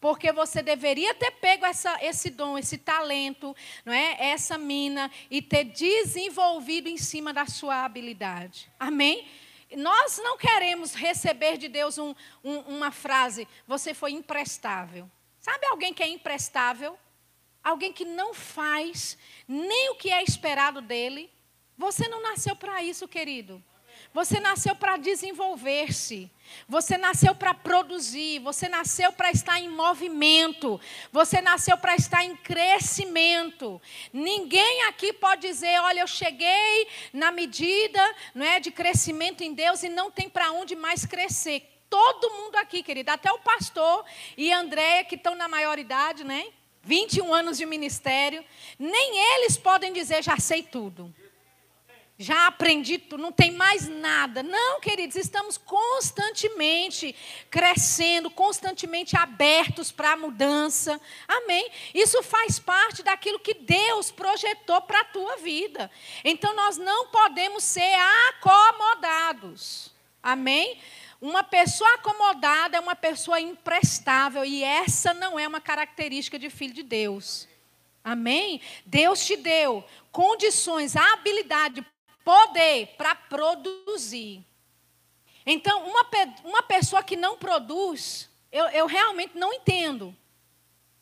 Porque 0.00 0.32
você 0.32 0.62
deveria 0.62 1.14
ter 1.14 1.32
pego 1.32 1.66
essa, 1.66 2.02
esse 2.02 2.30
dom, 2.30 2.56
esse 2.56 2.78
talento, 2.78 3.54
não 3.84 3.92
é? 3.92 4.16
essa 4.30 4.56
mina, 4.56 5.10
e 5.30 5.42
ter 5.42 5.64
desenvolvido 5.64 6.88
em 6.88 6.96
cima 6.96 7.30
da 7.30 7.44
sua 7.44 7.84
habilidade. 7.84 8.72
Amém? 8.80 9.28
Nós 9.76 10.16
não 10.16 10.38
queremos 10.38 10.94
receber 10.94 11.58
de 11.58 11.68
Deus 11.68 11.98
um, 11.98 12.14
um, 12.42 12.60
uma 12.60 12.90
frase, 12.90 13.46
você 13.66 13.92
foi 13.92 14.12
imprestável. 14.12 15.10
Sabe 15.38 15.66
alguém 15.66 15.92
que 15.92 16.02
é 16.02 16.08
imprestável? 16.08 16.98
Alguém 17.62 17.92
que 17.92 18.04
não 18.06 18.32
faz 18.32 19.18
nem 19.46 19.90
o 19.90 19.96
que 19.96 20.10
é 20.10 20.22
esperado 20.22 20.80
dele? 20.80 21.30
Você 21.76 22.08
não 22.08 22.22
nasceu 22.22 22.56
para 22.56 22.82
isso, 22.82 23.06
querido. 23.06 23.62
Você 24.16 24.40
nasceu 24.40 24.74
para 24.74 24.96
desenvolver-se. 24.96 26.30
Você 26.66 26.96
nasceu 26.96 27.34
para 27.34 27.52
produzir. 27.52 28.38
Você 28.38 28.66
nasceu 28.66 29.12
para 29.12 29.30
estar 29.30 29.60
em 29.60 29.68
movimento. 29.68 30.80
Você 31.12 31.42
nasceu 31.42 31.76
para 31.76 31.94
estar 31.94 32.24
em 32.24 32.34
crescimento. 32.34 33.78
Ninguém 34.14 34.84
aqui 34.84 35.12
pode 35.12 35.42
dizer: 35.42 35.78
olha, 35.82 36.00
eu 36.00 36.06
cheguei 36.06 36.88
na 37.12 37.30
medida 37.30 38.00
não 38.34 38.46
é, 38.46 38.58
de 38.58 38.70
crescimento 38.70 39.42
em 39.42 39.52
Deus 39.52 39.82
e 39.82 39.90
não 39.90 40.10
tem 40.10 40.30
para 40.30 40.50
onde 40.50 40.74
mais 40.74 41.04
crescer. 41.04 41.70
Todo 41.90 42.30
mundo 42.30 42.56
aqui, 42.56 42.82
querida, 42.82 43.12
até 43.12 43.30
o 43.30 43.40
pastor 43.40 44.02
e 44.34 44.50
Andréia, 44.50 45.04
que 45.04 45.16
estão 45.16 45.34
na 45.34 45.46
maioridade, 45.46 46.24
né? 46.24 46.46
21 46.82 47.34
anos 47.34 47.58
de 47.58 47.66
ministério, 47.66 48.42
nem 48.78 49.34
eles 49.34 49.58
podem 49.58 49.92
dizer 49.92 50.22
já 50.22 50.38
sei 50.38 50.62
tudo 50.62 51.14
já 52.18 52.46
aprendi 52.46 53.02
não 53.18 53.30
tem 53.30 53.50
mais 53.50 53.86
nada. 53.88 54.42
Não, 54.42 54.80
queridos, 54.80 55.16
estamos 55.16 55.58
constantemente 55.58 57.14
crescendo, 57.50 58.30
constantemente 58.30 59.16
abertos 59.16 59.92
para 59.92 60.12
a 60.12 60.16
mudança. 60.16 60.98
Amém? 61.28 61.70
Isso 61.94 62.22
faz 62.22 62.58
parte 62.58 63.02
daquilo 63.02 63.38
que 63.38 63.54
Deus 63.54 64.10
projetou 64.10 64.80
para 64.80 65.00
a 65.00 65.04
tua 65.04 65.36
vida. 65.36 65.90
Então 66.24 66.54
nós 66.56 66.78
não 66.78 67.08
podemos 67.08 67.62
ser 67.62 67.94
acomodados. 68.30 69.92
Amém? 70.22 70.80
Uma 71.20 71.42
pessoa 71.42 71.94
acomodada 71.94 72.78
é 72.78 72.80
uma 72.80 72.96
pessoa 72.96 73.40
imprestável 73.40 74.44
e 74.44 74.62
essa 74.62 75.12
não 75.12 75.38
é 75.38 75.46
uma 75.46 75.60
característica 75.60 76.38
de 76.38 76.48
filho 76.48 76.74
de 76.74 76.82
Deus. 76.82 77.46
Amém? 78.02 78.60
Deus 78.86 79.24
te 79.24 79.36
deu 79.36 79.84
condições, 80.12 80.94
habilidade 80.96 81.84
poder 82.26 82.88
para 82.98 83.14
produzir. 83.14 84.44
Então, 85.46 85.86
uma, 85.86 86.04
uma 86.42 86.62
pessoa 86.64 87.00
que 87.00 87.14
não 87.14 87.38
produz, 87.38 88.28
eu, 88.50 88.64
eu 88.70 88.86
realmente 88.86 89.38
não 89.38 89.52
entendo. 89.52 90.12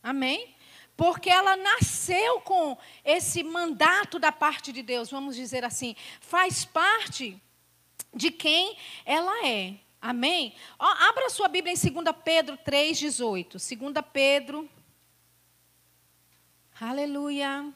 Amém? 0.02 0.54
Porque 0.94 1.30
ela 1.30 1.56
nasceu 1.56 2.42
com 2.42 2.76
esse 3.02 3.42
mandato 3.42 4.18
da 4.18 4.30
parte 4.30 4.70
de 4.70 4.82
Deus, 4.82 5.10
vamos 5.10 5.34
dizer 5.34 5.64
assim, 5.64 5.96
faz 6.20 6.66
parte 6.66 7.40
de 8.12 8.30
quem 8.30 8.76
ela 9.06 9.46
é. 9.46 9.76
Amém? 10.02 10.54
Ó, 10.78 10.84
abra 10.84 11.30
sua 11.30 11.48
Bíblia 11.48 11.72
em 11.72 11.90
2 11.90 12.16
Pedro 12.22 12.58
3,18. 12.58 13.52
2 13.52 14.04
Pedro. 14.12 14.68
Aleluia. 16.78 17.72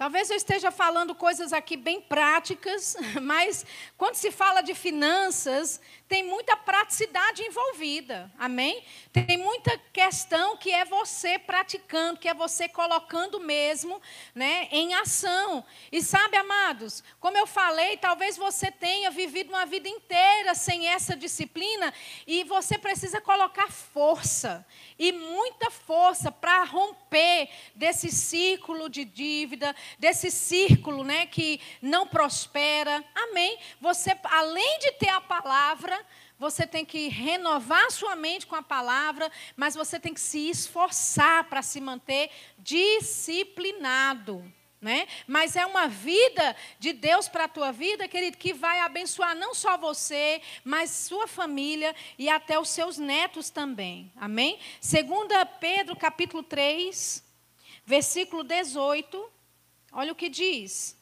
Talvez 0.00 0.30
eu 0.30 0.36
esteja 0.36 0.70
falando 0.70 1.14
coisas 1.14 1.52
aqui 1.52 1.76
bem 1.76 2.00
práticas, 2.00 2.96
mas 3.20 3.66
quando 3.98 4.14
se 4.14 4.30
fala 4.30 4.62
de 4.62 4.74
finanças, 4.74 5.78
tem 6.10 6.24
muita 6.24 6.56
praticidade 6.56 7.40
envolvida. 7.44 8.28
Amém? 8.36 8.82
Tem 9.12 9.36
muita 9.36 9.78
questão 9.92 10.56
que 10.56 10.72
é 10.72 10.84
você 10.84 11.38
praticando, 11.38 12.18
que 12.18 12.28
é 12.28 12.34
você 12.34 12.68
colocando 12.68 13.38
mesmo, 13.38 14.02
né, 14.34 14.66
em 14.72 14.92
ação. 14.92 15.64
E 15.92 16.02
sabe, 16.02 16.36
amados, 16.36 17.04
como 17.20 17.38
eu 17.38 17.46
falei, 17.46 17.96
talvez 17.96 18.36
você 18.36 18.72
tenha 18.72 19.08
vivido 19.12 19.50
uma 19.50 19.64
vida 19.64 19.88
inteira 19.88 20.52
sem 20.52 20.88
essa 20.88 21.14
disciplina 21.14 21.94
e 22.26 22.42
você 22.42 22.76
precisa 22.76 23.20
colocar 23.20 23.70
força 23.70 24.66
e 24.98 25.12
muita 25.12 25.70
força 25.70 26.32
para 26.32 26.64
romper 26.64 27.48
desse 27.76 28.10
círculo 28.10 28.88
de 28.88 29.04
dívida, 29.04 29.76
desse 29.96 30.28
círculo, 30.28 31.04
né, 31.04 31.26
que 31.26 31.60
não 31.80 32.04
prospera. 32.04 33.04
Amém? 33.14 33.56
Você 33.80 34.10
além 34.24 34.80
de 34.80 34.90
ter 34.92 35.08
a 35.08 35.20
palavra, 35.20 35.99
você 36.40 36.66
tem 36.66 36.86
que 36.86 37.08
renovar 37.08 37.90
sua 37.90 38.16
mente 38.16 38.46
com 38.46 38.56
a 38.56 38.62
palavra, 38.62 39.30
mas 39.54 39.74
você 39.74 40.00
tem 40.00 40.14
que 40.14 40.20
se 40.20 40.48
esforçar 40.48 41.44
para 41.44 41.60
se 41.60 41.82
manter 41.82 42.30
disciplinado. 42.56 44.42
Né? 44.80 45.06
Mas 45.26 45.54
é 45.54 45.66
uma 45.66 45.86
vida 45.86 46.56
de 46.78 46.94
Deus 46.94 47.28
para 47.28 47.44
a 47.44 47.48
tua 47.48 47.70
vida, 47.70 48.08
querido, 48.08 48.38
que 48.38 48.54
vai 48.54 48.80
abençoar 48.80 49.36
não 49.36 49.54
só 49.54 49.76
você, 49.76 50.40
mas 50.64 50.90
sua 50.90 51.26
família 51.26 51.94
e 52.18 52.30
até 52.30 52.58
os 52.58 52.70
seus 52.70 52.96
netos 52.96 53.50
também. 53.50 54.10
Amém? 54.16 54.58
Segunda 54.80 55.44
Pedro, 55.44 55.94
capítulo 55.94 56.42
3, 56.42 57.22
versículo 57.84 58.42
18. 58.42 59.30
Olha 59.92 60.12
o 60.12 60.16
que 60.16 60.30
diz: 60.30 60.96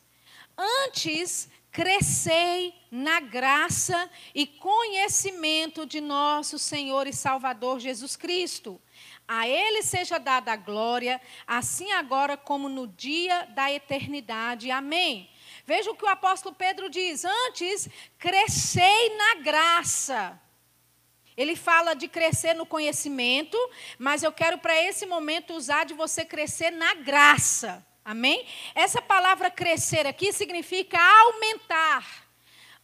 Antes 0.56 1.48
crescei 1.70 2.74
na 2.90 3.20
graça 3.20 4.10
e 4.34 4.46
conhecimento 4.46 5.86
de 5.86 6.00
nosso 6.00 6.58
Senhor 6.58 7.06
e 7.06 7.12
Salvador 7.12 7.78
Jesus 7.78 8.16
Cristo. 8.16 8.80
A 9.26 9.46
Ele 9.46 9.82
seja 9.82 10.18
dada 10.18 10.52
a 10.52 10.56
glória, 10.56 11.20
assim 11.46 11.92
agora 11.92 12.36
como 12.36 12.68
no 12.68 12.86
dia 12.86 13.44
da 13.54 13.70
eternidade. 13.70 14.70
Amém. 14.70 15.30
Veja 15.66 15.90
o 15.90 15.94
que 15.94 16.04
o 16.04 16.08
apóstolo 16.08 16.54
Pedro 16.54 16.88
diz: 16.88 17.24
Antes 17.24 17.88
crescei 18.18 19.16
na 19.16 19.34
graça. 19.42 20.40
ele 21.36 21.54
fala 21.54 21.94
de 21.94 22.08
crescer 22.08 22.54
no 22.54 22.66
conhecimento, 22.66 23.56
mas 23.98 24.22
eu 24.22 24.32
quero 24.32 24.58
para 24.58 24.82
esse 24.82 25.06
momento 25.06 25.54
usar 25.54 25.84
de 25.84 25.94
você 25.94 26.24
crescer 26.24 26.70
na 26.70 26.94
graça. 26.94 27.86
Amém? 28.08 28.46
Essa 28.74 29.02
palavra 29.02 29.50
crescer 29.50 30.06
aqui 30.06 30.32
significa 30.32 30.98
aumentar, 30.98 32.06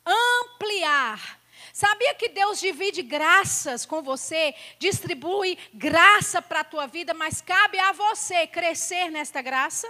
ampliar. 0.05 1.41
Sabia 1.73 2.15
que 2.15 2.29
Deus 2.29 2.61
divide 2.61 3.01
graças 3.01 3.87
com 3.87 4.03
você, 4.03 4.55
distribui 4.79 5.57
graça 5.73 6.43
para 6.43 6.61
a 6.61 6.65
tua 6.65 6.87
vida, 6.87 7.15
mas 7.15 7.41
cabe 7.41 7.79
a 7.79 7.93
você 7.93 8.47
crescer 8.47 9.11
nesta 9.11 9.41
graça? 9.41 9.89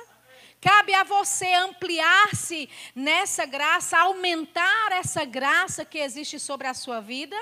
Cabe 0.65 0.95
a 0.95 1.05
você 1.05 1.53
ampliar-se 1.53 2.71
nessa 2.95 3.45
graça, 3.45 3.99
aumentar 3.99 4.93
essa 4.93 5.23
graça 5.23 5.85
que 5.85 5.99
existe 5.99 6.41
sobre 6.41 6.67
a 6.67 6.73
sua 6.73 7.03
vida. 7.03 7.37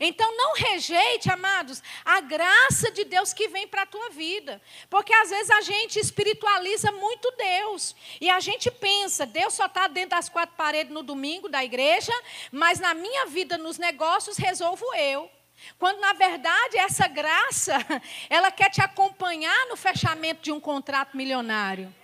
Então 0.00 0.36
não 0.36 0.54
rejeite, 0.54 1.30
amados, 1.30 1.80
a 2.04 2.20
graça 2.20 2.90
de 2.90 3.04
Deus 3.04 3.32
que 3.32 3.46
vem 3.46 3.68
para 3.68 3.82
a 3.82 3.86
tua 3.86 4.10
vida. 4.10 4.60
Porque 4.90 5.14
às 5.14 5.30
vezes 5.30 5.50
a 5.50 5.60
gente 5.60 6.00
espiritualiza 6.00 6.90
muito 6.90 7.32
Deus. 7.36 7.94
E 8.20 8.28
a 8.28 8.40
gente 8.40 8.68
pensa, 8.72 9.24
Deus 9.24 9.54
só 9.54 9.66
está 9.66 9.86
dentro 9.86 10.10
das 10.10 10.28
quatro 10.28 10.56
paredes 10.56 10.92
no 10.92 11.04
domingo 11.04 11.48
da 11.48 11.64
igreja, 11.64 12.12
mas 12.50 12.80
na 12.80 12.92
minha 12.92 13.26
vida, 13.26 13.56
nos 13.56 13.78
negócios, 13.78 14.36
resolvo 14.36 14.84
eu. 14.96 15.30
Quando 15.78 16.00
na 16.00 16.12
verdade 16.12 16.76
essa 16.76 17.06
graça, 17.06 17.78
ela 18.28 18.50
quer 18.50 18.68
te 18.68 18.80
acompanhar 18.80 19.66
no 19.68 19.76
fechamento 19.76 20.42
de 20.42 20.50
um 20.50 20.58
contrato 20.58 21.16
milionário. 21.16 21.94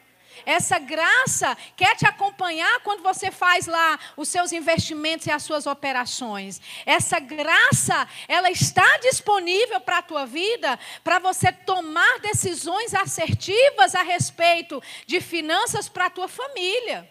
Essa 0.44 0.78
graça 0.78 1.56
quer 1.76 1.96
te 1.96 2.06
acompanhar 2.06 2.80
quando 2.80 3.02
você 3.02 3.30
faz 3.30 3.66
lá 3.66 3.98
os 4.16 4.28
seus 4.28 4.52
investimentos 4.52 5.26
e 5.26 5.30
as 5.30 5.42
suas 5.42 5.66
operações. 5.66 6.60
Essa 6.84 7.18
graça, 7.18 8.08
ela 8.28 8.50
está 8.50 8.98
disponível 8.98 9.80
para 9.80 9.98
a 9.98 10.02
tua 10.02 10.26
vida, 10.26 10.78
para 11.04 11.18
você 11.18 11.52
tomar 11.52 12.18
decisões 12.20 12.94
assertivas 12.94 13.94
a 13.94 14.02
respeito 14.02 14.82
de 15.06 15.20
finanças 15.20 15.88
para 15.88 16.06
a 16.06 16.10
tua 16.10 16.28
família. 16.28 17.10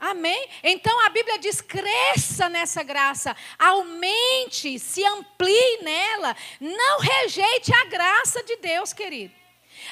Amém? 0.00 0.48
Então 0.62 0.98
a 1.04 1.10
Bíblia 1.10 1.38
diz: 1.38 1.60
cresça 1.60 2.48
nessa 2.48 2.82
graça, 2.82 3.36
aumente, 3.58 4.78
se 4.78 5.04
amplie 5.04 5.82
nela, 5.82 6.34
não 6.58 7.00
rejeite 7.00 7.70
a 7.74 7.84
graça 7.84 8.42
de 8.42 8.56
Deus, 8.56 8.94
querido. 8.94 9.39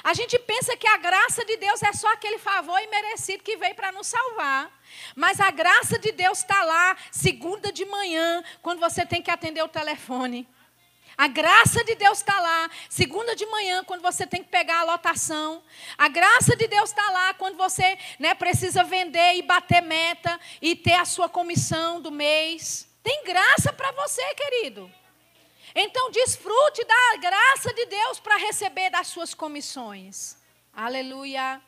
A 0.03 0.15
gente 0.15 0.39
pensa 0.39 0.77
que 0.77 0.87
a 0.87 0.97
graça 0.97 1.45
de 1.45 1.57
Deus 1.57 1.83
é 1.83 1.93
só 1.93 2.13
aquele 2.13 2.39
favor 2.39 2.81
imerecido 2.81 3.43
que 3.43 3.57
veio 3.57 3.75
para 3.75 3.93
nos 3.93 4.07
salvar. 4.07 4.71
Mas 5.15 5.41
a 5.41 5.51
graça 5.51 5.99
de 5.99 6.13
Deus 6.13 6.39
está 6.39 6.63
lá, 6.63 6.97
segunda 7.11 7.73
de 7.73 7.85
manhã, 7.85 8.43
quando 8.63 8.81
você 8.81 9.05
tem 9.05 9.23
que 9.23 9.31
atender 9.31 9.63
o 9.63 9.69
telefone. 9.69 10.49
A 11.17 11.27
graça 11.27 11.83
de 11.83 11.97
Deus 11.97 12.19
está 12.19 12.39
lá, 12.39 12.71
segunda 12.89 13.35
de 13.35 13.45
manhã, 13.47 13.83
quando 13.83 14.03
você 14.03 14.25
tem 14.25 14.41
que 14.41 14.51
pegar 14.51 14.79
a 14.79 14.85
lotação. 14.85 15.61
A 15.99 16.09
graça 16.09 16.55
de 16.55 16.69
Deus 16.69 16.91
está 16.91 17.11
lá 17.11 17.35
quando 17.35 17.57
você 17.57 17.99
né, 18.21 18.35
precisa 18.35 18.85
vender 18.85 19.35
e 19.35 19.43
bater 19.43 19.83
meta 19.83 20.39
e 20.63 20.77
ter 20.77 20.95
a 20.95 21.05
sua 21.05 21.29
comissão 21.29 22.01
do 22.01 22.13
mês. 22.13 22.89
Tem 23.03 23.25
graça 23.25 23.73
para 23.73 23.91
você, 23.93 24.23
querido. 24.35 24.89
Então 25.75 26.11
desfrute 26.11 26.85
da 26.85 27.17
graça 27.21 27.73
de 27.73 27.87
Deus 27.87 28.21
para 28.21 28.37
receber 28.37 28.91
das 28.91 29.07
suas 29.09 29.35
comissões. 29.35 30.37
Aleluia. 30.73 31.61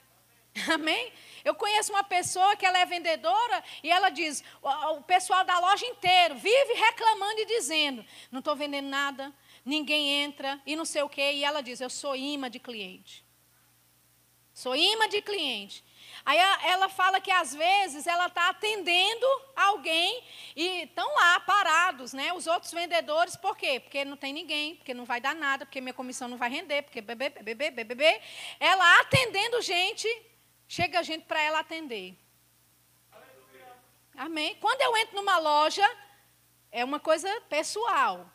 Amém? 0.72 1.12
Eu 1.44 1.54
conheço 1.54 1.92
uma 1.92 2.04
pessoa 2.04 2.56
que 2.56 2.66
ela 2.66 2.78
é 2.78 2.86
vendedora 2.86 3.64
e 3.82 3.90
ela 3.90 4.10
diz, 4.10 4.44
o 4.62 5.02
pessoal 5.02 5.44
da 5.44 5.58
loja 5.58 5.86
inteiro 5.86 6.34
vive 6.34 6.74
reclamando 6.74 7.40
e 7.40 7.46
dizendo, 7.46 8.04
não 8.30 8.40
estou 8.40 8.54
vendendo 8.54 8.88
nada, 8.88 9.32
ninguém 9.64 10.22
entra 10.22 10.60
e 10.66 10.76
não 10.76 10.84
sei 10.84 11.02
o 11.02 11.08
quê. 11.08 11.32
E 11.34 11.44
ela 11.44 11.62
diz, 11.62 11.80
eu 11.80 11.88
sou 11.90 12.14
imã 12.14 12.50
de 12.50 12.58
cliente. 12.58 13.24
Sou 14.60 14.76
imã 14.76 15.08
de 15.08 15.22
cliente. 15.22 15.82
Aí 16.22 16.36
ela 16.36 16.90
fala 16.90 17.18
que 17.18 17.30
às 17.30 17.54
vezes 17.54 18.06
ela 18.06 18.26
está 18.26 18.50
atendendo 18.50 19.26
alguém 19.56 20.22
e 20.54 20.82
estão 20.82 21.08
lá 21.14 21.40
parados, 21.40 22.12
né? 22.12 22.30
Os 22.34 22.46
outros 22.46 22.70
vendedores, 22.70 23.36
por 23.36 23.56
quê? 23.56 23.80
Porque 23.80 24.04
não 24.04 24.18
tem 24.18 24.34
ninguém, 24.34 24.76
porque 24.76 24.92
não 24.92 25.06
vai 25.06 25.18
dar 25.18 25.34
nada, 25.34 25.64
porque 25.64 25.80
minha 25.80 25.94
comissão 25.94 26.28
não 26.28 26.36
vai 26.36 26.50
render, 26.50 26.82
porque 26.82 27.00
bebê, 27.00 27.30
bebê, 27.30 27.54
bebê, 27.70 27.84
bebê. 27.84 28.20
Ela 28.60 29.00
atendendo 29.00 29.62
gente, 29.62 30.06
chega 30.68 31.02
gente 31.02 31.24
para 31.24 31.40
ela 31.40 31.60
atender. 31.60 32.14
Amém? 34.14 34.56
Quando 34.56 34.82
eu 34.82 34.94
entro 34.98 35.16
numa 35.16 35.38
loja, 35.38 35.88
é 36.70 36.84
uma 36.84 37.00
coisa 37.00 37.30
pessoal. 37.48 38.30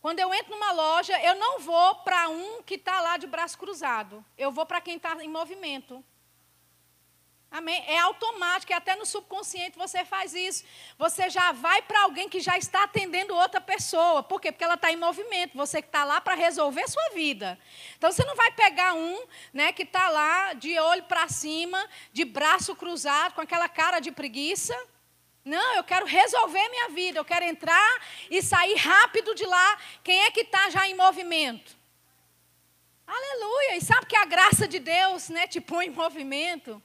Quando 0.00 0.18
eu 0.18 0.32
entro 0.32 0.52
numa 0.52 0.72
loja, 0.72 1.18
eu 1.22 1.34
não 1.34 1.58
vou 1.58 1.96
para 1.96 2.28
um 2.28 2.62
que 2.62 2.74
está 2.74 3.00
lá 3.00 3.16
de 3.16 3.26
braço 3.26 3.58
cruzado. 3.58 4.24
Eu 4.36 4.50
vou 4.50 4.64
para 4.64 4.80
quem 4.80 4.96
está 4.96 5.14
em 5.22 5.28
movimento. 5.28 6.02
Amém? 7.50 7.84
É 7.88 7.98
automático, 7.98 8.70
e 8.70 8.74
até 8.74 8.94
no 8.94 9.04
subconsciente 9.04 9.76
você 9.76 10.04
faz 10.04 10.34
isso. 10.34 10.64
Você 10.96 11.28
já 11.28 11.50
vai 11.50 11.82
para 11.82 12.02
alguém 12.02 12.28
que 12.28 12.38
já 12.38 12.56
está 12.56 12.84
atendendo 12.84 13.34
outra 13.34 13.60
pessoa. 13.60 14.22
Por 14.22 14.40
quê? 14.40 14.52
Porque 14.52 14.62
ela 14.62 14.74
está 14.74 14.92
em 14.92 14.96
movimento. 14.96 15.56
Você 15.56 15.82
que 15.82 15.88
está 15.88 16.04
lá 16.04 16.20
para 16.20 16.34
resolver 16.34 16.88
sua 16.88 17.10
vida. 17.10 17.58
Então 17.98 18.12
você 18.12 18.24
não 18.24 18.36
vai 18.36 18.52
pegar 18.52 18.94
um 18.94 19.26
né, 19.52 19.72
que 19.72 19.82
está 19.82 20.08
lá 20.08 20.52
de 20.52 20.78
olho 20.78 21.02
para 21.02 21.28
cima, 21.28 21.84
de 22.12 22.24
braço 22.24 22.74
cruzado, 22.76 23.34
com 23.34 23.40
aquela 23.40 23.68
cara 23.68 23.98
de 23.98 24.12
preguiça. 24.12 24.74
Não, 25.44 25.76
eu 25.76 25.84
quero 25.84 26.06
resolver 26.06 26.68
minha 26.68 26.88
vida. 26.90 27.18
Eu 27.18 27.24
quero 27.24 27.44
entrar 27.44 28.00
e 28.30 28.42
sair 28.42 28.76
rápido 28.76 29.34
de 29.34 29.44
lá. 29.44 29.78
Quem 30.02 30.22
é 30.22 30.30
que 30.30 30.40
está 30.40 30.70
já 30.70 30.86
em 30.88 30.94
movimento? 30.94 31.78
Aleluia! 33.06 33.76
E 33.76 33.80
sabe 33.80 34.06
que 34.06 34.14
a 34.14 34.24
graça 34.24 34.68
de 34.68 34.78
Deus 34.78 35.30
né, 35.30 35.46
te 35.46 35.60
põe 35.60 35.86
em 35.86 35.90
movimento? 35.90 36.80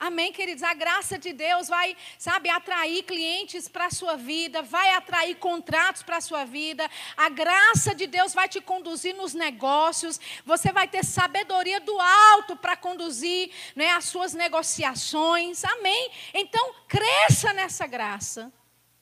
Amém, 0.00 0.32
queridos? 0.32 0.62
A 0.62 0.72
graça 0.72 1.18
de 1.18 1.30
Deus 1.30 1.68
vai, 1.68 1.94
sabe, 2.16 2.48
atrair 2.48 3.02
clientes 3.02 3.68
para 3.68 3.84
a 3.84 3.90
sua 3.90 4.16
vida, 4.16 4.62
vai 4.62 4.94
atrair 4.94 5.34
contratos 5.34 6.02
para 6.02 6.16
a 6.16 6.20
sua 6.22 6.46
vida. 6.46 6.90
A 7.18 7.28
graça 7.28 7.94
de 7.94 8.06
Deus 8.06 8.32
vai 8.32 8.48
te 8.48 8.62
conduzir 8.62 9.14
nos 9.14 9.34
negócios. 9.34 10.18
Você 10.46 10.72
vai 10.72 10.88
ter 10.88 11.04
sabedoria 11.04 11.80
do 11.80 12.00
alto 12.00 12.56
para 12.56 12.78
conduzir 12.78 13.50
né, 13.76 13.90
as 13.90 14.06
suas 14.06 14.32
negociações. 14.32 15.62
Amém? 15.66 16.10
Então, 16.32 16.74
cresça 16.88 17.52
nessa 17.52 17.86
graça. 17.86 18.50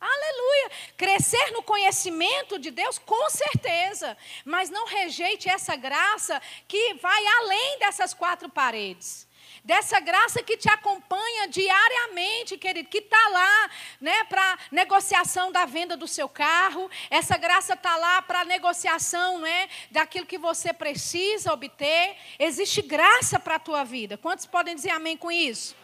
Aleluia! 0.00 0.70
Crescer 0.96 1.52
no 1.52 1.62
conhecimento 1.62 2.58
de 2.58 2.72
Deus, 2.72 2.98
com 2.98 3.30
certeza, 3.30 4.16
mas 4.44 4.68
não 4.68 4.84
rejeite 4.84 5.48
essa 5.48 5.76
graça 5.76 6.42
que 6.66 6.94
vai 6.94 7.24
além 7.38 7.78
dessas 7.78 8.12
quatro 8.12 8.48
paredes 8.48 9.27
dessa 9.68 10.00
graça 10.00 10.42
que 10.42 10.56
te 10.56 10.66
acompanha 10.70 11.46
diariamente, 11.46 12.56
querido, 12.56 12.88
que 12.88 13.00
está 13.00 13.28
lá 13.28 13.70
né, 14.00 14.24
para 14.24 14.58
negociação 14.72 15.52
da 15.52 15.66
venda 15.66 15.94
do 15.94 16.08
seu 16.08 16.26
carro, 16.26 16.90
essa 17.10 17.36
graça 17.36 17.74
está 17.74 17.94
lá 17.98 18.22
para 18.22 18.46
negociação 18.46 19.38
né, 19.40 19.68
daquilo 19.90 20.24
que 20.24 20.38
você 20.38 20.72
precisa 20.72 21.52
obter. 21.52 22.16
Existe 22.38 22.80
graça 22.80 23.38
para 23.38 23.56
a 23.56 23.58
tua 23.58 23.84
vida. 23.84 24.16
Quantos 24.16 24.46
podem 24.46 24.74
dizer 24.74 24.88
amém 24.88 25.18
com 25.18 25.30
isso? 25.30 25.76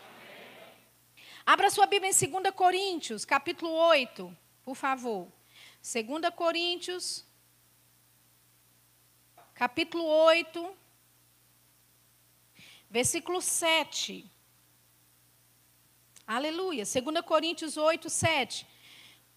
Abra 1.44 1.68
sua 1.68 1.84
Bíblia 1.84 2.10
em 2.10 2.30
2 2.40 2.54
Coríntios, 2.54 3.26
capítulo 3.26 3.70
8, 3.70 4.34
por 4.64 4.76
favor. 4.76 5.28
2 5.82 6.34
Coríntios, 6.34 7.22
capítulo 9.54 10.06
8 10.06 10.83
versículo 12.94 13.42
7. 13.42 14.24
Aleluia. 16.24 16.84
2 16.84 17.24
Coríntios 17.26 17.76
8, 17.76 18.08
7. 18.08 18.64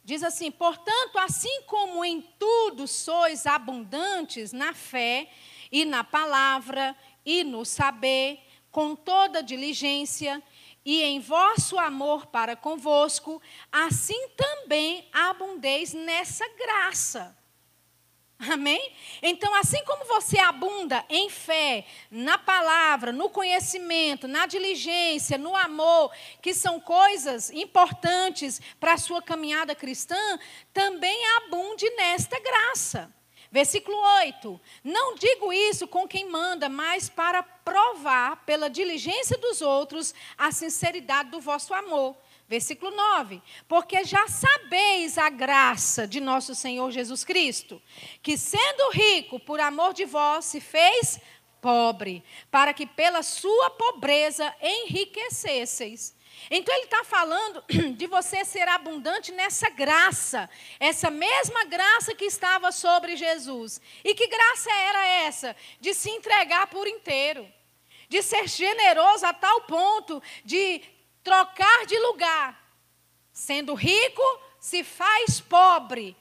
Diz 0.04 0.22
assim: 0.22 0.52
Portanto, 0.52 1.18
assim 1.18 1.64
como 1.64 2.06
em 2.06 2.22
tudo 2.38 2.88
sois 2.88 3.48
abundantes 3.48 4.54
na 4.54 4.76
fé 4.76 5.28
e 5.72 5.86
na 5.86 6.04
palavra 6.04 6.96
e 7.26 7.44
no 7.44 7.66
saber, 7.66 8.40
com 8.70 8.96
toda 8.96 9.42
diligência, 9.42 10.42
e 10.86 11.02
em 11.02 11.20
vosso 11.20 11.80
amor 11.80 12.28
para 12.28 12.56
convosco, 12.56 13.42
assim 13.72 14.30
também 14.38 15.10
abundeis 15.12 15.96
nessa 15.96 16.48
graça. 16.50 17.36
Amém? 18.40 18.94
Então, 19.22 19.54
assim 19.56 19.84
como 19.84 20.06
você 20.06 20.38
abunda 20.38 21.04
em 21.10 21.28
fé, 21.28 21.86
na 22.12 22.38
palavra, 22.38 23.12
no 23.12 23.30
conhecimento, 23.32 24.28
na 24.28 24.46
diligência, 24.46 25.40
no 25.40 25.56
amor, 25.56 26.12
que 26.40 26.54
são 26.54 26.80
coisas 26.80 27.50
importantes 27.50 28.62
para 28.80 28.94
a 28.94 28.98
sua 28.98 29.24
caminhada 29.24 29.74
cristã, 29.74 30.40
também 30.72 31.20
abunde 31.38 31.90
nesta 31.96 32.40
graça. 32.40 33.12
Versículo 33.52 33.98
8: 33.98 34.62
Não 34.84 35.16
digo 35.16 35.52
isso 35.52 35.88
com 35.88 36.08
quem 36.08 36.30
manda, 36.30 36.70
mas 36.70 37.10
para 37.10 37.42
provar 37.42 38.46
pela 38.46 38.70
diligência 38.70 39.38
dos 39.38 39.62
outros 39.62 40.14
a 40.38 40.52
sinceridade 40.52 41.32
do 41.32 41.40
vosso 41.40 41.74
amor. 41.74 42.16
Versículo 42.48 42.96
9: 42.96 43.42
Porque 43.68 44.06
já 44.06 44.28
sabeis 44.28 45.18
a 45.18 45.30
graça 45.30 46.08
de 46.08 46.22
nosso 46.22 46.56
Senhor 46.56 46.90
Jesus 46.92 47.24
Cristo, 47.26 47.82
que 48.22 48.38
sendo 48.38 48.90
rico 48.92 49.40
por 49.40 49.60
amor 49.60 49.94
de 49.94 50.06
vós, 50.06 50.46
se 50.46 50.62
fez 50.62 51.20
pobre, 51.62 52.24
para 52.50 52.74
que 52.74 52.86
pela 52.86 53.22
sua 53.22 53.70
pobreza 53.72 54.56
enriquecesseis. 54.62 56.16
Então 56.50 56.74
ele 56.74 56.86
está 56.86 57.04
falando 57.04 57.64
de 57.98 58.08
você 58.08 58.46
ser 58.46 58.68
abundante 58.70 59.32
nessa 59.34 59.70
graça, 59.70 60.50
essa 60.80 61.10
mesma 61.10 61.66
graça 61.66 62.16
que 62.16 62.26
estava 62.26 62.72
sobre 62.72 63.18
Jesus. 63.18 63.82
E 64.06 64.14
que 64.14 64.28
graça 64.28 64.72
era 64.72 65.06
essa? 65.26 65.56
De 65.82 65.94
se 65.94 66.10
entregar 66.10 66.68
por 66.68 66.88
inteiro, 66.88 67.46
de 68.08 68.22
ser 68.22 68.48
generoso 68.48 69.26
a 69.26 69.34
tal 69.34 69.62
ponto 69.62 70.22
de 70.46 70.82
trocar 71.28 71.86
de 71.86 72.00
lugar. 72.00 72.58
Sendo 73.34 73.74
rico, 73.74 74.24
se 74.62 74.82
faz 74.82 75.42
pobre 75.42 76.16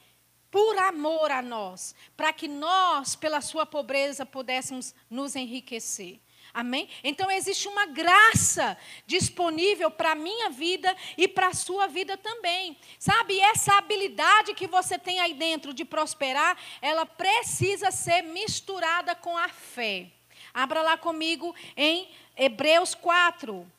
por 0.51 0.77
amor 0.79 1.31
a 1.31 1.41
nós, 1.41 1.95
para 2.17 2.33
que 2.33 2.49
nós, 2.49 3.15
pela 3.15 3.41
sua 3.41 3.65
pobreza, 3.65 4.27
pudéssemos 4.27 4.93
nos 5.09 5.37
enriquecer. 5.37 6.19
Amém? 6.53 6.89
Então 7.05 7.31
existe 7.31 7.69
uma 7.69 7.87
graça 7.87 8.77
disponível 9.07 9.93
para 9.93 10.13
a 10.13 10.17
minha 10.17 10.51
vida 10.51 10.97
e 11.17 11.29
para 11.29 11.49
a 11.49 11.55
sua 11.55 11.87
vida 11.87 12.17
também. 12.17 12.77
Sabe, 12.99 13.39
essa 13.39 13.75
habilidade 13.79 14.55
que 14.55 14.67
você 14.67 14.99
tem 14.99 15.21
aí 15.21 15.35
dentro 15.35 15.73
de 15.73 15.85
prosperar, 15.85 16.59
ela 16.83 17.07
precisa 17.07 17.93
ser 17.93 18.23
misturada 18.23 19.15
com 19.15 19.37
a 19.37 19.49
fé. 19.49 20.11
Abra 20.53 20.83
lá 20.83 20.97
comigo 20.97 21.55
em 21.77 22.11
Hebreus 22.37 22.93
4. 22.93 23.76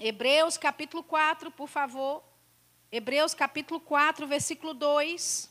Hebreus 0.00 0.56
capítulo 0.56 1.02
4, 1.02 1.50
por 1.52 1.68
favor. 1.68 2.22
Hebreus 2.90 3.32
capítulo 3.32 3.78
4, 3.80 4.26
versículo 4.26 4.74
2. 4.74 5.50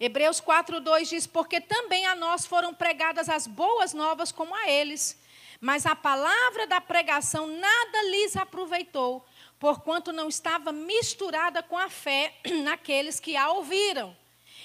Hebreus 0.00 0.40
4, 0.40 0.80
2 0.80 1.08
diz: 1.08 1.26
Porque 1.26 1.60
também 1.60 2.06
a 2.06 2.14
nós 2.14 2.44
foram 2.44 2.74
pregadas 2.74 3.28
as 3.28 3.46
boas 3.46 3.94
novas 3.94 4.32
como 4.32 4.54
a 4.54 4.68
eles, 4.68 5.18
mas 5.60 5.86
a 5.86 5.94
palavra 5.94 6.66
da 6.66 6.80
pregação 6.80 7.46
nada 7.46 8.02
lhes 8.10 8.36
aproveitou, 8.36 9.24
porquanto 9.58 10.12
não 10.12 10.28
estava 10.28 10.72
misturada 10.72 11.62
com 11.62 11.78
a 11.78 11.88
fé 11.88 12.34
naqueles 12.62 13.20
que 13.20 13.36
a 13.36 13.50
ouviram. 13.50 14.16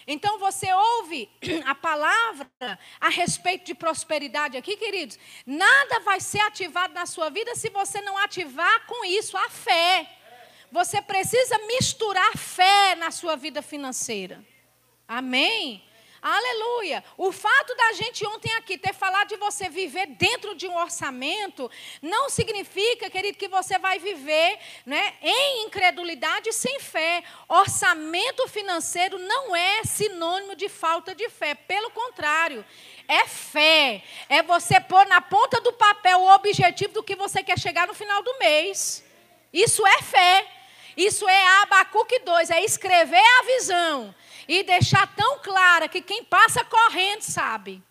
Então 0.08 0.40
você 0.40 0.72
ouve 0.72 1.30
a 1.66 1.76
palavra 1.76 2.50
a 3.00 3.10
respeito 3.10 3.66
de 3.66 3.76
prosperidade 3.76 4.58
aqui, 4.58 4.78
queridos. 4.78 5.18
Nada 5.46 6.00
vai 6.02 6.20
ser 6.20 6.40
ativado 6.40 6.94
na 6.94 7.06
sua 7.06 7.30
vida 7.30 7.56
se 7.56 7.70
você 7.70 8.02
não 8.02 8.18
ativar 8.18 8.86
com 8.88 9.06
isso 9.06 9.38
a 9.38 9.50
fé. 9.50 10.10
Você 10.72 11.02
precisa 11.02 11.58
misturar 11.68 12.38
fé 12.38 12.96
na 12.96 13.12
sua 13.12 13.36
vida 13.36 13.62
financeira. 13.62 14.44
Amém? 15.08 15.84
Aleluia. 16.22 17.04
O 17.18 17.32
fato 17.32 17.74
da 17.76 17.94
gente 17.94 18.24
ontem 18.28 18.54
aqui 18.54 18.78
ter 18.78 18.94
falado 18.94 19.30
de 19.30 19.38
você 19.38 19.68
viver 19.70 20.06
dentro 20.06 20.54
de 20.54 20.68
um 20.68 20.78
orçamento, 20.78 21.70
não 22.00 22.30
significa, 22.30 23.10
querido, 23.10 23.40
que 23.40 23.48
você 23.48 23.80
vai 23.80 23.98
viver 23.98 24.60
né, 24.86 25.16
em 25.20 25.66
incredulidade 25.66 26.54
sem 26.54 26.80
fé. 26.80 27.24
Orçamento 27.50 28.48
financeiro 28.48 29.18
não 29.18 29.56
é 29.56 29.84
sinônimo 29.84 30.56
de 30.56 30.70
falta 30.70 31.16
de 31.16 31.28
fé. 31.28 31.56
Pelo 31.56 31.90
contrário, 31.90 32.64
é 33.08 33.26
fé. 33.26 34.04
É 34.30 34.44
você 34.44 34.80
pôr 34.80 35.08
na 35.08 35.22
ponta 35.22 35.60
do 35.60 35.74
papel 35.74 36.20
o 36.20 36.36
objetivo 36.36 36.94
do 36.94 37.04
que 37.04 37.16
você 37.16 37.42
quer 37.42 37.58
chegar 37.58 37.88
no 37.88 37.96
final 37.96 38.22
do 38.22 38.38
mês. 38.38 39.04
Isso 39.52 39.86
é 39.88 40.04
fé. 40.04 40.61
Isso 40.96 41.28
é 41.28 41.62
Abacuque 41.64 42.20
2, 42.20 42.50
é 42.50 42.64
escrever 42.64 43.24
a 43.40 43.44
visão 43.44 44.16
e 44.48 44.64
deixar 44.64 45.08
tão 45.16 45.40
clara 45.40 45.88
que 45.88 46.02
quem 46.02 46.24
passa 46.24 46.64
correndo 46.66 47.22
sabe. 47.22 47.82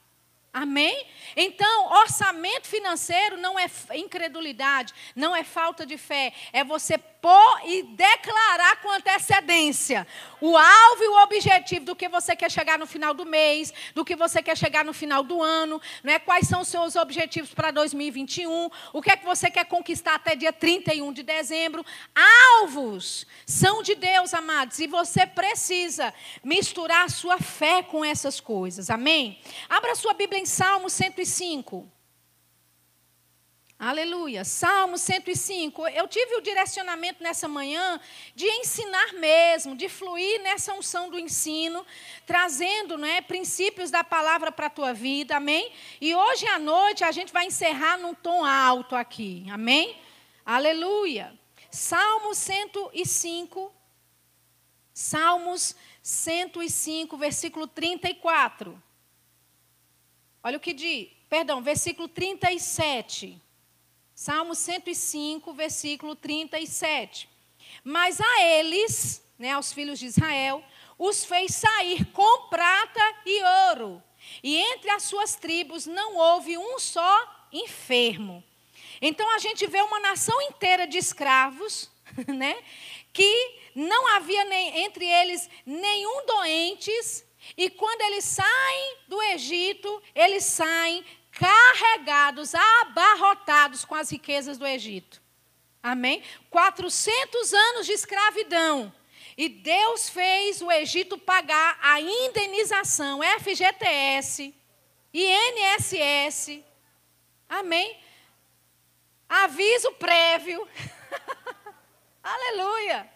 Amém? 0.52 1.06
Então, 1.36 1.92
orçamento 1.92 2.66
financeiro 2.66 3.36
não 3.36 3.56
é 3.56 3.70
incredulidade, 3.94 4.92
não 5.14 5.34
é 5.34 5.44
falta 5.44 5.86
de 5.86 5.96
fé, 5.96 6.32
é 6.52 6.64
você 6.64 6.98
pôr 7.20 7.60
e 7.66 7.82
declarar 7.82 8.80
com 8.80 8.90
antecedência 8.90 10.06
o 10.40 10.56
alvo 10.56 11.04
e 11.04 11.08
o 11.08 11.22
objetivo 11.22 11.84
do 11.84 11.94
que 11.94 12.08
você 12.08 12.34
quer 12.34 12.50
chegar 12.50 12.78
no 12.78 12.86
final 12.86 13.12
do 13.12 13.26
mês, 13.26 13.72
do 13.94 14.04
que 14.04 14.16
você 14.16 14.42
quer 14.42 14.56
chegar 14.56 14.84
no 14.84 14.92
final 14.92 15.22
do 15.22 15.42
ano, 15.42 15.80
né? 16.02 16.18
quais 16.18 16.48
são 16.48 16.62
os 16.62 16.68
seus 16.68 16.96
objetivos 16.96 17.52
para 17.52 17.70
2021, 17.70 18.70
o 18.92 19.02
que 19.02 19.10
é 19.10 19.16
que 19.16 19.24
você 19.24 19.50
quer 19.50 19.64
conquistar 19.64 20.14
até 20.14 20.34
dia 20.34 20.52
31 20.52 21.12
de 21.12 21.22
dezembro. 21.22 21.84
Alvos 22.60 23.26
são 23.46 23.82
de 23.82 23.94
Deus, 23.94 24.32
amados, 24.32 24.78
e 24.78 24.86
você 24.86 25.26
precisa 25.26 26.12
misturar 26.42 27.04
a 27.04 27.08
sua 27.08 27.38
fé 27.38 27.82
com 27.82 28.04
essas 28.04 28.40
coisas. 28.40 28.88
Amém? 28.88 29.38
Abra 29.68 29.94
sua 29.94 30.14
Bíblia 30.14 30.40
em 30.40 30.46
Salmo 30.46 30.88
105. 30.88 31.99
Aleluia. 33.82 34.44
Salmo 34.44 34.98
105. 34.98 35.88
Eu 35.88 36.06
tive 36.06 36.36
o 36.36 36.42
direcionamento 36.42 37.22
nessa 37.22 37.48
manhã 37.48 37.98
de 38.34 38.44
ensinar 38.44 39.14
mesmo, 39.14 39.74
de 39.74 39.88
fluir 39.88 40.42
nessa 40.42 40.74
unção 40.74 41.08
do 41.08 41.18
ensino, 41.18 41.86
trazendo 42.26 42.98
né, 42.98 43.22
princípios 43.22 43.90
da 43.90 44.04
palavra 44.04 44.52
para 44.52 44.66
a 44.66 44.70
tua 44.70 44.92
vida. 44.92 45.38
Amém? 45.38 45.72
E 45.98 46.14
hoje 46.14 46.46
à 46.48 46.58
noite 46.58 47.04
a 47.04 47.10
gente 47.10 47.32
vai 47.32 47.46
encerrar 47.46 47.96
num 47.96 48.12
tom 48.12 48.44
alto 48.44 48.94
aqui. 48.94 49.46
Amém? 49.50 49.96
Aleluia. 50.44 51.32
Salmo 51.70 52.34
105. 52.34 53.72
Salmos 54.92 55.74
105, 56.02 57.16
versículo 57.16 57.66
34. 57.66 58.78
Olha 60.42 60.58
o 60.58 60.60
que 60.60 60.74
diz. 60.74 61.08
Perdão, 61.30 61.62
versículo 61.62 62.08
37. 62.08 63.40
Salmo 64.22 64.54
105, 64.54 65.50
versículo 65.54 66.14
37. 66.14 67.26
Mas 67.82 68.20
a 68.20 68.42
eles, 68.42 69.24
né, 69.38 69.52
aos 69.52 69.72
filhos 69.72 69.98
de 69.98 70.04
Israel, 70.04 70.62
os 70.98 71.24
fez 71.24 71.54
sair 71.54 72.04
com 72.12 72.48
prata 72.48 73.00
e 73.24 73.42
ouro. 73.70 74.02
E 74.42 74.58
entre 74.58 74.90
as 74.90 75.04
suas 75.04 75.36
tribos 75.36 75.86
não 75.86 76.18
houve 76.18 76.58
um 76.58 76.78
só 76.78 77.46
enfermo. 77.50 78.44
Então 79.00 79.26
a 79.34 79.38
gente 79.38 79.66
vê 79.66 79.80
uma 79.80 80.00
nação 80.00 80.38
inteira 80.42 80.86
de 80.86 80.98
escravos, 80.98 81.90
né, 82.28 82.62
que 83.14 83.58
não 83.74 84.06
havia 84.16 84.44
nem, 84.44 84.84
entre 84.84 85.06
eles 85.06 85.48
nenhum 85.64 86.26
doentes, 86.26 87.24
e 87.56 87.70
quando 87.70 88.02
eles 88.02 88.24
saem 88.26 88.96
do 89.08 89.20
Egito, 89.22 90.02
eles 90.14 90.44
saem 90.44 91.04
carregados, 91.40 92.54
abarrotados 92.54 93.82
com 93.86 93.94
as 93.94 94.10
riquezas 94.10 94.58
do 94.58 94.66
Egito. 94.66 95.22
Amém? 95.82 96.22
400 96.50 97.54
anos 97.54 97.86
de 97.86 97.92
escravidão. 97.92 98.92
E 99.38 99.48
Deus 99.48 100.10
fez 100.10 100.60
o 100.60 100.70
Egito 100.70 101.16
pagar 101.16 101.78
a 101.80 101.98
indenização 101.98 103.20
FGTS, 103.40 104.54
INSS. 105.14 106.62
Amém? 107.48 107.98
Aviso 109.26 109.92
prévio. 109.92 110.68
Aleluia. 112.22 113.10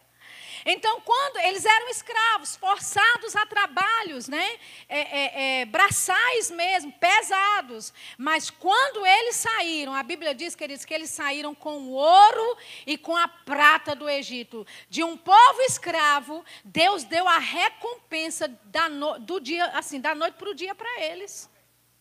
Então, 0.64 1.00
quando 1.02 1.38
eles 1.38 1.64
eram 1.64 1.88
escravos, 1.90 2.56
forçados 2.56 3.36
a 3.36 3.44
trabalhos, 3.44 4.28
né? 4.28 4.58
É, 4.88 4.98
é, 4.98 5.60
é, 5.60 5.64
braçais 5.66 6.50
mesmo, 6.50 6.92
pesados. 6.92 7.92
Mas 8.16 8.48
quando 8.50 9.04
eles 9.04 9.36
saíram, 9.36 9.94
a 9.94 10.02
Bíblia 10.02 10.34
diz, 10.34 10.54
queridos, 10.54 10.84
que 10.84 10.94
eles 10.94 11.10
saíram 11.10 11.54
com 11.54 11.78
o 11.78 11.90
ouro 11.90 12.56
e 12.86 12.96
com 12.96 13.16
a 13.16 13.28
prata 13.28 13.94
do 13.94 14.08
Egito. 14.08 14.66
De 14.88 15.04
um 15.04 15.16
povo 15.16 15.60
escravo, 15.62 16.44
Deus 16.64 17.04
deu 17.04 17.28
a 17.28 17.38
recompensa 17.38 18.48
no, 18.90 19.18
do 19.18 19.38
dia, 19.40 19.66
assim, 19.66 20.00
da 20.00 20.14
noite 20.14 20.34
para 20.34 20.50
o 20.50 20.54
dia 20.54 20.74
para 20.74 21.02
eles. 21.02 21.52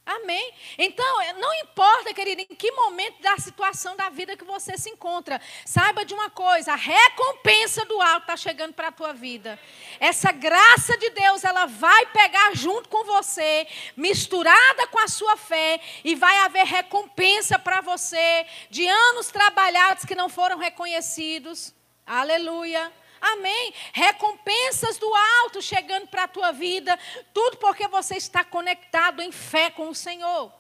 Amém? 0.06 0.54
Então, 0.78 1.06
não 1.39 1.54
importa, 1.56 2.14
querido, 2.14 2.41
em 2.41 2.56
que 2.56 2.70
momento 2.72 3.22
da 3.22 3.38
situação 3.38 3.95
da 3.95 4.10
vida 4.10 4.36
que 4.36 4.43
você 4.43 4.78
se 4.78 4.89
encontra, 4.89 5.39
saiba 5.66 6.04
de 6.04 6.14
uma 6.14 6.30
coisa: 6.30 6.74
a 6.74 6.76
recompensa 6.76 7.86
do 7.86 8.01
alto 8.01 8.24
está 8.24 8.36
chegando 8.36 8.74
para 8.74 8.89
a 8.89 8.91
tua 8.91 9.14
vida. 9.14 9.58
Essa 10.01 10.34
graça 10.34 10.97
de 10.97 11.10
Deus, 11.12 11.45
ela 11.45 11.68
vai 11.68 12.06
pegar 12.08 12.54
junto 12.54 12.89
com 12.89 13.06
você, 13.06 13.66
misturada 13.95 14.88
com 14.88 14.99
a 14.99 15.08
sua 15.08 15.38
fé, 15.38 15.80
e 16.04 16.16
vai 16.16 16.38
haver 16.39 16.66
recompensa 16.66 17.58
para 17.58 17.80
você 17.80 18.45
de 18.70 18.86
anos 18.86 19.28
trabalhados 19.28 20.04
que 20.04 20.16
não 20.16 20.28
foram 20.28 20.58
reconhecidos. 20.58 21.74
Aleluia. 22.06 22.91
Amém. 23.24 23.74
Recompensas 23.94 24.98
do 24.98 25.10
alto 25.44 25.62
chegando 25.62 26.08
para 26.08 26.24
a 26.24 26.28
tua 26.28 26.52
vida. 26.52 27.00
Tudo 27.34 27.56
porque 27.56 27.88
você 27.88 28.18
está 28.18 28.44
conectado 28.44 29.22
em 29.22 29.32
fé 29.32 29.70
com 29.70 29.88
o 29.88 29.96
Senhor. 29.96 30.52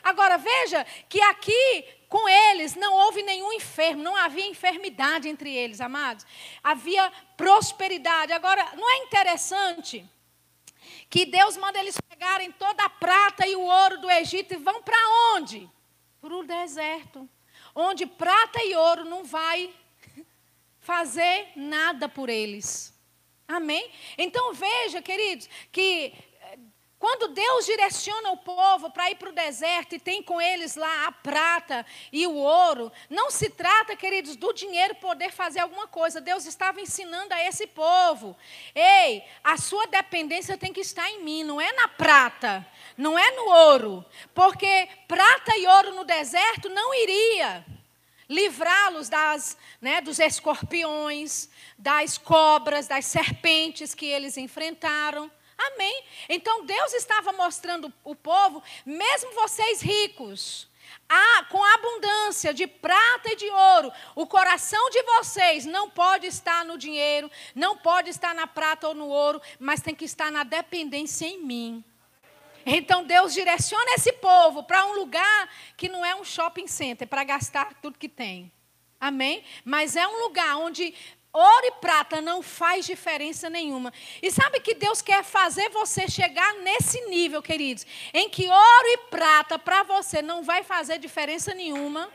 Agora 0.00 0.38
veja 0.38 0.86
que 1.08 1.20
aqui 1.20 1.84
com 2.08 2.28
eles 2.28 2.76
não 2.76 2.94
houve 2.94 3.24
nenhum 3.24 3.52
enfermo, 3.52 4.00
não 4.00 4.14
havia 4.14 4.46
enfermidade 4.46 5.28
entre 5.28 5.52
eles, 5.52 5.80
amados. 5.80 6.24
Havia 6.62 7.10
prosperidade. 7.36 8.32
Agora, 8.32 8.64
não 8.76 8.88
é 8.88 8.98
interessante 8.98 10.08
que 11.10 11.26
Deus 11.26 11.56
manda 11.56 11.80
eles 11.80 12.00
pegarem 12.08 12.52
toda 12.52 12.84
a 12.84 12.90
prata 12.90 13.44
e 13.44 13.56
o 13.56 13.62
ouro 13.62 14.00
do 14.00 14.08
Egito 14.08 14.54
e 14.54 14.58
vão 14.58 14.80
para 14.82 14.96
onde? 15.34 15.68
Para 16.20 16.34
o 16.34 16.44
deserto, 16.44 17.28
onde 17.74 18.06
prata 18.06 18.62
e 18.62 18.76
ouro 18.76 19.04
não 19.04 19.24
vai 19.24 19.74
fazer 20.84 21.48
nada 21.56 22.08
por 22.10 22.28
eles. 22.28 22.94
Amém? 23.48 23.90
Então 24.18 24.52
veja, 24.52 25.00
queridos, 25.00 25.48
que 25.72 26.12
quando 26.98 27.28
Deus 27.28 27.64
direciona 27.64 28.30
o 28.32 28.36
povo 28.36 28.90
para 28.90 29.10
ir 29.10 29.16
para 29.16 29.30
o 29.30 29.34
deserto 29.34 29.94
e 29.94 29.98
tem 29.98 30.22
com 30.22 30.40
eles 30.40 30.76
lá 30.76 31.06
a 31.06 31.12
prata 31.12 31.84
e 32.12 32.26
o 32.26 32.34
ouro, 32.34 32.92
não 33.08 33.30
se 33.30 33.48
trata, 33.48 33.96
queridos, 33.96 34.36
do 34.36 34.52
dinheiro 34.52 34.94
poder 34.96 35.30
fazer 35.32 35.60
alguma 35.60 35.86
coisa. 35.86 36.20
Deus 36.20 36.44
estava 36.44 36.80
ensinando 36.80 37.32
a 37.32 37.42
esse 37.42 37.66
povo: 37.66 38.36
ei, 38.74 39.24
a 39.42 39.56
sua 39.56 39.86
dependência 39.86 40.58
tem 40.58 40.72
que 40.72 40.80
estar 40.80 41.10
em 41.10 41.22
mim, 41.22 41.44
não 41.44 41.58
é 41.60 41.72
na 41.72 41.88
prata, 41.88 42.66
não 42.96 43.18
é 43.18 43.30
no 43.32 43.48
ouro, 43.48 44.04
porque 44.34 44.88
prata 45.08 45.56
e 45.56 45.66
ouro 45.66 45.94
no 45.94 46.04
deserto 46.04 46.68
não 46.68 46.94
iria 46.94 47.64
livrá-los 48.28 49.08
das, 49.08 49.56
né, 49.80 50.00
dos 50.00 50.18
escorpiões, 50.18 51.48
das 51.78 52.18
cobras, 52.18 52.86
das 52.86 53.06
serpentes 53.06 53.94
que 53.94 54.06
eles 54.06 54.36
enfrentaram. 54.36 55.30
Amém. 55.56 56.04
Então 56.28 56.64
Deus 56.64 56.92
estava 56.94 57.32
mostrando 57.32 57.92
o 58.02 58.14
povo, 58.14 58.62
mesmo 58.84 59.32
vocês 59.32 59.80
ricos, 59.80 60.68
a, 61.08 61.44
com 61.44 61.62
abundância 61.62 62.52
de 62.52 62.66
prata 62.66 63.32
e 63.32 63.36
de 63.36 63.48
ouro, 63.48 63.92
o 64.14 64.26
coração 64.26 64.90
de 64.90 65.02
vocês 65.02 65.64
não 65.64 65.88
pode 65.88 66.26
estar 66.26 66.64
no 66.64 66.76
dinheiro, 66.76 67.30
não 67.54 67.76
pode 67.76 68.10
estar 68.10 68.34
na 68.34 68.46
prata 68.46 68.88
ou 68.88 68.94
no 68.94 69.08
ouro, 69.08 69.40
mas 69.58 69.80
tem 69.80 69.94
que 69.94 70.04
estar 70.04 70.30
na 70.30 70.44
dependência 70.44 71.26
em 71.26 71.42
mim. 71.42 71.84
Então 72.66 73.04
Deus 73.04 73.32
direciona 73.34 73.94
esse 73.94 74.12
povo 74.12 74.62
para 74.62 74.86
um 74.86 74.94
lugar 74.94 75.48
que 75.76 75.88
não 75.88 76.04
é 76.04 76.14
um 76.14 76.24
shopping 76.24 76.66
center 76.66 77.06
para 77.06 77.24
gastar 77.24 77.74
tudo 77.80 77.98
que 77.98 78.08
tem. 78.08 78.50
Amém? 79.00 79.44
Mas 79.64 79.96
é 79.96 80.06
um 80.06 80.22
lugar 80.22 80.56
onde 80.56 80.94
Ouro 81.34 81.66
e 81.66 81.72
prata 81.80 82.20
não 82.20 82.40
faz 82.40 82.86
diferença 82.86 83.50
nenhuma. 83.50 83.92
E 84.22 84.30
sabe 84.30 84.60
que 84.60 84.72
Deus 84.72 85.02
quer 85.02 85.24
fazer 85.24 85.68
você 85.70 86.06
chegar 86.06 86.54
nesse 86.58 87.00
nível, 87.06 87.42
queridos, 87.42 87.84
em 88.12 88.28
que 88.28 88.48
ouro 88.48 88.86
e 88.86 88.98
prata 89.10 89.58
para 89.58 89.82
você 89.82 90.22
não 90.22 90.44
vai 90.44 90.62
fazer 90.62 90.96
diferença 91.00 91.52
nenhuma 91.52 92.08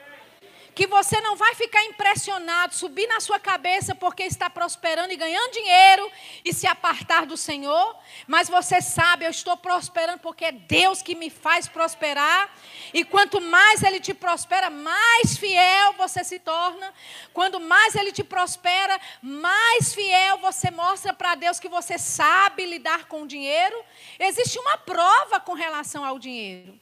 que 0.76 0.88
você 0.88 1.20
não 1.22 1.36
vai 1.36 1.56
ficar 1.56 1.84
impressionado, 1.86 2.74
subir 2.74 3.08
na 3.08 3.20
sua 3.20 3.40
cabeça 3.40 3.94
porque 3.96 4.24
está 4.24 4.50
prosperando 4.50 5.12
e 5.12 5.18
ganhando 5.18 5.52
dinheiro 5.52 6.12
e 6.46 6.54
se 6.54 6.68
apartar 6.68 7.26
do 7.26 7.36
Senhor, 7.36 7.96
mas 8.28 8.50
você 8.50 8.82
sabe, 8.82 9.26
eu 9.26 9.30
estou 9.30 9.58
prosperando 9.58 10.20
porque 10.20 10.46
é 10.46 10.52
Deus 10.52 11.02
que 11.02 11.16
me 11.16 11.30
faz 11.30 11.68
prosperar, 11.68 12.54
e 12.94 13.04
quanto 13.04 13.42
mais 13.42 13.84
Ele 13.84 14.00
te 14.00 14.14
prospera, 14.14 14.70
mais 14.70 15.38
fiel 15.38 15.94
você 15.94 16.24
se 16.24 16.40
torna, 16.40 16.94
quando 17.34 17.60
mais 17.60 17.96
Ele 17.96 18.12
te 18.12 18.24
prospera, 18.24 19.00
mais 19.22 19.94
fiel 19.94 20.38
você 20.38 20.72
mostra 20.72 21.14
para 21.14 21.36
Deus 21.36 21.60
que 21.60 21.68
você 21.70 21.98
sabe 21.98 22.66
lidar 22.66 23.06
com 23.06 23.24
o 23.24 23.28
dinheiro. 23.28 23.84
Existe 24.20 24.58
uma 24.60 24.78
prova 24.78 25.40
com 25.40 25.54
relação 25.54 26.06
ao 26.06 26.18
dinheiro. 26.18 26.80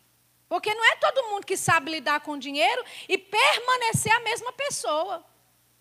Porque 0.49 0.73
não 0.73 0.85
é 0.85 0.95
todo 0.95 1.29
mundo 1.29 1.45
que 1.45 1.57
sabe 1.57 1.91
lidar 1.91 2.21
com 2.21 2.37
dinheiro 2.37 2.83
e 3.07 3.17
permanecer 3.17 4.11
a 4.13 4.21
mesma 4.21 4.51
pessoa. 4.53 5.25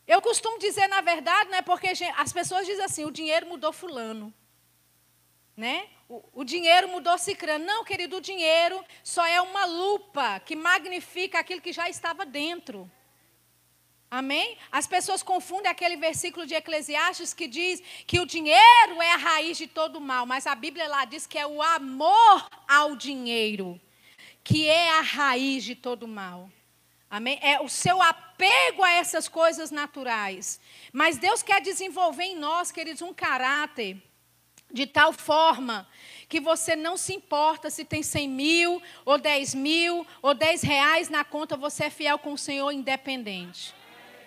Eu 0.07 0.21
costumo 0.21 0.59
dizer, 0.59 0.89
na 0.89 1.01
verdade, 1.01 1.51
né, 1.51 1.63
porque 1.63 1.93
as 2.17 2.33
pessoas 2.33 2.67
dizem 2.67 2.85
assim: 2.85 3.05
o 3.05 3.11
dinheiro 3.11 3.47
mudou 3.47 3.73
Fulano. 3.73 4.33
Né? 5.57 5.89
O, 6.09 6.23
o 6.41 6.45
dinheiro 6.45 6.89
mudou 6.89 7.17
Cicrano. 7.17 7.65
Não, 7.65 7.85
querido, 7.85 8.17
o 8.17 8.21
dinheiro 8.21 8.85
só 9.03 9.25
é 9.25 9.41
uma 9.41 9.65
lupa 9.65 10.39
que 10.41 10.55
magnifica 10.55 11.39
aquilo 11.39 11.61
que 11.61 11.73
já 11.73 11.89
estava 11.89 12.27
dentro. 12.27 12.91
Amém? 14.09 14.57
As 14.71 14.87
pessoas 14.87 15.23
confundem 15.23 15.71
aquele 15.71 15.97
versículo 15.97 16.47
de 16.47 16.55
Eclesiastes 16.55 17.35
que 17.35 17.49
diz 17.49 17.83
que 18.07 18.21
o 18.21 18.27
dinheiro 18.27 19.03
é 19.03 19.13
a 19.13 19.17
raiz 19.17 19.59
de 19.59 19.67
todo 19.67 20.01
mal, 20.01 20.25
mas 20.27 20.47
a 20.47 20.55
Bíblia 20.55 20.87
lá 20.87 21.05
diz 21.05 21.27
que 21.27 21.39
é 21.39 21.47
o 21.47 21.61
amor 21.61 22.49
ao 22.69 22.95
dinheiro 22.95 23.81
que 24.47 24.69
é 24.69 24.91
a 24.91 25.01
raiz 25.01 25.65
de 25.65 25.75
todo 25.75 26.07
mal. 26.07 26.49
Amém? 27.11 27.37
É 27.43 27.61
o 27.61 27.69
seu 27.69 28.01
apego 28.01 28.85
a 28.85 28.93
essas 28.93 29.27
coisas 29.27 29.73
naturais. 29.73 30.61
Mas 30.93 31.19
Deus 31.19 31.43
quer 31.43 31.61
desenvolver 31.61 32.23
em 32.23 32.39
nós, 32.39 32.71
queridos, 32.71 33.03
um 33.03 33.13
caráter 33.13 34.01
de 34.73 34.87
tal 34.87 35.13
forma 35.13 35.89
que 36.29 36.39
você 36.39 36.77
não 36.77 36.97
se 36.97 37.13
importa 37.13 37.71
se 37.71 37.85
tem 37.85 38.05
100 38.05 38.29
mil, 38.29 38.83
ou 39.05 39.19
10 39.19 39.53
mil, 39.57 40.07
ou 40.23 40.33
10 40.33 40.63
reais 40.63 41.09
na 41.09 41.25
conta, 41.25 41.57
você 41.57 41.85
é 41.85 41.91
fiel 41.91 42.17
com 42.17 42.33
o 42.33 42.39
Senhor 42.39 42.71
independente. 42.71 43.75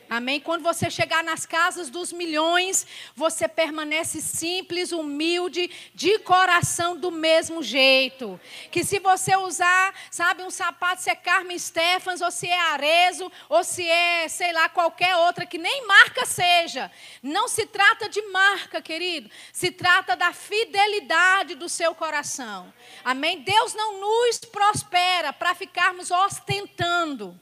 Amém? 0.09 0.39
Quando 0.39 0.63
você 0.63 0.89
chegar 0.89 1.23
nas 1.23 1.45
casas 1.45 1.89
dos 1.91 2.11
milhões, 2.11 2.87
você 3.15 3.47
permanece 3.47 4.19
simples, 4.19 4.91
humilde, 4.91 5.69
de 5.93 6.17
coração 6.19 6.97
do 6.97 7.11
mesmo 7.11 7.61
jeito. 7.61 8.41
Que 8.71 8.83
se 8.83 8.97
você 8.97 9.35
usar, 9.35 9.93
sabe, 10.09 10.41
um 10.41 10.49
sapato, 10.49 11.03
se 11.03 11.11
é 11.11 11.15
Carmen 11.15 11.59
Stephens, 11.59 12.21
ou 12.21 12.31
se 12.31 12.47
é 12.47 12.59
Arezo, 12.59 13.31
ou 13.47 13.63
se 13.63 13.87
é, 13.87 14.27
sei 14.27 14.51
lá, 14.51 14.67
qualquer 14.67 15.15
outra, 15.15 15.45
que 15.45 15.59
nem 15.59 15.85
marca 15.85 16.25
seja. 16.25 16.91
Não 17.21 17.47
se 17.47 17.67
trata 17.67 18.09
de 18.09 18.21
marca, 18.29 18.81
querido. 18.81 19.29
Se 19.53 19.69
trata 19.69 20.15
da 20.15 20.33
fidelidade 20.33 21.53
do 21.53 21.69
seu 21.69 21.93
coração. 21.93 22.73
Amém? 23.05 23.41
Deus 23.41 23.75
não 23.75 23.99
nos 23.99 24.39
prospera 24.39 25.31
para 25.31 25.53
ficarmos 25.53 26.09
ostentando. 26.09 27.39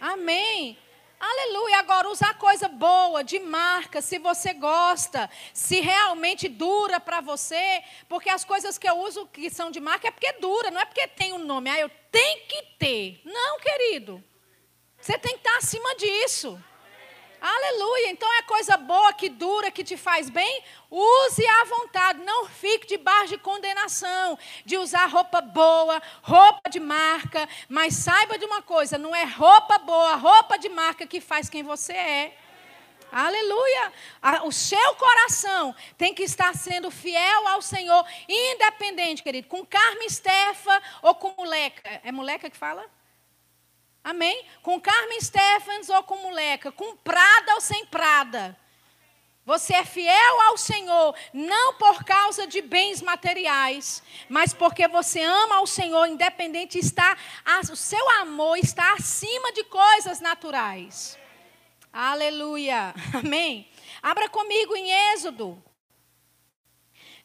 Amém. 0.00 0.78
Aleluia. 1.20 1.78
Agora, 1.78 2.08
usar 2.08 2.34
coisa 2.38 2.68
boa, 2.68 3.24
de 3.24 3.40
marca, 3.40 4.00
se 4.00 4.18
você 4.18 4.54
gosta, 4.54 5.28
se 5.52 5.80
realmente 5.80 6.48
dura 6.48 7.00
para 7.00 7.20
você. 7.20 7.82
Porque 8.08 8.30
as 8.30 8.44
coisas 8.44 8.78
que 8.78 8.88
eu 8.88 8.98
uso 9.00 9.26
que 9.26 9.50
são 9.50 9.70
de 9.70 9.80
marca 9.80 10.08
é 10.08 10.10
porque 10.10 10.32
dura, 10.34 10.70
não 10.70 10.80
é 10.80 10.84
porque 10.84 11.08
tem 11.08 11.32
um 11.32 11.44
nome. 11.44 11.70
Ah, 11.70 11.80
eu 11.80 11.90
tenho 12.10 12.46
que 12.46 12.62
ter. 12.78 13.20
Não, 13.24 13.58
querido. 13.58 14.22
Você 15.00 15.18
tem 15.18 15.32
que 15.32 15.38
estar 15.38 15.56
acima 15.56 15.94
disso. 15.96 16.62
Aleluia. 17.40 18.10
Então 18.10 18.32
é 18.38 18.42
coisa 18.42 18.76
boa 18.76 19.12
que 19.12 19.28
dura, 19.28 19.70
que 19.70 19.84
te 19.84 19.96
faz 19.96 20.28
bem. 20.28 20.62
Use 20.90 21.46
à 21.46 21.64
vontade. 21.64 22.24
Não 22.24 22.46
fique 22.46 22.86
debaixo 22.86 23.28
de 23.28 23.38
condenação 23.38 24.38
de 24.64 24.76
usar 24.76 25.06
roupa 25.06 25.40
boa, 25.40 26.02
roupa 26.22 26.68
de 26.68 26.80
marca. 26.80 27.48
Mas 27.68 27.94
saiba 27.94 28.38
de 28.38 28.44
uma 28.44 28.62
coisa: 28.62 28.98
não 28.98 29.14
é 29.14 29.24
roupa 29.24 29.78
boa, 29.78 30.14
roupa 30.16 30.58
de 30.58 30.68
marca 30.68 31.06
que 31.06 31.20
faz 31.20 31.48
quem 31.48 31.62
você 31.62 31.92
é. 31.92 32.36
Aleluia. 33.10 33.92
O 34.44 34.52
seu 34.52 34.94
coração 34.96 35.74
tem 35.96 36.12
que 36.12 36.22
estar 36.22 36.54
sendo 36.54 36.90
fiel 36.90 37.48
ao 37.48 37.62
Senhor, 37.62 38.04
independente, 38.28 39.22
querido, 39.22 39.48
com 39.48 39.64
Carmen 39.64 40.08
Stefa 40.10 40.82
ou 41.00 41.14
com 41.14 41.32
moleca. 41.38 42.00
É 42.04 42.12
moleca 42.12 42.50
que 42.50 42.56
fala? 42.56 42.84
Amém? 44.08 44.42
Com 44.62 44.80
Carmen 44.80 45.20
Stephens 45.20 45.90
ou 45.90 46.02
com 46.02 46.16
moleca, 46.16 46.72
com 46.72 46.96
Prada 46.96 47.56
ou 47.56 47.60
sem 47.60 47.84
Prada. 47.84 48.58
Você 49.44 49.74
é 49.74 49.84
fiel 49.84 50.40
ao 50.46 50.56
Senhor, 50.56 51.14
não 51.30 51.74
por 51.74 52.02
causa 52.04 52.46
de 52.46 52.62
bens 52.62 53.02
materiais, 53.02 54.02
mas 54.26 54.54
porque 54.54 54.88
você 54.88 55.20
ama 55.20 55.56
ao 55.56 55.66
Senhor, 55.66 56.06
independente 56.06 56.78
está, 56.78 57.18
o 57.70 57.76
seu 57.76 58.08
amor 58.20 58.56
está 58.56 58.94
acima 58.94 59.52
de 59.52 59.62
coisas 59.64 60.20
naturais. 60.20 61.18
Aleluia. 61.92 62.94
Amém. 63.12 63.70
Abra 64.02 64.26
comigo 64.30 64.74
em 64.74 64.90
Êxodo, 65.12 65.62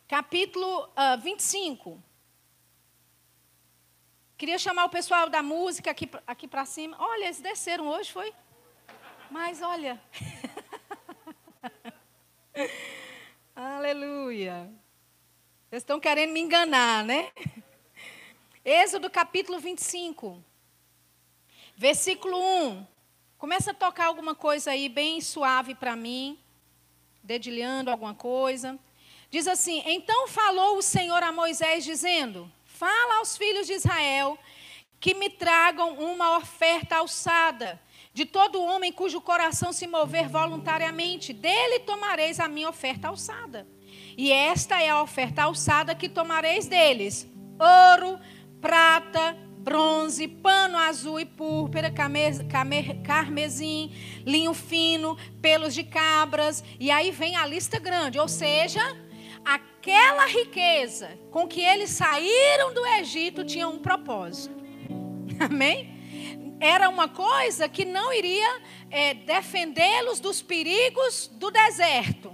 capítulo 0.05 0.83
uh, 0.97 1.17
25. 1.21 2.03
Queria 4.43 4.59
chamar 4.59 4.83
o 4.83 4.89
pessoal 4.89 5.29
da 5.29 5.41
música 5.41 5.91
aqui, 5.91 6.11
aqui 6.27 6.49
para 6.49 6.65
cima. 6.65 6.97
Olha, 6.99 7.23
eles 7.23 7.39
desceram 7.39 7.87
hoje, 7.87 8.11
foi? 8.11 8.33
Mas 9.31 9.61
olha. 9.61 9.97
Aleluia. 13.55 14.69
Vocês 15.69 15.81
estão 15.81 15.97
querendo 15.97 16.33
me 16.33 16.41
enganar, 16.41 17.05
né? 17.05 17.31
Êxodo 18.65 19.09
capítulo 19.09 19.59
25, 19.59 20.43
versículo 21.77 22.37
1. 22.37 22.85
Começa 23.37 23.71
a 23.71 23.73
tocar 23.73 24.07
alguma 24.07 24.35
coisa 24.35 24.71
aí 24.71 24.89
bem 24.89 25.21
suave 25.21 25.73
para 25.73 25.95
mim, 25.95 26.37
dedilhando 27.23 27.89
alguma 27.89 28.13
coisa. 28.13 28.77
Diz 29.31 29.47
assim: 29.47 29.81
Então 29.85 30.27
falou 30.27 30.79
o 30.79 30.81
Senhor 30.81 31.23
a 31.23 31.31
Moisés, 31.31 31.85
dizendo: 31.85 32.51
Fala 32.83 33.19
aos 33.19 33.37
filhos 33.37 33.65
de 33.65 33.71
Israel 33.71 34.37
que 34.99 35.13
me 35.13 35.29
tragam 35.29 35.93
uma 35.99 36.35
oferta 36.35 36.97
alçada. 36.97 37.79
De 38.13 38.25
todo 38.25 38.61
homem 38.61 38.91
cujo 38.91 39.21
coração 39.21 39.71
se 39.71 39.87
mover 39.87 40.27
voluntariamente, 40.27 41.31
dele 41.31 41.79
tomareis 41.79 42.41
a 42.41 42.47
minha 42.49 42.67
oferta 42.67 43.07
alçada. 43.07 43.65
E 44.17 44.33
esta 44.33 44.81
é 44.81 44.89
a 44.89 45.01
oferta 45.01 45.43
alçada 45.43 45.95
que 45.95 46.09
tomareis 46.09 46.67
deles: 46.67 47.25
ouro, 47.57 48.19
prata, 48.59 49.37
bronze, 49.59 50.27
pano 50.27 50.77
azul 50.77 51.21
e 51.21 51.25
púrpura, 51.25 51.89
carmesim, 51.89 53.93
linho 54.25 54.53
fino, 54.53 55.17
pelos 55.41 55.73
de 55.73 55.85
cabras. 55.85 56.61
E 56.77 56.91
aí 56.91 57.11
vem 57.11 57.37
a 57.37 57.47
lista 57.47 57.79
grande, 57.79 58.19
ou 58.19 58.27
seja, 58.27 58.81
aquela 59.45 60.25
riqueza 60.25 61.19
com 61.31 61.47
que 61.47 61.61
eles 61.61 61.89
saíram 61.89 62.73
do 62.73 62.85
Egito 62.85 63.43
tinha 63.43 63.67
um 63.67 63.79
propósito. 63.79 64.55
Amém? 65.39 65.93
Era 66.59 66.89
uma 66.89 67.09
coisa 67.09 67.67
que 67.67 67.83
não 67.83 68.13
iria 68.13 68.61
é, 68.89 69.13
defendê-los 69.13 70.19
dos 70.19 70.41
perigos 70.41 71.27
do 71.27 71.51
deserto, 71.51 72.31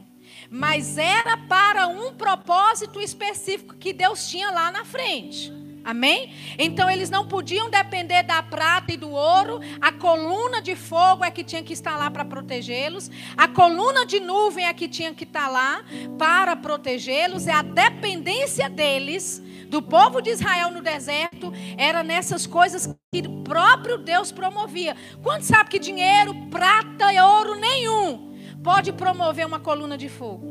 mas 0.49 0.97
era 0.97 1.35
para 1.35 1.87
um 1.87 2.13
propósito 2.13 3.01
específico 3.01 3.75
que 3.75 3.91
Deus 3.91 4.27
tinha 4.27 4.51
lá 4.51 4.71
na 4.71 4.85
frente. 4.85 5.58
Amém? 5.83 6.33
Então 6.57 6.89
eles 6.89 7.09
não 7.09 7.27
podiam 7.27 7.69
depender 7.69 8.23
da 8.23 8.43
prata 8.43 8.93
e 8.93 8.97
do 8.97 9.09
ouro. 9.11 9.59
A 9.81 9.91
coluna 9.91 10.61
de 10.61 10.75
fogo 10.75 11.23
é 11.23 11.31
que 11.31 11.43
tinha 11.43 11.63
que 11.63 11.73
estar 11.73 11.97
lá 11.97 12.11
para 12.11 12.25
protegê-los. 12.25 13.09
A 13.37 13.47
coluna 13.47 14.05
de 14.05 14.19
nuvem 14.19 14.65
é 14.65 14.73
que 14.73 14.87
tinha 14.87 15.13
que 15.13 15.23
estar 15.23 15.47
lá 15.47 15.83
para 16.17 16.55
protegê-los. 16.55 17.47
É 17.47 17.53
a 17.53 17.61
dependência 17.61 18.69
deles, 18.69 19.41
do 19.69 19.81
povo 19.81 20.19
de 20.19 20.31
Israel 20.31 20.71
no 20.71 20.81
deserto, 20.81 21.53
era 21.77 22.03
nessas 22.03 22.47
coisas 22.47 22.87
que 23.11 23.19
o 23.19 23.43
próprio 23.43 23.99
Deus 23.99 24.31
promovia. 24.31 24.95
Quanto 25.21 25.43
sabe 25.43 25.69
que 25.69 25.79
dinheiro, 25.79 26.33
prata 26.49 27.13
e 27.13 27.19
ouro 27.19 27.55
nenhum 27.55 28.35
pode 28.63 28.91
promover 28.91 29.45
uma 29.45 29.59
coluna 29.59 29.97
de 29.97 30.09
fogo 30.09 30.45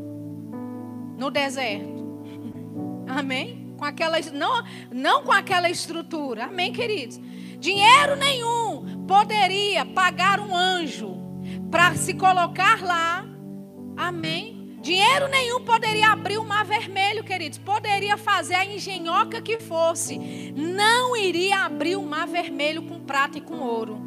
no 1.19 1.31
deserto? 1.31 1.99
Amém? 3.09 3.68
Com 3.79 3.85
aquela 3.85 4.19
não, 4.35 4.65
não 4.93 5.23
com 5.23 5.33
aquela 5.33 5.71
estrutura. 5.71 6.47
Amém, 6.47 6.73
queridos? 6.73 7.19
Dinheiro 7.59 8.17
nenhum 8.17 9.07
poderia 9.07 9.87
pagar 9.87 10.41
um 10.41 10.55
anjo 10.55 11.17
para 11.71 11.95
se 11.95 12.13
colocar 12.15 12.83
lá. 12.83 13.25
Amém. 13.97 14.77
Dinheiro 14.81 15.29
nenhum 15.29 15.65
poderia 15.65 16.11
abrir 16.11 16.39
o 16.39 16.45
mar 16.45 16.65
vermelho, 16.65 17.25
queridos. 17.25 17.59
Poderia 17.59 18.17
fazer 18.17 18.55
a 18.55 18.65
engenhoca 18.65 19.41
que 19.41 19.59
fosse. 19.59 20.53
Não 20.55 21.17
iria 21.17 21.65
abrir 21.65 21.97
o 21.97 22.03
mar 22.03 22.27
vermelho 22.27 22.83
com 22.83 23.01
prata 23.01 23.39
e 23.39 23.41
com 23.41 23.59
ouro. 23.59 24.01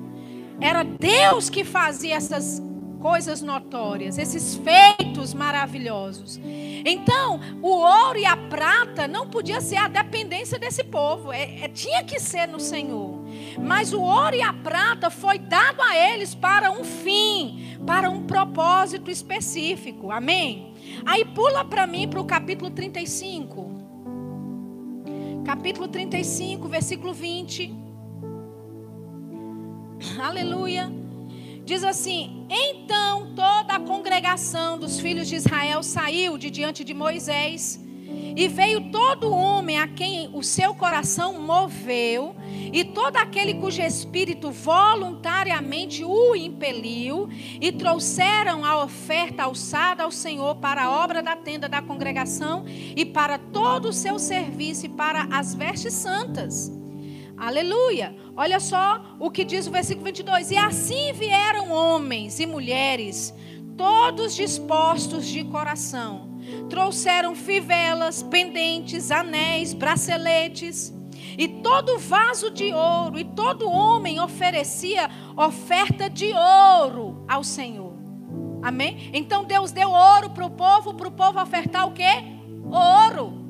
Era 0.60 0.84
Deus 0.84 1.50
que 1.50 1.64
fazia 1.64 2.16
essas 2.16 2.62
coisas 3.02 3.42
notórias, 3.42 4.18
esses 4.18 4.56
feitos 4.56 5.34
maravilhosos. 5.34 6.40
Então, 6.86 7.40
o 7.62 7.70
ouro 7.70 8.18
e 8.18 8.26
a 8.26 8.38
prata 8.38 9.08
não 9.08 9.28
podia 9.28 9.60
ser 9.60 9.78
a 9.78 9.88
dependência 9.88 10.60
desse 10.60 10.84
povo, 10.84 11.32
é, 11.34 11.64
é, 11.64 11.68
tinha 11.68 12.04
que 12.04 12.20
ser 12.20 12.48
no 12.48 12.60
Senhor. 12.60 13.20
Mas 13.60 13.92
o 13.92 14.02
ouro 14.02 14.36
e 14.36 14.42
a 14.42 14.54
prata 14.54 15.10
foi 15.10 15.40
dado 15.40 15.82
a 15.82 15.96
eles 15.98 16.36
para 16.36 16.72
um 16.72 16.84
fim, 16.84 17.78
para 17.86 18.10
um 18.10 18.24
propósito 18.24 19.10
específico. 19.10 20.12
Amém? 20.12 20.74
Aí 21.06 21.26
pula 21.26 21.66
para 21.66 21.88
mim 21.88 22.08
para 22.08 22.22
o 22.22 22.26
capítulo 22.26 22.70
35. 22.70 23.82
Capítulo 25.44 25.88
35, 25.88 26.68
versículo 26.68 27.14
20. 27.14 27.76
Aleluia. 30.20 31.01
Diz 31.66 31.84
assim: 31.84 32.46
Então 32.50 33.34
toda 33.36 33.76
a 33.76 33.80
congregação 33.80 34.78
dos 34.78 35.00
filhos 35.00 35.28
de 35.28 35.36
Israel 35.36 35.84
saiu 35.84 36.38
de 36.38 36.50
diante 36.50 36.84
de 36.84 36.94
Moisés, 36.94 37.80
e 38.36 38.48
veio 38.48 38.92
todo 38.92 39.32
homem 39.32 39.80
a 39.80 39.88
quem 39.88 40.30
o 40.34 40.42
seu 40.42 40.74
coração 40.74 41.40
moveu, 41.40 42.36
e 42.74 42.84
todo 42.84 43.18
aquele 43.18 43.54
cujo 43.54 43.82
espírito 43.82 44.52
voluntariamente 44.52 46.04
o 46.04 46.36
impeliu, 46.36 47.30
e 47.60 47.72
trouxeram 47.72 48.66
a 48.66 48.84
oferta 48.84 49.44
alçada 49.44 50.04
ao 50.04 50.12
Senhor 50.12 50.56
para 50.56 50.84
a 50.86 51.04
obra 51.04 51.22
da 51.22 51.36
tenda 51.36 51.70
da 51.70 51.82
congregação 51.82 52.66
e 52.68 53.06
para 53.06 53.38
todo 53.38 53.90
o 53.90 53.94
seu 53.94 54.18
serviço 54.18 54.88
e 54.88 54.90
para 54.90 55.28
as 55.32 55.54
vestes 55.54 55.94
santas. 55.94 56.81
Aleluia. 57.42 58.16
Olha 58.38 58.60
só 58.60 59.02
o 59.20 59.32
que 59.32 59.44
diz 59.44 59.66
o 59.66 59.72
versículo 59.72 60.06
22. 60.06 60.52
E 60.52 60.58
assim 60.58 61.12
vieram 61.12 61.72
homens 61.72 62.40
e 62.40 62.46
mulheres, 62.46 63.34
todos 63.76 64.36
dispostos 64.36 65.26
de 65.26 65.44
coração. 65.46 66.40
Trouxeram 66.70 67.34
fivelas, 67.34 68.22
pendentes, 68.22 69.10
anéis, 69.10 69.74
braceletes. 69.74 70.94
E 71.36 71.48
todo 71.48 71.98
vaso 71.98 72.52
de 72.52 72.72
ouro, 72.76 73.18
e 73.18 73.24
todo 73.24 73.68
homem 73.68 74.20
oferecia 74.20 75.10
oferta 75.36 76.08
de 76.08 76.32
ouro 76.32 77.26
ao 77.28 77.44
Senhor. 77.44 77.94
Amém? 78.62 79.10
Então 79.14 79.44
Deus 79.44 79.72
deu 79.72 79.90
ouro 79.90 80.30
para 80.30 80.46
o 80.46 80.52
povo, 80.52 80.94
para 80.94 81.08
o 81.08 81.12
povo 81.12 81.42
ofertar 81.42 81.88
o 81.88 81.92
quê? 81.92 82.24
Ouro. 82.66 83.41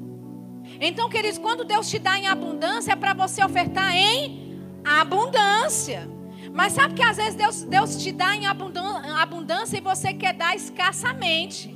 Então, 0.83 1.07
queridos, 1.07 1.37
quando 1.37 1.63
Deus 1.63 1.87
te 1.87 1.99
dá 1.99 2.17
em 2.17 2.27
abundância, 2.27 2.93
é 2.93 2.95
para 2.95 3.13
você 3.13 3.45
ofertar 3.45 3.95
em 3.95 4.59
abundância. 4.83 6.09
Mas 6.51 6.73
sabe 6.73 6.95
que 6.95 7.03
às 7.03 7.17
vezes 7.17 7.35
Deus, 7.35 7.63
Deus 7.63 7.95
te 8.01 8.11
dá 8.11 8.35
em 8.35 8.47
abundância 8.47 9.77
e 9.77 9.81
você 9.81 10.11
quer 10.11 10.33
dar 10.33 10.55
escassamente 10.55 11.69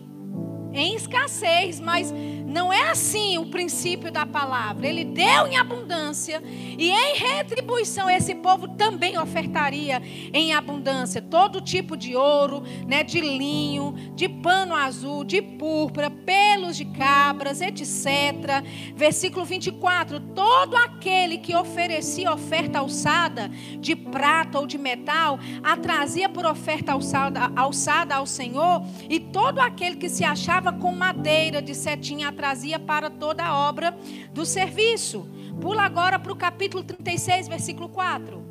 em 0.74 0.95
escassez, 0.95 1.80
mas 1.80 2.12
não 2.56 2.72
é 2.72 2.89
assim 2.89 3.38
o 3.38 3.47
princípio 3.47 4.10
da 4.10 4.26
palavra. 4.26 4.88
Ele 4.88 5.03
deu 5.03 5.45
em 5.45 5.58
abundância 5.58 6.41
e 6.45 6.89
em 6.89 7.18
retribuição 7.18 8.10
esse 8.10 8.34
povo 8.34 8.70
também 8.70 9.18
ofertaria 9.18 10.01
em 10.34 10.53
abundância 10.53 11.22
todo 11.22 11.60
tipo 11.60 11.97
de 11.97 12.16
ouro, 12.16 12.64
né, 12.88 13.03
de 13.03 13.20
linho, 13.20 13.93
de 14.16 14.30
pano 14.30 14.74
azul, 14.74 15.26
de 15.26 15.41
púrpura, 15.41 16.10
pelos 16.10 16.78
de 16.78 16.86
cabras, 16.86 17.60
etc. 17.60 18.64
Versículo 18.95 19.43
24: 19.43 20.22
todo 20.34 20.78
aquele 20.78 21.39
que 21.39 21.53
oferecia 21.53 22.32
oferta 22.32 22.80
alçada 22.80 23.51
de 23.82 23.97
prata 23.97 24.60
ou 24.60 24.66
de 24.66 24.78
metal, 24.78 25.38
a 25.62 25.76
trazia 25.76 26.30
por 26.30 26.45
oferta 26.45 26.93
alçada, 26.93 27.51
alçada 27.53 28.16
ao 28.16 28.26
Senhor, 28.26 28.82
e 29.10 29.20
todo 29.20 29.60
aquele 29.60 29.97
que 29.97 30.08
se 30.08 30.24
achava 30.24 30.72
com 30.72 30.93
madeira 30.93 31.62
de 31.62 31.76
setinha 31.76 32.32
trazia 32.45 32.77
para 32.77 33.09
toda 33.09 33.43
a 33.43 33.57
obra 33.57 33.97
do 34.31 34.45
serviço. 34.45 35.27
Pula 35.59 35.81
agora 35.81 36.19
para 36.19 36.31
o 36.31 36.35
capítulo 36.35 36.83
36, 36.83 37.47
versículo 37.47 37.89
4. 37.89 38.45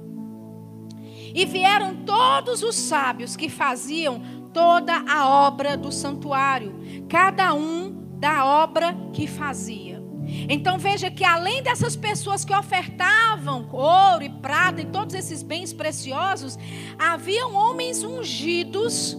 E 1.33 1.45
vieram 1.45 2.05
todos 2.05 2.65
os 2.65 2.75
sábios 2.75 3.37
que 3.37 3.49
faziam 3.49 4.21
toda 4.53 5.05
a 5.09 5.29
obra 5.29 5.77
do 5.77 5.93
santuário, 5.93 6.75
cada 7.09 7.55
um 7.55 8.19
da 8.19 8.45
obra 8.45 8.97
que 9.13 9.29
fazia. 9.29 10.03
Então 10.49 10.77
veja 10.77 11.09
que 11.09 11.25
além 11.25 11.63
dessas 11.63 11.95
pessoas 11.95 12.45
que 12.45 12.55
ofertavam 12.55 13.69
ouro 13.71 14.25
e 14.25 14.29
prata 14.29 14.81
e 14.81 14.87
todos 14.87 15.15
esses 15.15 15.41
bens 15.41 15.73
preciosos, 15.73 16.59
haviam 16.99 17.55
homens 17.55 18.03
ungidos 18.03 19.17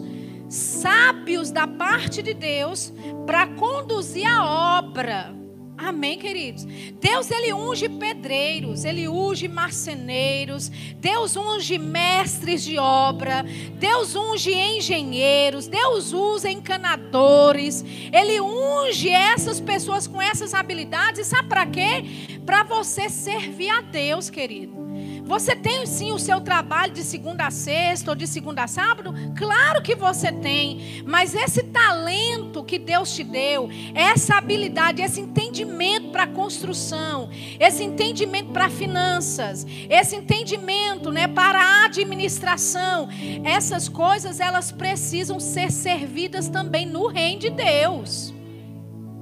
sábios 0.50 1.52
da 1.52 1.68
parte 1.68 2.22
de 2.22 2.34
Deus 2.34 2.94
para 3.26 3.48
conduzir 3.48 4.26
a 4.26 4.78
obra. 4.80 5.36
Amém, 5.78 6.18
queridos? 6.18 6.64
Deus 7.02 7.30
ele 7.30 7.54
unge 7.54 7.90
pedreiros, 7.90 8.86
ele 8.86 9.10
unge 9.10 9.48
marceneiros, 9.48 10.70
Deus 11.00 11.36
unge 11.36 11.78
mestres 11.78 12.64
de 12.64 12.78
obra, 12.78 13.44
Deus 13.78 14.16
unge 14.16 14.54
engenheiros, 14.54 15.68
Deus 15.68 16.14
usa 16.14 16.50
encanadores, 16.50 17.84
ele 18.12 18.40
unge 18.40 19.10
essas 19.10 19.60
pessoas 19.60 20.08
com 20.08 20.22
essas 20.22 20.54
habilidades, 20.54 21.28
sabe 21.28 21.50
para 21.50 21.66
quê? 21.66 22.40
Para 22.46 22.64
você 22.64 23.10
servir 23.10 23.70
a 23.70 23.82
Deus, 23.82 24.30
querido. 24.30 24.85
Você 25.26 25.56
tem 25.56 25.88
sim 25.88 26.12
o 26.12 26.20
seu 26.20 26.40
trabalho 26.40 26.94
de 26.94 27.04
segunda 27.04 27.48
a 27.48 27.52
sexta 27.52 28.12
ou 28.12 28.16
de 28.16 28.28
segunda 28.28 28.64
a 28.64 28.68
sábado? 28.68 29.14
Claro 29.36 29.82
que 29.82 29.96
você 29.96 30.32
tem. 30.32 31.04
Mas 31.06 31.34
esse 31.34 31.64
talento 31.64 32.64
que 32.64 32.78
Deus 32.78 33.14
te 33.16 33.24
deu, 33.24 33.68
essa 33.96 34.36
habilidade, 34.36 35.02
esse 35.02 35.20
entendimento 35.20 36.10
para 36.12 36.28
construção, 36.28 37.30
esse 37.60 37.84
entendimento 37.84 38.52
para 38.52 38.70
finanças, 38.70 39.66
esse 39.90 40.16
entendimento, 40.16 41.12
né, 41.12 41.28
para 41.28 41.60
a 41.60 41.86
administração, 41.86 43.10
essas 43.44 43.90
coisas 43.90 44.40
elas 44.40 44.72
precisam 44.72 45.40
ser 45.40 45.72
servidas 45.72 46.50
também 46.50 46.86
no 46.86 47.08
reino 47.08 47.42
de 47.42 47.50
Deus. 47.50 48.32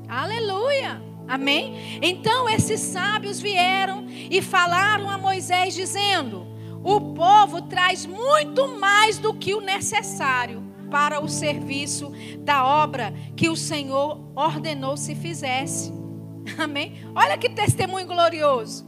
Aleluia. 0.10 1.13
Amém? 1.34 2.00
Então 2.00 2.48
esses 2.48 2.80
sábios 2.80 3.42
vieram 3.42 4.06
e 4.08 4.40
falaram 4.40 5.10
a 5.10 5.18
Moisés, 5.18 5.74
dizendo: 5.74 6.46
O 6.84 7.02
povo 7.16 7.64
traz 7.64 8.06
muito 8.06 8.68
mais 8.80 9.18
do 9.18 9.34
que 9.34 9.56
o 9.56 9.60
necessário 9.60 10.62
para 10.92 11.20
o 11.20 11.28
serviço 11.28 12.14
da 12.42 12.64
obra 12.64 13.12
que 13.36 13.50
o 13.50 13.56
Senhor 13.56 14.22
ordenou 14.36 14.96
se 14.96 15.16
fizesse. 15.16 15.92
Amém? 16.56 17.04
Olha 17.16 17.36
que 17.36 17.50
testemunho 17.50 18.06
glorioso. 18.06 18.88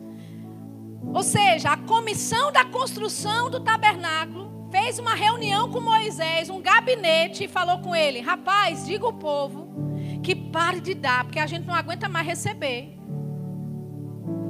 Ou 1.03 1.23
seja, 1.23 1.71
a 1.71 1.77
comissão 1.77 2.51
da 2.51 2.63
construção 2.63 3.49
do 3.49 3.59
tabernáculo 3.59 4.69
fez 4.69 4.99
uma 4.99 5.15
reunião 5.15 5.71
com 5.71 5.81
Moisés, 5.81 6.51
um 6.51 6.61
gabinete, 6.61 7.45
e 7.45 7.47
falou 7.47 7.79
com 7.79 7.95
ele: 7.95 8.21
Rapaz, 8.21 8.85
diga 8.85 9.07
ao 9.07 9.13
povo 9.13 9.94
que 10.25 10.35
pare 10.35 10.81
de 10.81 10.95
dar, 10.95 11.23
porque 11.23 11.37
a 11.37 11.45
gente 11.45 11.67
não 11.67 11.75
aguenta 11.75 12.09
mais 12.09 12.25
receber. 12.25 12.97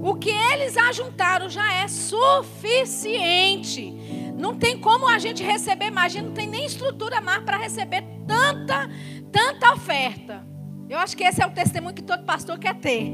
O 0.02 0.16
que 0.16 0.30
eles 0.30 0.78
ajuntaram 0.78 1.50
já 1.50 1.74
é 1.74 1.90
suficiente. 1.90 3.92
Não 4.38 4.56
tem 4.56 4.80
como 4.80 5.06
a 5.06 5.20
gente 5.20 5.44
receber 5.44 5.92
mais, 5.92 6.14
a 6.14 6.16
gente 6.16 6.28
não 6.28 6.34
tem 6.34 6.48
nem 6.48 6.66
estrutura 6.66 7.20
mais 7.20 7.44
para 7.44 7.58
receber 7.58 8.06
tanta, 8.26 8.90
tanta 9.32 9.74
oferta. 9.74 10.48
Eu 10.90 10.98
acho 10.98 11.18
que 11.18 11.26
esse 11.26 11.42
é 11.42 11.46
o 11.46 11.52
testemunho 11.52 11.94
que 11.94 12.04
todo 12.04 12.24
pastor 12.24 12.58
quer 12.58 12.76
ter. 12.76 13.12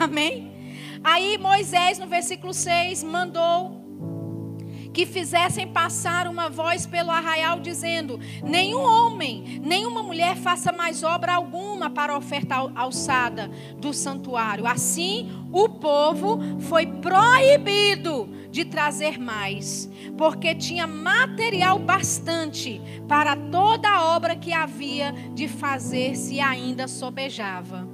Amém? 0.00 0.50
Aí 1.04 1.36
Moisés, 1.36 1.98
no 1.98 2.06
versículo 2.06 2.54
6, 2.54 3.04
mandou 3.04 3.79
que 4.92 5.06
fizessem 5.06 5.68
passar 5.68 6.26
uma 6.26 6.48
voz 6.48 6.86
pelo 6.86 7.10
arraial, 7.10 7.60
dizendo: 7.60 8.18
Nenhum 8.42 8.82
homem, 8.82 9.60
nenhuma 9.62 10.02
mulher 10.02 10.36
faça 10.36 10.72
mais 10.72 11.02
obra 11.02 11.34
alguma 11.34 11.90
para 11.90 12.12
a 12.12 12.18
oferta 12.18 12.56
alçada 12.74 13.50
do 13.78 13.92
santuário. 13.92 14.66
Assim, 14.66 15.30
o 15.52 15.68
povo 15.68 16.38
foi 16.60 16.86
proibido 16.86 18.28
de 18.50 18.64
trazer 18.64 19.18
mais, 19.18 19.90
porque 20.16 20.54
tinha 20.54 20.86
material 20.86 21.78
bastante 21.78 22.80
para 23.08 23.36
toda 23.36 23.88
a 23.88 24.04
obra 24.16 24.36
que 24.36 24.52
havia 24.52 25.12
de 25.34 25.48
fazer 25.48 26.16
se 26.16 26.40
ainda 26.40 26.88
sobejava. 26.88 27.88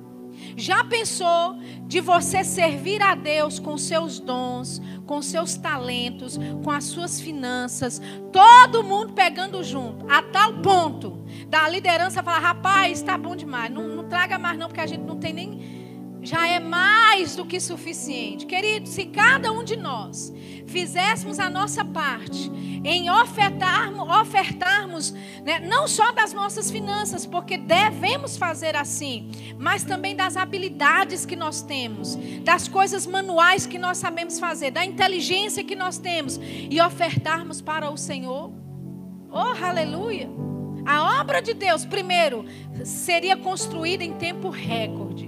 Já 0.56 0.82
pensou 0.82 1.58
de 1.86 2.00
você 2.00 2.42
servir 2.42 3.02
a 3.02 3.14
Deus 3.14 3.58
com 3.58 3.76
seus 3.76 4.18
dons, 4.18 4.80
com 5.04 5.20
seus 5.20 5.54
talentos, 5.54 6.38
com 6.64 6.70
as 6.70 6.84
suas 6.84 7.20
finanças, 7.20 8.00
todo 8.32 8.82
mundo 8.82 9.12
pegando 9.12 9.62
junto, 9.62 10.10
a 10.10 10.22
tal 10.22 10.54
ponto 10.62 11.22
da 11.48 11.68
liderança 11.68 12.22
falar: 12.22 12.38
rapaz, 12.38 12.98
está 12.98 13.18
bom 13.18 13.36
demais, 13.36 13.70
não, 13.70 13.86
não 13.86 14.08
traga 14.08 14.38
mais 14.38 14.58
não, 14.58 14.68
porque 14.68 14.80
a 14.80 14.86
gente 14.86 15.02
não 15.02 15.18
tem 15.18 15.32
nem 15.32 15.85
já 16.26 16.48
é 16.48 16.58
mais 16.58 17.36
do 17.36 17.46
que 17.46 17.60
suficiente. 17.60 18.46
Querido, 18.46 18.88
se 18.88 19.06
cada 19.06 19.52
um 19.52 19.62
de 19.62 19.76
nós 19.76 20.34
fizéssemos 20.66 21.38
a 21.38 21.48
nossa 21.48 21.84
parte 21.84 22.50
em 22.84 23.08
ofertarmos, 23.08 24.08
ofertarmos 24.20 25.10
né, 25.44 25.60
não 25.60 25.86
só 25.86 26.10
das 26.10 26.32
nossas 26.32 26.68
finanças, 26.68 27.24
porque 27.24 27.56
devemos 27.56 28.36
fazer 28.36 28.74
assim, 28.74 29.30
mas 29.56 29.84
também 29.84 30.16
das 30.16 30.36
habilidades 30.36 31.24
que 31.24 31.36
nós 31.36 31.62
temos, 31.62 32.16
das 32.42 32.66
coisas 32.66 33.06
manuais 33.06 33.64
que 33.64 33.78
nós 33.78 33.98
sabemos 33.98 34.40
fazer, 34.40 34.72
da 34.72 34.84
inteligência 34.84 35.62
que 35.62 35.76
nós 35.76 35.96
temos, 35.96 36.40
e 36.42 36.80
ofertarmos 36.80 37.60
para 37.60 37.88
o 37.88 37.96
Senhor. 37.96 38.52
Oh, 39.30 39.64
aleluia! 39.64 40.28
A 40.84 41.20
obra 41.20 41.40
de 41.40 41.54
Deus, 41.54 41.84
primeiro, 41.84 42.44
seria 42.84 43.36
construída 43.36 44.04
em 44.04 44.12
tempo 44.12 44.50
recorde. 44.50 45.25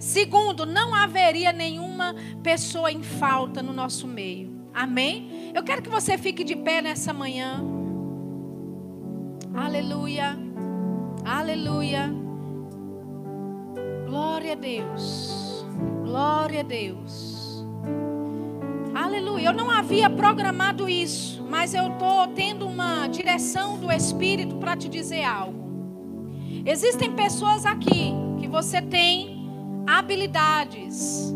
Segundo, 0.00 0.64
não 0.64 0.94
haveria 0.94 1.52
nenhuma 1.52 2.14
pessoa 2.42 2.90
em 2.90 3.02
falta 3.02 3.62
no 3.62 3.70
nosso 3.70 4.08
meio. 4.08 4.50
Amém? 4.72 5.52
Eu 5.54 5.62
quero 5.62 5.82
que 5.82 5.90
você 5.90 6.16
fique 6.16 6.42
de 6.42 6.56
pé 6.56 6.80
nessa 6.80 7.12
manhã. 7.12 7.62
Aleluia. 9.54 10.38
Aleluia. 11.22 12.10
Glória 14.06 14.52
a 14.52 14.54
Deus. 14.54 15.66
Glória 16.02 16.60
a 16.60 16.64
Deus. 16.64 17.62
Aleluia. 18.94 19.48
Eu 19.48 19.52
não 19.52 19.70
havia 19.70 20.08
programado 20.08 20.88
isso, 20.88 21.44
mas 21.46 21.74
eu 21.74 21.88
estou 21.88 22.26
tendo 22.28 22.66
uma 22.66 23.06
direção 23.06 23.78
do 23.78 23.92
Espírito 23.92 24.56
para 24.56 24.74
te 24.78 24.88
dizer 24.88 25.24
algo. 25.24 25.60
Existem 26.64 27.12
pessoas 27.12 27.66
aqui 27.66 28.14
que 28.40 28.48
você 28.48 28.80
tem 28.80 29.39
habilidades. 29.98 31.34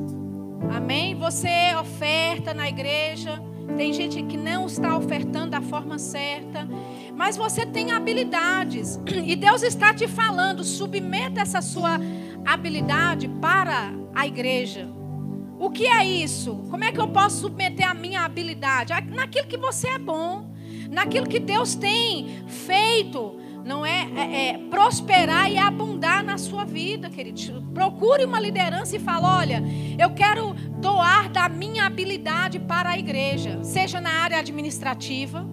Amém? 0.75 1.15
Você 1.17 1.75
oferta 1.81 2.55
na 2.55 2.69
igreja. 2.69 3.43
Tem 3.77 3.93
gente 3.93 4.23
que 4.23 4.37
não 4.37 4.67
está 4.67 4.97
ofertando 4.97 5.51
da 5.51 5.61
forma 5.61 5.99
certa. 5.99 6.69
Mas 7.15 7.37
você 7.37 7.67
tem 7.67 7.91
habilidades. 7.93 9.01
E 9.25 9.35
Deus 9.35 9.63
está 9.63 9.93
te 9.93 10.07
falando: 10.07 10.63
submeta 10.63 11.41
essa 11.41 11.61
sua 11.61 11.99
habilidade 12.45 13.29
para 13.41 13.93
a 14.15 14.27
igreja. 14.27 14.89
O 15.59 15.71
que 15.71 15.87
é 15.87 16.05
isso? 16.05 16.57
Como 16.71 16.85
é 16.85 16.93
que 16.93 17.01
eu 17.01 17.09
posso 17.09 17.41
submeter 17.41 17.89
a 17.89 17.95
minha 17.95 18.23
habilidade? 18.23 18.93
Naquilo 19.11 19.47
que 19.47 19.57
você 19.57 19.89
é 19.89 19.99
bom, 19.99 20.51
naquilo 20.91 21.27
que 21.27 21.39
Deus 21.39 21.75
tem 21.75 22.45
feito 22.47 23.44
não 23.65 23.85
é, 23.85 24.07
é, 24.15 24.49
é, 24.49 24.59
prosperar 24.69 25.51
e 25.51 25.57
abundar 25.57 26.23
na 26.23 26.37
sua 26.37 26.65
vida, 26.65 27.09
querido. 27.09 27.63
Procure 27.73 28.25
uma 28.25 28.39
liderança 28.39 28.97
e 28.97 28.99
fale: 28.99 29.25
olha, 29.25 29.63
eu 29.99 30.11
quero 30.11 30.55
doar 30.81 31.31
da 31.31 31.49
minha 31.49 31.87
habilidade 31.87 32.59
para 32.59 32.91
a 32.91 32.99
igreja, 32.99 33.65
seja 33.65 34.01
na 34.01 34.11
área 34.11 34.39
administrativa, 34.39 35.47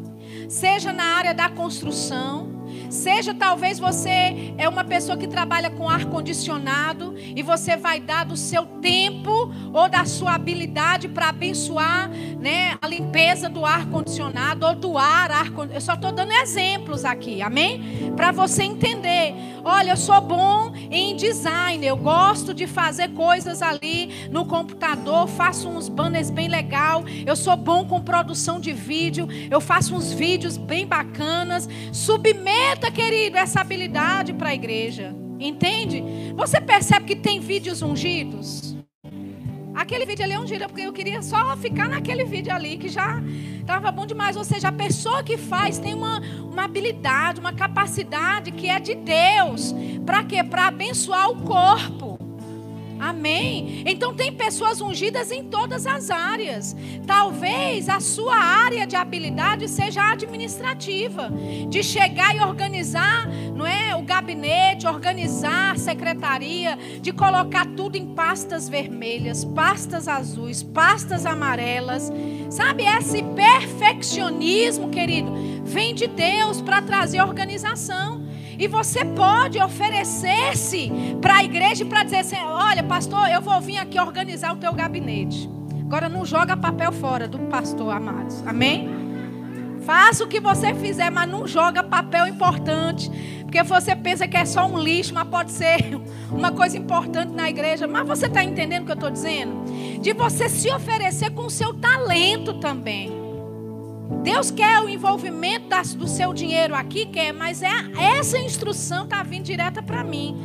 seja 0.49 0.91
na 0.91 1.15
área 1.15 1.33
da 1.33 1.49
construção, 1.49 2.60
Seja 2.91 3.33
talvez 3.33 3.79
você 3.79 4.53
é 4.57 4.67
uma 4.67 4.83
pessoa 4.83 5.17
que 5.17 5.25
trabalha 5.25 5.69
com 5.69 5.89
ar 5.89 6.03
condicionado 6.05 7.15
e 7.17 7.41
você 7.41 7.77
vai 7.77 8.01
dar 8.01 8.25
do 8.25 8.35
seu 8.35 8.65
tempo 8.65 9.49
ou 9.71 9.87
da 9.87 10.03
sua 10.03 10.35
habilidade 10.35 11.07
para 11.07 11.29
abençoar, 11.29 12.09
né, 12.37 12.77
a 12.81 12.87
limpeza 12.89 13.47
do 13.47 13.65
ar 13.65 13.85
condicionado 13.85 14.65
ou 14.65 14.75
do 14.75 14.97
ar, 14.97 15.31
ar 15.31 15.47
eu 15.73 15.79
só 15.79 15.93
estou 15.93 16.11
dando 16.11 16.33
exemplos 16.33 17.05
aqui, 17.05 17.41
amém? 17.41 18.11
Para 18.17 18.33
você 18.33 18.63
entender. 18.63 19.33
Olha, 19.63 19.91
eu 19.91 19.97
sou 19.97 20.19
bom 20.19 20.73
em 20.89 21.15
design, 21.15 21.85
eu 21.85 21.95
gosto 21.95 22.53
de 22.53 22.65
fazer 22.65 23.09
coisas 23.09 23.61
ali 23.61 24.27
no 24.31 24.45
computador, 24.45 25.27
faço 25.27 25.69
uns 25.69 25.87
banners 25.87 26.29
bem 26.29 26.47
legal, 26.47 27.03
eu 27.25 27.35
sou 27.35 27.55
bom 27.55 27.85
com 27.85 28.01
produção 28.01 28.59
de 28.59 28.73
vídeo, 28.73 29.27
eu 29.49 29.61
faço 29.61 29.95
uns 29.95 30.11
vídeos 30.11 30.57
bem 30.57 30.87
bacanas, 30.87 31.69
submeta, 31.91 32.91
querido, 32.91 33.37
essa 33.37 33.61
habilidade 33.61 34.33
para 34.33 34.49
a 34.49 34.53
igreja. 34.53 35.15
Entende? 35.39 36.03
Você 36.35 36.61
percebe 36.61 37.05
que 37.05 37.15
tem 37.15 37.39
vídeos 37.39 37.81
ungidos? 37.81 38.70
Aquele 39.81 40.05
vídeo 40.05 40.23
ali 40.23 40.33
é 40.33 40.39
ungido, 40.39 40.67
porque 40.67 40.81
eu 40.81 40.93
queria 40.93 41.23
só 41.23 41.57
ficar 41.57 41.89
naquele 41.89 42.23
vídeo 42.23 42.53
ali, 42.53 42.77
que 42.77 42.87
já 42.87 43.19
estava 43.59 43.91
bom 43.91 44.05
demais. 44.05 44.37
Ou 44.37 44.43
seja, 44.43 44.67
a 44.67 44.71
pessoa 44.71 45.23
que 45.23 45.37
faz 45.37 45.79
tem 45.79 45.95
uma, 45.95 46.21
uma 46.39 46.65
habilidade, 46.65 47.39
uma 47.39 47.51
capacidade 47.51 48.51
que 48.51 48.69
é 48.69 48.79
de 48.79 48.93
Deus. 48.93 49.73
Para 50.05 50.23
quê? 50.23 50.43
Para 50.43 50.67
abençoar 50.67 51.31
o 51.31 51.41
corpo. 51.41 52.19
Amém? 53.01 53.81
Então 53.87 54.13
tem 54.13 54.31
pessoas 54.31 54.79
ungidas 54.79 55.31
em 55.31 55.43
todas 55.43 55.87
as 55.87 56.11
áreas. 56.11 56.75
Talvez 57.07 57.89
a 57.89 57.99
sua 57.99 58.35
área 58.35 58.85
de 58.85 58.95
habilidade 58.95 59.67
seja 59.67 60.11
administrativa, 60.11 61.31
de 61.67 61.81
chegar 61.81 62.35
e 62.35 62.39
organizar, 62.41 63.27
não 63.55 63.65
é, 63.65 63.95
o 63.95 64.03
gabinete, 64.03 64.85
organizar 64.85 65.73
a 65.73 65.77
secretaria, 65.79 66.77
de 67.01 67.11
colocar 67.11 67.65
tudo 67.75 67.97
em 67.97 68.13
pastas 68.13 68.69
vermelhas, 68.69 69.43
pastas 69.43 70.07
azuis, 70.07 70.61
pastas 70.61 71.25
amarelas. 71.25 72.11
Sabe 72.51 72.83
esse 72.85 73.23
perfeccionismo, 73.23 74.89
querido, 74.89 75.31
vem 75.65 75.95
de 75.95 76.05
Deus 76.05 76.61
para 76.61 76.83
trazer 76.83 77.19
organização. 77.19 78.29
E 78.61 78.67
você 78.67 79.03
pode 79.03 79.59
oferecer-se 79.59 80.91
para 81.19 81.37
a 81.37 81.43
igreja 81.43 81.83
para 81.83 82.03
dizer 82.03 82.17
assim: 82.17 82.35
olha, 82.35 82.83
pastor, 82.83 83.27
eu 83.27 83.41
vou 83.41 83.59
vir 83.59 83.79
aqui 83.79 83.99
organizar 83.99 84.53
o 84.53 84.57
teu 84.57 84.71
gabinete. 84.71 85.49
Agora 85.81 86.07
não 86.07 86.23
joga 86.23 86.55
papel 86.55 86.91
fora 86.91 87.27
do 87.27 87.39
pastor, 87.39 87.91
amados. 87.91 88.45
Amém? 88.45 88.87
Faça 89.83 90.23
o 90.23 90.27
que 90.27 90.39
você 90.39 90.75
fizer, 90.75 91.09
mas 91.09 91.27
não 91.27 91.47
joga 91.47 91.83
papel 91.83 92.27
importante. 92.27 93.09
Porque 93.41 93.63
você 93.63 93.95
pensa 93.95 94.27
que 94.27 94.37
é 94.37 94.45
só 94.45 94.67
um 94.67 94.77
lixo, 94.77 95.11
mas 95.11 95.27
pode 95.27 95.51
ser 95.51 95.99
uma 96.29 96.51
coisa 96.51 96.77
importante 96.77 97.33
na 97.33 97.49
igreja. 97.49 97.87
Mas 97.87 98.07
você 98.07 98.27
está 98.27 98.43
entendendo 98.43 98.83
o 98.83 98.85
que 98.85 98.91
eu 98.91 98.93
estou 98.93 99.09
dizendo? 99.09 99.65
De 99.99 100.13
você 100.13 100.47
se 100.47 100.71
oferecer 100.71 101.31
com 101.31 101.47
o 101.47 101.49
seu 101.49 101.73
talento 101.73 102.59
também. 102.59 103.20
Deus 104.23 104.51
quer 104.51 104.79
o 104.81 104.89
envolvimento 104.89 105.67
das, 105.67 105.95
do 105.95 106.07
seu 106.07 106.33
dinheiro 106.33 106.75
aqui, 106.75 107.05
quer, 107.07 107.33
mas 107.33 107.63
é 107.63 107.71
essa 107.97 108.37
instrução 108.37 109.03
está 109.03 109.23
vindo 109.23 109.43
direta 109.43 109.81
para 109.81 110.03
mim. 110.03 110.37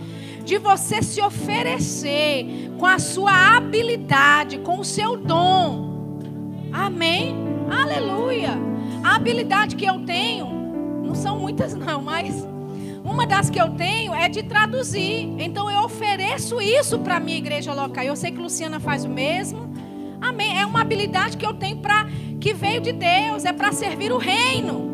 de 0.44 0.58
você 0.58 1.02
se 1.02 1.20
oferecer 1.20 2.70
com 2.78 2.86
a 2.86 3.00
sua 3.00 3.56
habilidade, 3.56 4.58
com 4.58 4.78
o 4.78 4.84
seu 4.84 5.16
dom. 5.16 6.20
Amém? 6.72 7.34
Aleluia. 7.68 8.52
A 9.02 9.16
habilidade 9.16 9.74
que 9.74 9.84
eu 9.84 10.04
tenho, 10.04 10.46
não 11.02 11.16
são 11.16 11.36
muitas 11.36 11.74
não, 11.74 12.00
mas 12.00 12.46
uma 13.04 13.26
das 13.26 13.50
que 13.50 13.60
eu 13.60 13.70
tenho 13.70 14.14
é 14.14 14.28
de 14.28 14.42
traduzir. 14.44 15.34
Então 15.38 15.70
eu 15.70 15.80
ofereço 15.80 16.60
isso 16.60 16.98
para 17.00 17.16
a 17.16 17.20
minha 17.20 17.38
igreja 17.38 17.74
local. 17.74 18.04
Eu 18.04 18.14
sei 18.14 18.30
que 18.30 18.38
Luciana 18.38 18.78
faz 18.78 19.04
o 19.04 19.08
mesmo. 19.08 19.68
Amém. 20.20 20.58
É 20.58 20.66
uma 20.66 20.80
habilidade 20.80 21.36
que 21.36 21.46
eu 21.46 21.54
tenho 21.54 21.78
para 21.78 22.06
que 22.40 22.52
veio 22.52 22.80
de 22.80 22.92
Deus, 22.92 23.44
é 23.44 23.52
para 23.52 23.72
servir 23.72 24.12
o 24.12 24.18
reino. 24.18 24.86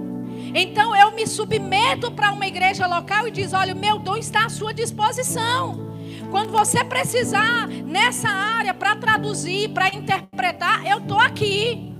Então 0.55 0.95
eu 0.95 1.13
me 1.13 1.27
submeto 1.27 2.11
para 2.11 2.33
uma 2.33 2.47
igreja 2.47 2.87
local 2.87 3.27
e 3.27 3.31
diz: 3.31 3.53
"Olha, 3.53 3.75
o 3.75 3.79
meu 3.79 3.99
dom 3.99 4.17
está 4.17 4.47
à 4.47 4.49
sua 4.49 4.73
disposição". 4.73 5.93
Quando 6.31 6.51
você 6.51 6.83
precisar 6.83 7.69
nessa 7.69 8.29
área 8.29 8.73
para 8.73 8.97
traduzir, 8.97 9.69
para 9.71 9.95
interpretar, 9.95 10.87
eu 10.87 10.99
estou 10.99 11.19
aqui. 11.19 11.95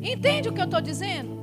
Entende 0.00 0.48
o 0.48 0.52
que 0.52 0.60
eu 0.60 0.64
estou 0.64 0.80
dizendo? 0.80 1.40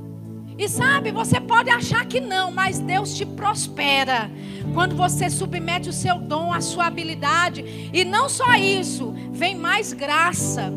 E 0.57 0.67
sabe, 0.67 1.09
você 1.09 1.39
pode 1.39 1.69
achar 1.69 2.05
que 2.05 2.19
não, 2.19 2.51
mas 2.51 2.79
Deus 2.79 3.15
te 3.15 3.25
prospera 3.25 4.29
quando 4.73 4.93
você 4.93 5.29
submete 5.29 5.87
o 5.87 5.93
seu 5.93 6.19
dom, 6.19 6.51
a 6.51 6.59
sua 6.59 6.87
habilidade. 6.87 7.89
E 7.93 8.03
não 8.03 8.27
só 8.27 8.53
isso, 8.55 9.13
vem 9.31 9.55
mais 9.55 9.93
graça, 9.93 10.69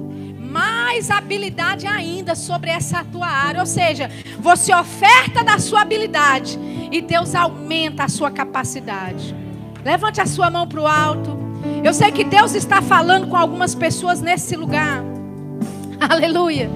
mais 0.52 1.10
habilidade 1.10 1.86
ainda 1.86 2.34
sobre 2.34 2.70
essa 2.70 3.02
tua 3.04 3.26
área. 3.26 3.60
Ou 3.60 3.66
seja, 3.66 4.10
você 4.38 4.74
oferta 4.74 5.42
da 5.42 5.58
sua 5.58 5.80
habilidade 5.80 6.58
e 6.90 7.00
Deus 7.00 7.34
aumenta 7.34 8.04
a 8.04 8.08
sua 8.08 8.30
capacidade. 8.30 9.34
Levante 9.82 10.20
a 10.20 10.26
sua 10.26 10.50
mão 10.50 10.68
para 10.68 10.80
o 10.80 10.86
alto. 10.86 11.38
Eu 11.82 11.94
sei 11.94 12.12
que 12.12 12.22
Deus 12.22 12.54
está 12.54 12.82
falando 12.82 13.28
com 13.28 13.36
algumas 13.36 13.74
pessoas 13.74 14.20
nesse 14.20 14.54
lugar. 14.54 15.02
Aleluia. 15.98 16.70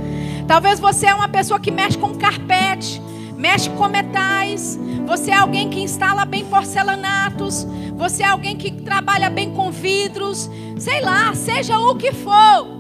Talvez 0.48 0.80
você 0.80 1.06
é 1.06 1.14
uma 1.14 1.28
pessoa 1.28 1.60
que 1.60 1.70
mexe 1.70 1.98
com 1.98 2.14
carpete, 2.14 3.02
mexe 3.36 3.68
com 3.70 3.88
metais. 3.88 4.78
Você 5.06 5.30
é 5.30 5.36
alguém 5.36 5.68
que 5.68 5.80
instala 5.80 6.24
bem 6.24 6.44
porcelanatos. 6.46 7.66
Você 7.96 8.22
é 8.22 8.26
alguém 8.26 8.56
que 8.56 8.70
trabalha 8.70 9.28
bem 9.28 9.52
com 9.52 9.70
vidros. 9.70 10.50
Sei 10.78 11.00
lá, 11.02 11.34
seja 11.34 11.78
o 11.78 11.94
que 11.94 12.12
for. 12.12 12.75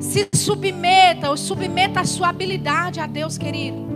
Se 0.00 0.28
submeta 0.32 1.30
ou 1.30 1.36
submeta 1.36 2.00
a 2.00 2.04
sua 2.04 2.28
habilidade 2.28 3.00
a 3.00 3.06
Deus, 3.06 3.36
querido. 3.36 3.86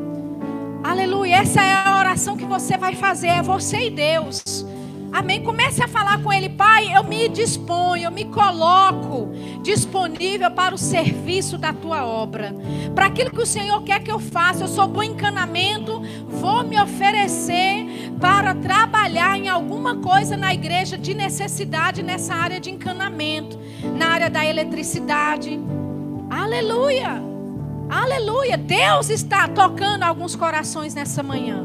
Aleluia. 0.82 1.36
Essa 1.36 1.62
é 1.62 1.72
a 1.72 1.98
oração 1.98 2.36
que 2.36 2.44
você 2.44 2.76
vai 2.76 2.94
fazer. 2.94 3.28
É 3.28 3.42
você 3.42 3.86
e 3.86 3.90
Deus. 3.90 4.66
Amém. 5.12 5.42
Comece 5.42 5.82
a 5.82 5.86
falar 5.86 6.20
com 6.22 6.32
Ele, 6.32 6.48
Pai. 6.48 6.96
Eu 6.96 7.04
me 7.04 7.28
disponho, 7.28 8.04
eu 8.04 8.10
me 8.10 8.24
coloco 8.24 9.28
disponível 9.62 10.50
para 10.50 10.74
o 10.74 10.78
serviço 10.78 11.56
da 11.56 11.72
tua 11.72 12.04
obra, 12.04 12.52
para 12.94 13.06
aquilo 13.06 13.30
que 13.30 13.40
o 13.40 13.46
Senhor 13.46 13.82
quer 13.82 14.00
que 14.00 14.10
eu 14.10 14.18
faça. 14.18 14.64
Eu 14.64 14.68
sou 14.68 14.88
bom 14.88 15.02
encanamento, 15.02 16.02
vou 16.26 16.64
me 16.64 16.80
oferecer 16.80 18.10
para 18.18 18.54
trabalhar 18.54 19.38
em 19.38 19.48
alguma 19.48 19.96
coisa 19.96 20.36
na 20.36 20.52
igreja 20.52 20.98
de 20.98 21.14
necessidade 21.14 22.02
nessa 22.02 22.34
área 22.34 22.58
de 22.58 22.70
encanamento, 22.70 23.58
na 23.94 24.08
área 24.08 24.30
da 24.30 24.44
eletricidade. 24.44 25.60
Aleluia. 26.32 27.22
Aleluia. 27.90 28.56
Deus 28.56 29.10
está 29.10 29.46
tocando 29.46 30.02
alguns 30.02 30.34
corações 30.34 30.94
nessa 30.94 31.22
manhã. 31.22 31.62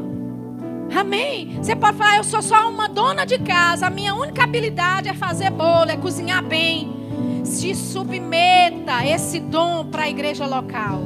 Amém. 0.94 1.56
Você 1.56 1.74
pode 1.74 1.96
falar, 1.96 2.18
eu 2.18 2.24
sou 2.24 2.42
só 2.42 2.68
uma 2.68 2.86
dona 2.86 3.24
de 3.24 3.38
casa. 3.38 3.86
A 3.86 3.90
minha 3.90 4.14
única 4.14 4.44
habilidade 4.44 5.08
é 5.08 5.14
fazer 5.14 5.48
bolo, 5.48 5.90
é 5.90 5.96
cozinhar 5.96 6.44
bem. 6.44 7.42
Se 7.44 7.74
submeta 7.74 9.06
esse 9.06 9.40
dom 9.40 9.86
para 9.86 10.02
a 10.02 10.10
igreja 10.10 10.46
local. 10.46 11.00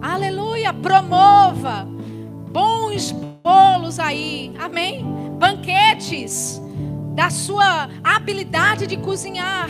Aleluia. 0.00 0.72
Promova 0.72 1.84
bons 2.52 3.10
bolos 3.42 3.98
aí. 3.98 4.54
Amém. 4.60 5.04
Banquetes 5.40 6.62
da 7.16 7.30
sua 7.30 7.88
habilidade 8.04 8.86
de 8.86 8.96
cozinhar. 8.96 9.68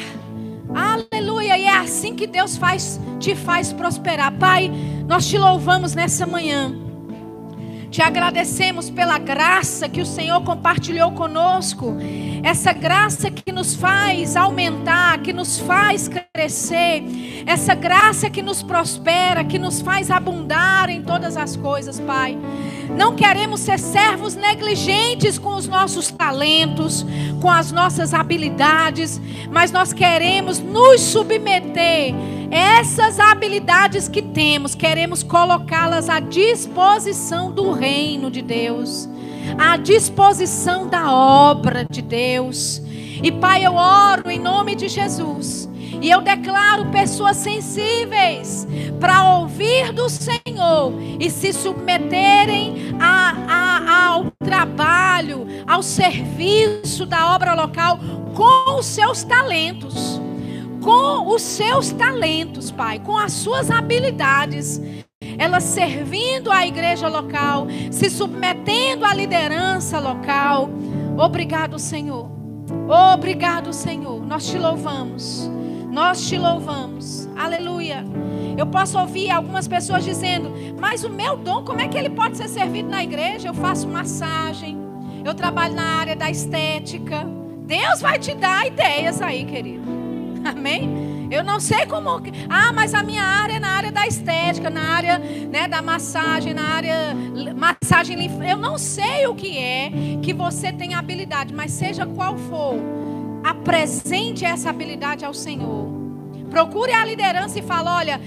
Aleluia. 0.75 1.59
E 1.59 1.65
é 1.65 1.77
assim 1.77 2.15
que 2.15 2.27
Deus 2.27 2.57
faz, 2.57 3.01
te 3.19 3.35
faz 3.35 3.73
prosperar. 3.73 4.33
Pai, 4.33 4.71
nós 5.07 5.27
te 5.29 5.39
louvamos 5.39 5.95
nessa 5.95 6.27
manhã. 6.27 6.75
Te 7.91 8.01
agradecemos 8.01 8.89
pela 8.89 9.19
graça 9.19 9.87
que 9.87 10.01
o 10.01 10.07
Senhor 10.07 10.43
compartilhou 10.43 11.13
conosco. 11.13 11.95
Essa 12.43 12.73
graça 12.73 13.31
que 13.31 13.53
nos 13.53 13.75
faz 13.75 14.35
aumentar, 14.35 15.19
que 15.19 15.31
nos 15.31 15.59
faz 15.59 16.09
crescer. 16.09 17.05
Essa 17.47 17.75
graça 17.75 18.31
que 18.31 18.41
nos 18.41 18.63
prospera, 18.63 19.45
que 19.45 19.59
nos 19.59 19.83
faz 19.83 20.11
abundar 20.11 20.89
em 20.89 21.03
todas 21.03 21.37
as 21.37 21.55
coisas, 21.55 22.01
Pai. 22.01 22.39
Não 22.97 23.17
queremos 23.17 23.61
ser 23.61 23.79
servos 23.79 24.35
negligentes 24.35 25.39
com 25.39 25.55
os 25.55 25.67
nossos 25.67 26.11
talentos, 26.11 27.05
com 27.41 27.51
as 27.51 27.73
nossas 27.73 28.13
habilidades, 28.13 29.21
mas 29.51 29.73
nós 29.73 29.93
queremos 29.93 30.59
nos 30.59 31.01
submeter 31.01 32.15
essas 32.51 33.19
habilidades 33.19 34.09
que 34.09 34.21
temos, 34.21 34.75
queremos 34.75 35.23
colocá-las 35.23 36.11
à 36.11 36.21
disposição 36.21 37.51
do 37.51 37.73
reino 37.73 38.31
de 38.31 38.43
Deus, 38.43 39.09
à 39.57 39.79
disposição 39.79 40.87
da 40.87 41.11
obra 41.11 41.87
de 41.91 42.03
Deus. 42.03 42.83
E 43.23 43.33
Pai, 43.33 43.65
eu 43.65 43.75
oro 43.75 44.31
em 44.31 44.39
nome 44.39 44.75
de 44.75 44.87
Jesus. 44.89 45.72
E 46.01 46.11
eu 46.11 46.21
declaro 46.21 46.87
pessoas 46.87 47.37
sensíveis 47.37 48.67
para 48.99 49.39
ouvir 49.39 49.93
do 49.93 50.09
Senhor 50.09 50.93
e 51.21 51.31
se 51.31 51.53
submeterem 51.53 52.95
a, 53.01 53.35
a, 53.49 54.07
ao 54.09 54.31
trabalho, 54.45 55.47
ao 55.67 55.83
serviço 55.83 57.05
da 57.07 57.35
obra 57.35 57.55
local 57.55 57.99
com 58.35 58.79
os 58.79 58.87
seus 58.87 59.23
talentos 59.23 60.21
com 60.83 61.29
os 61.29 61.43
seus 61.43 61.93
talentos, 61.93 62.71
Pai, 62.71 62.99
com 62.99 63.17
as 63.17 63.33
suas 63.33 63.71
habilidades, 63.71 64.81
ela 65.39 65.61
servindo 65.61 66.51
a 66.51 66.67
igreja 66.67 67.09
local, 67.09 67.67
se 67.91 68.11
submetendo 68.11 69.05
à 69.05 69.15
liderança 69.15 69.99
local. 69.99 70.69
Obrigado, 71.17 71.79
Senhor. 71.79 72.29
Obrigado, 73.15 73.73
Senhor. 73.73 74.25
Nós 74.27 74.47
te 74.51 74.59
louvamos. 74.59 75.49
Nós 75.93 76.27
te 76.27 76.39
louvamos. 76.39 77.29
Aleluia. 77.37 78.03
Eu 78.57 78.67
posso 78.67 78.99
ouvir 78.99 79.31
algumas 79.31 79.69
pessoas 79.69 80.03
dizendo: 80.03 80.51
Mas 80.81 81.05
o 81.05 81.11
meu 81.11 81.37
dom, 81.37 81.63
como 81.63 81.83
é 81.83 81.87
que 81.87 81.99
ele 81.99 82.09
pode 82.09 82.39
ser 82.39 82.49
servido 82.49 82.89
na 82.89 83.05
igreja? 83.05 83.49
Eu 83.49 83.55
faço 83.55 83.87
massagem, 83.87 84.79
eu 85.23 85.35
trabalho 85.35 85.75
na 85.75 85.99
área 85.99 86.17
da 86.17 86.31
estética. 86.31 87.29
Deus 87.67 88.01
vai 88.01 88.19
te 88.19 88.35
dar 88.35 88.67
ideias 88.67 89.21
aí, 89.21 89.45
querido. 89.45 89.85
Amém? 90.45 91.29
Eu 91.31 91.45
não 91.45 91.61
sei 91.61 91.85
como. 91.85 92.09
Ah, 92.49 92.73
mas 92.73 92.95
a 92.95 93.03
minha 93.03 93.23
área 93.23 93.57
é 93.57 93.61
na 93.61 93.69
área 93.69 93.93
da 93.93 94.07
estética, 94.07 94.71
na 94.71 94.95
área 94.95 95.19
né, 95.19 95.69
da 95.69 95.83
massagem, 95.83 96.55
na 96.55 96.69
área 96.69 97.15
massagem. 97.55 98.31
Eu 98.49 98.57
não 98.57 98.79
sei 98.79 99.27
o 99.27 99.35
que 99.35 99.59
é 99.59 99.91
que 100.23 100.33
você 100.33 100.73
tem 100.73 100.95
habilidade, 100.95 101.53
mas 101.53 101.71
seja 101.71 102.07
qual 102.07 102.37
for, 102.37 102.77
apresente 103.43 104.45
essa 104.45 104.71
habilidade 104.71 105.25
ao 105.25 105.35
Senhor. 105.35 105.91
Procure 106.51 106.93
a 106.93 107.05
liderança 107.05 107.59
e 107.59 107.63
fale: 107.63 107.89
olha, 107.89 108.21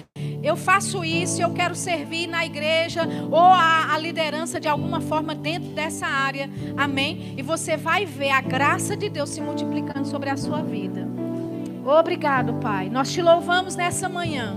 eu 0.43 0.55
faço 0.55 1.03
isso, 1.03 1.41
eu 1.41 1.53
quero 1.53 1.75
servir 1.75 2.27
na 2.27 2.45
igreja 2.45 3.01
ou 3.31 3.39
a, 3.39 3.93
a, 3.93 3.97
liderança 3.97 4.59
de 4.59 4.67
alguma 4.67 5.01
forma 5.01 5.33
dentro 5.33 5.69
dessa 5.69 6.05
área. 6.05 6.49
Amém? 6.77 7.33
E 7.37 7.41
você 7.41 7.77
vai 7.77 8.05
ver 8.05 8.31
a 8.31 8.41
graça 8.41 8.95
de 8.95 9.09
Deus 9.09 9.29
se 9.29 9.41
multiplicando 9.41 10.07
sobre 10.07 10.29
a 10.29 10.37
sua 10.37 10.61
vida. 10.61 11.07
Obrigado, 11.83 12.53
Pai. 12.55 12.89
Nós 12.89 13.11
te 13.11 13.21
louvamos 13.21 13.75
nessa 13.75 14.09
manhã. 14.09 14.55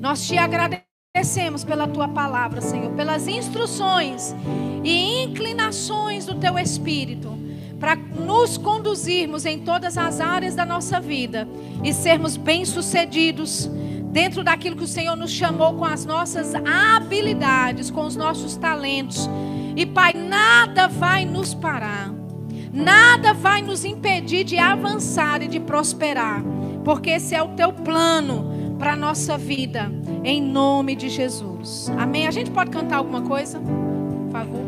Nós 0.00 0.26
te 0.26 0.36
agradecemos 0.36 1.64
pela 1.64 1.86
tua 1.86 2.08
palavra, 2.08 2.60
Senhor, 2.60 2.92
pelas 2.92 3.28
instruções 3.28 4.34
e 4.82 5.22
inclinações 5.22 6.26
do 6.26 6.34
teu 6.34 6.58
espírito 6.58 7.41
para 7.82 7.96
nos 7.96 8.56
conduzirmos 8.56 9.44
em 9.44 9.58
todas 9.58 9.98
as 9.98 10.20
áreas 10.20 10.54
da 10.54 10.64
nossa 10.64 11.00
vida 11.00 11.48
e 11.82 11.92
sermos 11.92 12.36
bem-sucedidos 12.36 13.68
dentro 14.12 14.44
daquilo 14.44 14.76
que 14.76 14.84
o 14.84 14.86
Senhor 14.86 15.16
nos 15.16 15.32
chamou 15.32 15.74
com 15.74 15.84
as 15.84 16.06
nossas 16.06 16.54
habilidades, 16.54 17.90
com 17.90 18.06
os 18.06 18.14
nossos 18.14 18.54
talentos. 18.54 19.28
E 19.74 19.84
Pai, 19.84 20.12
nada 20.12 20.86
vai 20.86 21.24
nos 21.24 21.54
parar. 21.54 22.14
Nada 22.72 23.34
vai 23.34 23.62
nos 23.62 23.84
impedir 23.84 24.44
de 24.44 24.58
avançar 24.58 25.42
e 25.42 25.48
de 25.48 25.58
prosperar, 25.58 26.40
porque 26.84 27.10
esse 27.10 27.34
é 27.34 27.42
o 27.42 27.48
teu 27.48 27.72
plano 27.72 28.76
para 28.78 28.92
a 28.92 28.96
nossa 28.96 29.36
vida, 29.36 29.90
em 30.22 30.40
nome 30.40 30.94
de 30.94 31.08
Jesus. 31.08 31.90
Amém? 31.98 32.28
A 32.28 32.30
gente 32.30 32.52
pode 32.52 32.70
cantar 32.70 32.98
alguma 32.98 33.22
coisa? 33.22 33.58
Por 33.58 34.30
favor. 34.30 34.61